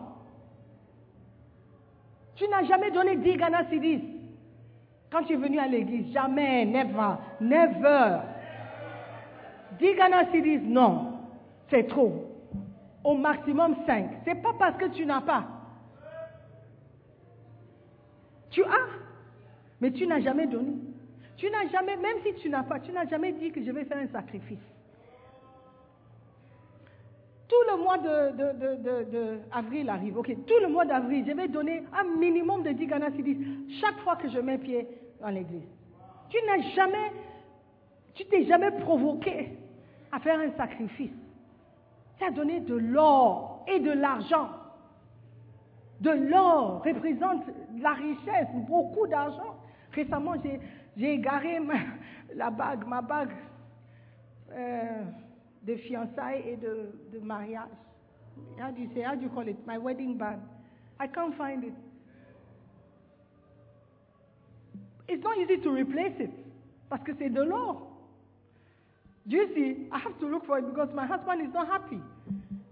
Tu 2.34 2.46
n'as 2.48 2.64
jamais 2.64 2.90
donné 2.90 3.16
10 3.16 3.36
Ghana 3.36 3.62
quand 5.10 5.22
tu 5.24 5.32
es 5.32 5.36
venu 5.36 5.58
à 5.58 5.66
l'église. 5.66 6.12
Jamais, 6.12 6.64
never, 6.66 7.14
never. 7.40 8.18
10 9.78 9.94
Ghana 9.94 10.24
non. 10.62 11.12
C'est 11.70 11.86
trop. 11.88 12.24
Au 13.04 13.14
maximum 13.14 13.76
5. 13.86 14.10
C'est 14.24 14.42
pas 14.42 14.54
parce 14.58 14.76
que 14.76 14.86
tu 14.86 15.06
n'as 15.06 15.20
pas. 15.20 15.44
Tu 18.50 18.62
as, 18.62 18.88
mais 19.80 19.92
tu 19.92 20.06
n'as 20.06 20.20
jamais 20.20 20.46
donné. 20.46 20.72
Tu 21.36 21.48
n'as 21.50 21.68
jamais, 21.68 21.96
même 21.96 22.16
si 22.24 22.34
tu 22.34 22.48
n'as 22.48 22.64
pas, 22.64 22.80
tu 22.80 22.90
n'as 22.90 23.06
jamais 23.06 23.32
dit 23.32 23.52
que 23.52 23.62
je 23.62 23.70
vais 23.70 23.84
faire 23.84 23.98
un 23.98 24.08
sacrifice. 24.08 24.58
Tout 27.48 27.70
le 27.70 27.82
mois 27.82 27.96
de, 27.98 29.88
arrive. 29.88 30.18
Ok, 30.18 30.36
tout 30.46 30.58
le 30.60 30.68
mois 30.68 30.84
d'avril, 30.84 31.24
je 31.26 31.32
vais 31.32 31.48
donner 31.48 31.82
un 31.98 32.04
minimum 32.18 32.62
de 32.62 32.70
10 32.70 32.86
Ghana 32.86 33.08
chaque 33.80 33.98
fois 34.00 34.16
que 34.16 34.28
je 34.28 34.38
mets 34.38 34.58
pied 34.58 34.86
dans 35.20 35.30
l'église. 35.30 35.66
Tu 36.28 36.36
n'as 36.46 36.60
jamais, 36.74 37.12
tu 38.14 38.26
t'es 38.26 38.44
jamais 38.44 38.70
provoqué 38.72 39.56
à 40.12 40.20
faire 40.20 40.38
un 40.38 40.50
sacrifice. 40.58 41.12
Tu 42.18 42.24
as 42.24 42.30
donné 42.30 42.60
de 42.60 42.74
l'or 42.74 43.64
et 43.66 43.80
de 43.80 43.92
l'argent. 43.92 44.50
De 46.00 46.10
l'or 46.10 46.82
représente 46.84 47.44
la 47.80 47.92
richesse, 47.94 48.48
beaucoup 48.66 49.06
d'argent. 49.06 49.56
Récemment, 49.92 50.34
j'ai 50.96 51.12
égaré 51.12 51.60
ma, 51.60 51.74
la 52.34 52.50
bague, 52.50 52.86
ma 52.86 53.00
bague. 53.00 53.34
Euh, 54.52 55.02
de 55.62 55.76
fiançailles 55.76 56.42
et 56.46 56.56
de, 56.56 56.90
de 57.12 57.18
mariage. 57.18 57.68
How 58.58 58.70
do 58.70 58.80
you 58.80 58.88
say, 58.94 59.02
how 59.02 59.14
do 59.14 59.22
you 59.22 59.30
call 59.30 59.48
it? 59.48 59.56
My 59.66 59.78
wedding 59.78 60.16
band. 60.16 60.40
I 61.00 61.06
can't 61.06 61.36
find 61.36 61.64
it. 61.64 61.74
It's 65.08 65.22
not 65.22 65.38
easy 65.38 65.56
to 65.58 65.70
replace 65.70 66.18
it 66.20 66.30
parce 66.88 67.02
que 67.02 67.12
c'est 67.18 67.30
de 67.30 67.42
l'or. 67.42 67.86
Do 69.26 69.36
you? 69.36 69.88
I 69.92 69.98
have 69.98 70.18
to 70.20 70.26
look 70.26 70.46
for 70.46 70.58
it 70.58 70.66
because 70.66 70.88
my 70.94 71.06
husband 71.06 71.42
is 71.42 71.52
not 71.52 71.68
happy. 71.68 72.00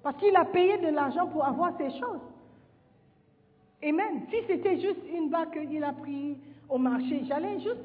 Parce 0.03 0.17
qu'il 0.19 0.35
a 0.37 0.45
payé 0.45 0.79
de 0.79 0.89
l'argent 0.89 1.27
pour 1.27 1.45
avoir 1.45 1.77
ces 1.77 1.91
choses. 1.99 2.21
Amen. 3.83 4.27
Si 4.31 4.37
c'était 4.47 4.81
juste 4.81 5.01
une 5.13 5.29
bague 5.29 5.51
qu'il 5.69 5.85
a 5.85 5.93
pris 5.93 6.39
au 6.69 6.79
marché, 6.79 7.25
j'allais 7.27 7.61
juste 7.61 7.85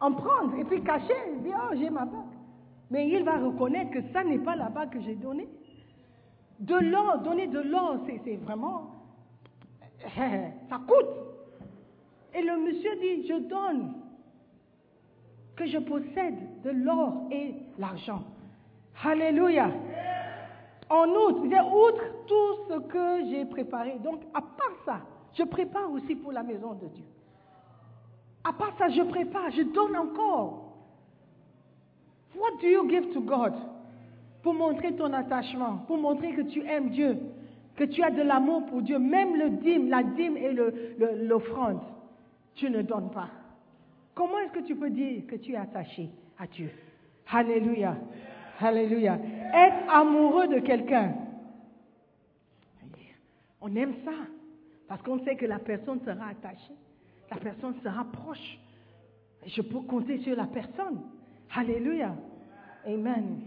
en 0.00 0.12
prendre 0.12 0.54
et 0.56 0.64
puis 0.64 0.82
cacher, 0.82 1.14
dire, 1.42 1.58
oh, 1.70 1.74
j'ai 1.76 1.90
ma 1.90 2.04
bague. 2.04 2.25
Mais 2.90 3.08
il 3.08 3.24
va 3.24 3.38
reconnaître 3.38 3.90
que 3.90 4.02
ça 4.12 4.22
n'est 4.22 4.38
pas 4.38 4.56
bague 4.56 4.90
que 4.90 5.00
j'ai 5.00 5.14
donnée. 5.14 5.48
De 6.60 6.76
l'or, 6.76 7.18
donner 7.18 7.46
de 7.46 7.60
l'or, 7.60 7.98
c'est 8.06 8.36
vraiment... 8.36 8.90
Ça 10.68 10.80
coûte. 10.86 11.26
Et 12.34 12.42
le 12.42 12.58
monsieur 12.58 12.94
dit, 12.96 13.26
je 13.26 13.48
donne 13.48 13.94
que 15.56 15.66
je 15.66 15.78
possède 15.78 16.62
de 16.62 16.70
l'or 16.70 17.28
et 17.30 17.54
l'argent. 17.78 18.22
Alléluia. 19.02 19.70
En 20.88 21.08
outre, 21.08 21.42
outre 21.42 22.04
tout 22.26 22.68
ce 22.68 22.78
que 22.80 23.30
j'ai 23.30 23.44
préparé. 23.46 23.98
Donc, 24.04 24.20
à 24.32 24.40
part 24.40 24.76
ça, 24.84 25.00
je 25.34 25.42
prépare 25.44 25.90
aussi 25.90 26.14
pour 26.14 26.32
la 26.32 26.42
maison 26.42 26.74
de 26.74 26.86
Dieu. 26.86 27.04
À 28.44 28.52
part 28.52 28.72
ça, 28.78 28.88
je 28.88 29.02
prépare, 29.02 29.50
je 29.50 29.62
donne 29.62 29.96
encore. 29.96 30.65
What 32.36 32.60
do 32.60 32.66
you 32.66 32.88
give 32.88 33.12
to 33.12 33.20
God? 33.20 33.54
Pour 34.42 34.54
montrer 34.54 34.92
ton 34.94 35.12
attachement, 35.12 35.78
pour 35.86 35.98
montrer 35.98 36.32
que 36.32 36.42
tu 36.42 36.62
aimes 36.64 36.90
Dieu, 36.90 37.18
que 37.76 37.84
tu 37.84 38.02
as 38.02 38.10
de 38.10 38.22
l'amour 38.22 38.66
pour 38.66 38.82
Dieu, 38.82 38.98
même 38.98 39.36
le 39.36 39.50
dîme, 39.50 39.88
la 39.88 40.02
dîme 40.02 40.36
et 40.36 40.52
l'offrande, 41.26 41.80
tu 42.54 42.70
ne 42.70 42.82
donnes 42.82 43.10
pas. 43.10 43.28
Comment 44.14 44.38
est-ce 44.38 44.52
que 44.52 44.66
tu 44.66 44.76
peux 44.76 44.90
dire 44.90 45.26
que 45.26 45.36
tu 45.36 45.52
es 45.52 45.56
attaché 45.56 46.08
à 46.38 46.46
Dieu? 46.46 46.70
Alléluia. 47.30 47.96
Alléluia. 48.60 49.18
Être 49.52 49.94
amoureux 49.94 50.48
de 50.48 50.60
quelqu'un. 50.60 51.14
On 53.60 53.74
aime 53.74 53.94
ça. 54.04 54.12
Parce 54.88 55.02
qu'on 55.02 55.18
sait 55.24 55.34
que 55.36 55.46
la 55.46 55.58
personne 55.58 56.00
sera 56.00 56.28
attachée. 56.28 56.74
La 57.30 57.36
personne 57.36 57.74
sera 57.82 58.04
proche. 58.04 58.58
Je 59.44 59.60
peux 59.60 59.80
compter 59.80 60.18
sur 60.18 60.36
la 60.36 60.46
personne. 60.46 61.00
Alléluia. 61.54 62.14
Amen. 62.86 63.40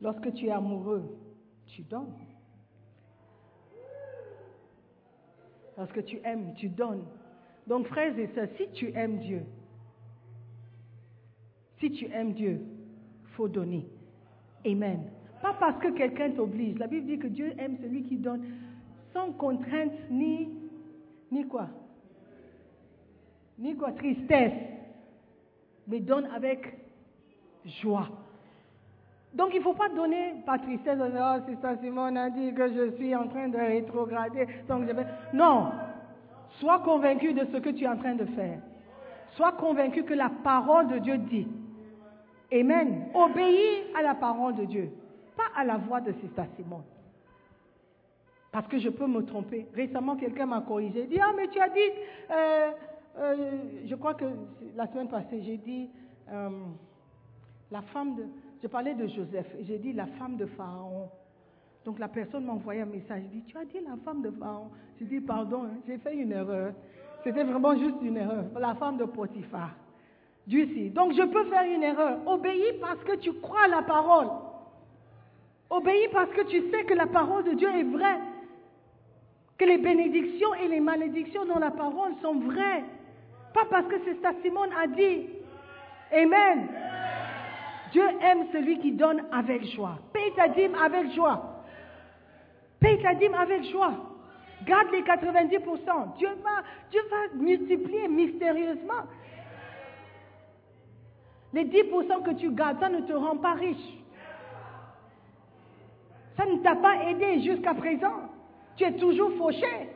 Lorsque 0.00 0.32
tu 0.34 0.46
es 0.46 0.50
amoureux, 0.50 1.04
tu 1.66 1.82
donnes. 1.82 2.14
Lorsque 5.76 6.04
tu 6.04 6.18
aimes, 6.24 6.54
tu 6.54 6.68
donnes. 6.68 7.04
Donc, 7.66 7.86
frères 7.86 8.18
et 8.18 8.28
sœurs, 8.34 8.48
si 8.56 8.68
tu 8.72 8.92
aimes 8.96 9.18
Dieu, 9.18 9.42
si 11.78 11.90
tu 11.92 12.06
aimes 12.06 12.32
Dieu, 12.32 12.60
faut 13.36 13.48
donner. 13.48 13.86
Amen. 14.66 15.10
Pas 15.40 15.54
parce 15.54 15.80
que 15.80 15.88
quelqu'un 15.88 16.32
t'oblige. 16.32 16.78
La 16.78 16.88
Bible 16.88 17.06
dit 17.06 17.18
que 17.18 17.28
Dieu 17.28 17.52
aime 17.58 17.76
celui 17.80 18.02
qui 18.04 18.16
donne 18.16 18.44
sans 19.12 19.32
contrainte 19.32 19.92
ni 20.10 20.48
quoi? 21.48 21.68
Ni 23.58 23.76
quoi? 23.76 23.92
Tristesse. 23.92 24.77
Mais 25.88 26.00
donne 26.00 26.28
avec 26.34 26.78
joie. 27.64 28.08
Donc 29.34 29.50
il 29.52 29.58
ne 29.58 29.62
faut 29.62 29.74
pas 29.74 29.88
donner 29.88 30.34
par 30.46 30.60
tristesse, 30.60 30.98
oh, 31.00 31.42
c'est 31.46 31.60
ça, 31.60 31.76
Simon 31.76 32.16
a 32.16 32.30
dit 32.30 32.52
que 32.54 32.68
je 32.72 32.96
suis 32.96 33.14
en 33.14 33.28
train 33.28 33.48
de 33.48 33.58
rétrograder. 33.58 34.46
Donc 34.68 34.86
je 34.86 34.92
vais... 34.92 35.06
Non, 35.34 35.70
sois 36.60 36.78
convaincu 36.80 37.34
de 37.34 37.44
ce 37.52 37.58
que 37.58 37.70
tu 37.70 37.84
es 37.84 37.88
en 37.88 37.96
train 37.96 38.14
de 38.14 38.24
faire. 38.24 38.58
Sois 39.36 39.52
convaincu 39.52 40.04
que 40.04 40.14
la 40.14 40.30
parole 40.42 40.88
de 40.88 40.98
Dieu 40.98 41.18
dit. 41.18 41.46
Amen. 42.52 43.08
Obéis 43.14 43.84
à 43.96 44.02
la 44.02 44.14
parole 44.14 44.56
de 44.56 44.64
Dieu. 44.64 44.90
pas 45.36 45.60
à 45.60 45.64
la 45.64 45.76
voix 45.76 46.00
de 46.00 46.12
Sister 46.12 46.44
Simone. 46.56 46.82
Parce 48.50 48.66
que 48.66 48.78
je 48.78 48.88
peux 48.88 49.06
me 49.06 49.24
tromper. 49.24 49.66
Récemment, 49.74 50.16
quelqu'un 50.16 50.46
m'a 50.46 50.62
corrigé. 50.62 51.02
Il 51.02 51.08
dit, 51.10 51.20
ah, 51.20 51.32
mais 51.36 51.48
tu 51.48 51.60
as 51.60 51.68
dit, 51.68 51.80
euh, 52.30 52.70
euh, 53.18 53.36
je 53.86 53.94
crois 53.94 54.14
que 54.14 54.24
la 54.76 54.86
semaine 54.88 55.08
passée, 55.08 55.42
j'ai 55.42 55.56
dit, 55.56 55.90
euh, 56.30 56.50
la 57.70 57.82
femme 57.82 58.14
de, 58.16 58.24
je 58.62 58.68
parlais 58.68 58.94
de 58.94 59.06
Joseph, 59.06 59.54
et 59.58 59.64
j'ai 59.64 59.78
dit 59.78 59.92
la 59.92 60.06
femme 60.06 60.36
de 60.36 60.46
Pharaon. 60.46 61.08
Donc 61.84 61.98
la 61.98 62.08
personne 62.08 62.44
m'a 62.44 62.52
envoyé 62.52 62.82
un 62.82 62.86
message, 62.86 63.22
dit, 63.32 63.42
tu 63.46 63.56
as 63.56 63.64
dit 63.64 63.80
la 63.80 63.96
femme 64.04 64.22
de 64.22 64.30
Pharaon? 64.30 64.70
J'ai 64.98 65.06
dit, 65.06 65.20
pardon, 65.20 65.64
hein, 65.64 65.78
j'ai 65.86 65.98
fait 65.98 66.14
une 66.14 66.32
erreur. 66.32 66.72
C'était 67.24 67.44
vraiment 67.44 67.76
juste 67.76 67.96
une 68.02 68.16
erreur. 68.16 68.44
La 68.58 68.74
femme 68.74 68.96
de 68.96 69.04
Potiphar. 69.04 69.70
Sait. 70.50 70.90
Donc 70.94 71.12
je 71.12 71.22
peux 71.22 71.44
faire 71.44 71.64
une 71.64 71.82
erreur. 71.82 72.20
Obéis 72.26 72.72
parce 72.80 73.02
que 73.04 73.16
tu 73.16 73.32
crois 73.34 73.64
à 73.64 73.68
la 73.68 73.82
parole. 73.82 74.28
Obéis 75.68 76.08
parce 76.12 76.30
que 76.30 76.42
tu 76.46 76.70
sais 76.70 76.84
que 76.84 76.94
la 76.94 77.06
parole 77.06 77.44
de 77.44 77.52
Dieu 77.52 77.68
est 77.68 77.82
vraie. 77.82 78.18
Que 79.58 79.66
les 79.66 79.78
bénédictions 79.78 80.54
et 80.54 80.68
les 80.68 80.80
malédictions 80.80 81.44
dans 81.44 81.58
la 81.58 81.70
parole 81.70 82.12
sont 82.22 82.38
vraies. 82.38 82.84
Pas 83.54 83.64
parce 83.70 83.86
que 83.86 83.96
c'est 84.04 84.20
ça 84.22 84.32
Simone 84.42 84.70
a 84.80 84.86
dit. 84.86 85.28
Amen. 86.12 86.68
Dieu 87.92 88.04
aime 88.22 88.46
celui 88.52 88.78
qui 88.80 88.92
donne 88.92 89.24
avec 89.32 89.64
joie. 89.74 89.98
Paye 90.12 90.32
ta 90.34 90.48
dîme 90.48 90.74
avec 90.74 91.12
joie. 91.12 91.64
Paye 92.80 93.00
ta 93.02 93.14
dîme 93.14 93.34
avec 93.34 93.64
joie. 93.64 93.92
Garde 94.64 94.88
les 94.92 95.02
90%. 95.02 96.16
Dieu 96.16 96.28
va, 96.42 96.62
Dieu 96.90 97.00
va 97.10 97.42
multiplier 97.42 98.08
mystérieusement. 98.08 99.04
Les 101.52 101.64
10% 101.64 102.22
que 102.22 102.34
tu 102.34 102.50
gardes, 102.50 102.78
ça 102.80 102.88
ne 102.88 103.00
te 103.00 103.12
rend 103.12 103.36
pas 103.36 103.54
riche. 103.54 103.98
Ça 106.36 106.44
ne 106.46 106.58
t'a 106.58 106.76
pas 106.76 107.04
aidé 107.04 107.42
jusqu'à 107.42 107.74
présent. 107.74 108.28
Tu 108.76 108.84
es 108.84 108.92
toujours 108.92 109.32
fauché. 109.38 109.88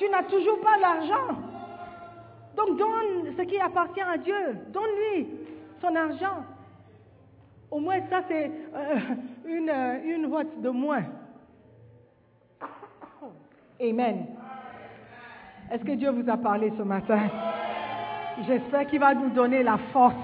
Tu 0.00 0.08
n'as 0.08 0.22
toujours 0.22 0.58
pas 0.60 0.78
l'argent. 0.78 1.36
Donc 2.56 2.78
donne 2.78 3.36
ce 3.36 3.42
qui 3.42 3.60
appartient 3.60 4.00
à 4.00 4.16
Dieu. 4.16 4.56
Donne-lui 4.72 5.28
son 5.78 5.94
argent. 5.94 6.42
Au 7.70 7.80
moins 7.80 8.00
ça 8.08 8.22
c'est 8.26 8.50
euh, 8.74 8.98
une, 9.44 9.68
euh, 9.68 10.16
une 10.16 10.26
vote 10.26 10.58
de 10.62 10.70
moins. 10.70 11.04
Amen. 13.78 14.26
Est-ce 15.70 15.84
que 15.84 15.92
Dieu 15.92 16.10
vous 16.10 16.28
a 16.30 16.38
parlé 16.38 16.72
ce 16.78 16.82
matin? 16.82 17.20
J'espère 18.46 18.86
qu'il 18.86 19.00
va 19.00 19.14
nous 19.14 19.30
donner 19.30 19.62
la 19.62 19.76
force, 19.92 20.14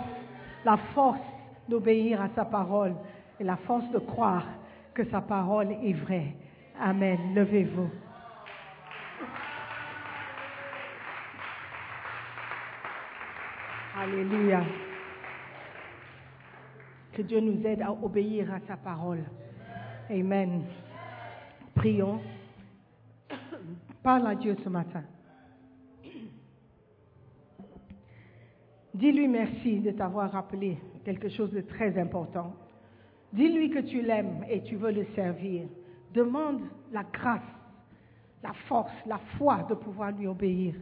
la 0.65 0.79
force 0.95 1.21
d'obéir 1.69 2.23
à 2.23 2.29
sa 2.35 2.47
parole 2.47 2.95
et 3.39 3.45
la 3.45 3.57
force 3.57 3.89
de 3.91 3.99
croire 3.99 4.47
que 4.95 5.05
sa 5.05 5.21
parole 5.21 5.71
est 5.71 5.93
vraie. 5.93 6.35
Amen. 6.81 7.19
Levez-vous. 7.35 8.06
Alléluia. 13.99 14.63
Que 17.15 17.23
Dieu 17.23 17.41
nous 17.41 17.67
aide 17.67 17.81
à 17.81 17.91
obéir 17.91 18.53
à 18.53 18.61
sa 18.69 18.77
parole. 18.77 19.25
Amen. 20.11 20.65
Prions. 21.75 22.21
Parle 24.03 24.27
à 24.27 24.35
Dieu 24.35 24.55
ce 24.63 24.69
matin. 24.69 25.03
Dis-lui 28.93 29.29
merci 29.29 29.81
de 29.81 29.93
t'avoir 29.93 30.31
rappelé 30.31 30.77
quelque 31.03 31.31
chose 31.31 31.51
de 31.53 31.63
très 31.63 31.99
important. 31.99 32.55
Dis-lui 33.33 33.71
que 33.71 33.79
tu 33.79 34.03
l'aimes 34.03 34.45
et 34.51 34.63
tu 34.63 34.77
veux 34.77 34.93
le 34.93 35.07
servir. 35.15 35.63
Demande 36.13 36.61
la 36.93 37.03
grâce, 37.03 37.41
la 38.43 38.53
force, 38.69 38.93
la 39.07 39.19
foi 39.39 39.67
de 39.71 39.75
pouvoir 39.75 40.13
lui 40.13 40.27
obéir. 40.27 40.75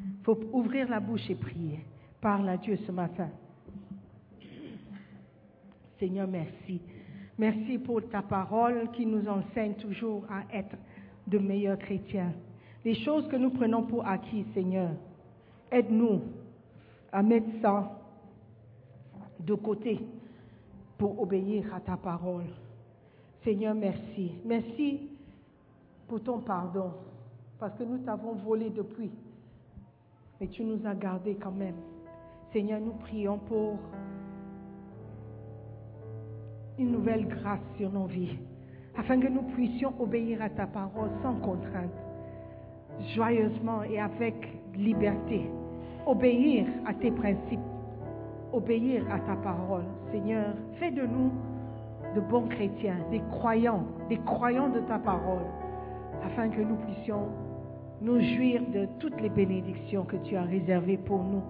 Il 0.00 0.22
faut 0.22 0.38
ouvrir 0.52 0.86
la 0.90 1.00
bouche 1.00 1.30
et 1.30 1.34
prier. 1.34 1.82
Parle 2.20 2.48
à 2.48 2.56
Dieu 2.56 2.76
ce 2.86 2.90
matin. 2.90 3.28
Seigneur, 5.98 6.26
merci. 6.26 6.80
Merci 7.38 7.78
pour 7.78 8.08
ta 8.08 8.22
parole 8.22 8.90
qui 8.92 9.06
nous 9.06 9.28
enseigne 9.28 9.74
toujours 9.74 10.24
à 10.28 10.42
être 10.56 10.76
de 11.28 11.38
meilleurs 11.38 11.78
chrétiens. 11.78 12.32
Les 12.84 12.94
choses 13.04 13.28
que 13.28 13.36
nous 13.36 13.50
prenons 13.50 13.84
pour 13.84 14.06
acquis, 14.06 14.44
Seigneur, 14.54 14.90
aide-nous 15.70 16.22
à 17.12 17.22
mettre 17.22 17.48
ça 17.62 18.00
de 19.38 19.54
côté 19.54 20.00
pour 20.96 21.20
obéir 21.22 21.72
à 21.74 21.80
ta 21.80 21.96
parole. 21.96 22.46
Seigneur, 23.44 23.74
merci. 23.74 24.32
Merci 24.44 25.08
pour 26.08 26.22
ton 26.22 26.40
pardon, 26.40 26.92
parce 27.60 27.76
que 27.78 27.84
nous 27.84 27.98
t'avons 27.98 28.34
volé 28.34 28.70
depuis, 28.70 29.10
mais 30.40 30.48
tu 30.48 30.64
nous 30.64 30.84
as 30.84 30.94
gardés 30.94 31.36
quand 31.36 31.52
même. 31.52 31.76
Seigneur, 32.52 32.80
nous 32.80 32.94
prions 32.94 33.38
pour 33.38 33.76
une 36.78 36.92
nouvelle 36.92 37.26
grâce 37.28 37.60
sur 37.76 37.92
nos 37.92 38.06
vies, 38.06 38.38
afin 38.96 39.20
que 39.20 39.28
nous 39.28 39.42
puissions 39.54 39.92
obéir 40.00 40.40
à 40.40 40.48
ta 40.48 40.66
parole 40.66 41.10
sans 41.22 41.34
contrainte, 41.34 41.92
joyeusement 43.14 43.82
et 43.82 44.00
avec 44.00 44.34
liberté, 44.74 45.50
obéir 46.06 46.66
à 46.86 46.94
tes 46.94 47.10
principes, 47.10 47.60
obéir 48.52 49.04
à 49.12 49.18
ta 49.20 49.36
parole. 49.36 49.84
Seigneur, 50.10 50.54
fais 50.78 50.90
de 50.90 51.02
nous 51.02 51.30
de 52.14 52.20
bons 52.20 52.48
chrétiens, 52.48 52.96
des 53.10 53.20
croyants, 53.30 53.84
des 54.08 54.18
croyants 54.18 54.70
de 54.70 54.80
ta 54.80 54.98
parole, 54.98 55.44
afin 56.24 56.48
que 56.48 56.62
nous 56.62 56.76
puissions 56.76 57.28
nous 58.00 58.20
jouir 58.20 58.62
de 58.72 58.86
toutes 58.98 59.20
les 59.20 59.28
bénédictions 59.28 60.04
que 60.04 60.16
tu 60.16 60.36
as 60.36 60.44
réservées 60.44 60.96
pour 60.96 61.22
nous. 61.22 61.42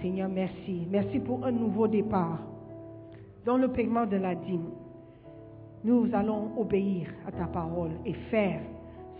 Seigneur, 0.00 0.28
merci. 0.28 0.86
Merci 0.90 1.18
pour 1.18 1.44
un 1.44 1.52
nouveau 1.52 1.86
départ. 1.86 2.38
Dans 3.44 3.56
le 3.56 3.68
paiement 3.68 4.06
de 4.06 4.16
la 4.16 4.34
dîme, 4.34 4.70
nous 5.84 6.08
allons 6.12 6.50
obéir 6.58 7.08
à 7.26 7.32
ta 7.32 7.46
parole 7.46 7.92
et 8.04 8.12
faire 8.30 8.60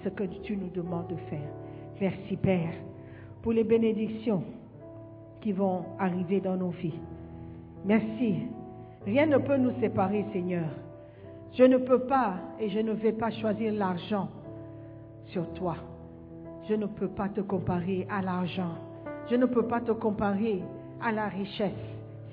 ce 0.04 0.08
que 0.08 0.24
tu 0.42 0.56
nous 0.56 0.68
demandes 0.70 1.08
de 1.08 1.16
faire. 1.28 1.50
Merci 2.00 2.36
Père 2.36 2.72
pour 3.42 3.52
les 3.52 3.64
bénédictions 3.64 4.42
qui 5.40 5.52
vont 5.52 5.84
arriver 5.98 6.40
dans 6.40 6.56
nos 6.56 6.70
vies. 6.70 6.98
Merci. 7.84 8.46
Rien 9.06 9.26
ne 9.26 9.38
peut 9.38 9.56
nous 9.56 9.78
séparer, 9.80 10.24
Seigneur. 10.32 10.68
Je 11.52 11.64
ne 11.64 11.78
peux 11.78 12.00
pas 12.00 12.34
et 12.58 12.68
je 12.68 12.78
ne 12.78 12.92
vais 12.92 13.12
pas 13.12 13.30
choisir 13.30 13.72
l'argent 13.72 14.28
sur 15.26 15.50
toi. 15.54 15.76
Je 16.68 16.74
ne 16.74 16.86
peux 16.86 17.08
pas 17.08 17.28
te 17.28 17.40
comparer 17.40 18.06
à 18.10 18.20
l'argent. 18.22 18.89
Je 19.30 19.36
ne 19.36 19.46
peux 19.46 19.66
pas 19.66 19.80
te 19.80 19.92
comparer 19.92 20.60
à 21.00 21.12
la 21.12 21.28
richesse. 21.28 21.70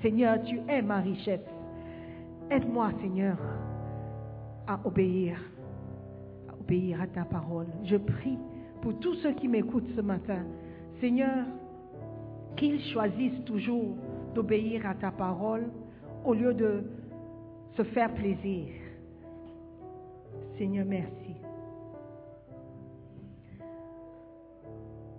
Seigneur, 0.02 0.42
tu 0.42 0.60
es 0.68 0.82
ma 0.82 0.98
richesse. 0.98 1.46
Aide-moi, 2.50 2.90
Seigneur, 3.00 3.36
à 4.66 4.80
obéir, 4.84 5.38
à 6.48 6.54
obéir 6.60 7.00
à 7.00 7.06
ta 7.06 7.24
parole. 7.24 7.66
Je 7.84 7.96
prie 7.96 8.38
pour 8.82 8.98
tous 8.98 9.14
ceux 9.16 9.32
qui 9.32 9.46
m'écoutent 9.46 9.88
ce 9.94 10.00
matin. 10.00 10.44
Seigneur, 11.00 11.46
qu'ils 12.56 12.80
choisissent 12.92 13.44
toujours 13.44 13.96
d'obéir 14.34 14.84
à 14.84 14.94
ta 14.94 15.12
parole 15.12 15.68
au 16.24 16.34
lieu 16.34 16.52
de 16.52 16.82
se 17.76 17.84
faire 17.84 18.12
plaisir. 18.12 18.66
Seigneur, 20.56 20.84
merci. 20.84 21.37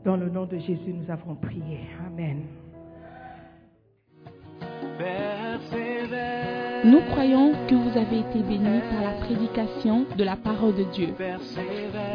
Dans 0.05 0.15
le 0.15 0.29
nom 0.29 0.45
de 0.45 0.57
Jésus, 0.57 0.93
nous 0.93 1.11
avons 1.11 1.35
prié. 1.35 1.81
Amen. 2.07 2.43
Nous 6.85 7.01
croyons 7.11 7.51
que 7.67 7.75
vous 7.75 7.97
avez 7.97 8.19
été 8.19 8.39
bénis 8.39 8.81
par 8.91 9.01
la 9.01 9.19
prédication 9.19 10.05
de 10.17 10.23
la 10.23 10.37
parole 10.37 10.75
de 10.75 10.83
Dieu. 10.83 11.13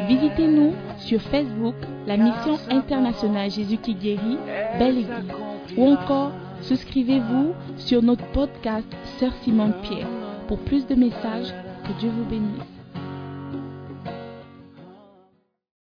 Visitez-nous 0.07 0.73
sur 0.97 1.21
Facebook, 1.21 1.75
la 2.07 2.17
mission 2.17 2.57
internationale 2.69 3.51
Jésus 3.51 3.77
qui 3.77 3.93
guérit, 3.93 4.37
Belle 4.79 5.05
ou 5.77 5.87
encore 5.87 6.31
souscrivez-vous 6.61 7.53
sur 7.77 8.01
notre 8.01 8.25
podcast 8.31 8.87
Sœur 9.19 9.33
Simone 9.43 9.73
Pierre 9.83 10.07
pour 10.47 10.59
plus 10.59 10.87
de 10.87 10.95
messages. 10.95 11.53
Que 11.83 11.99
Dieu 11.99 12.09
vous 12.09 12.25
bénisse. 12.25 12.74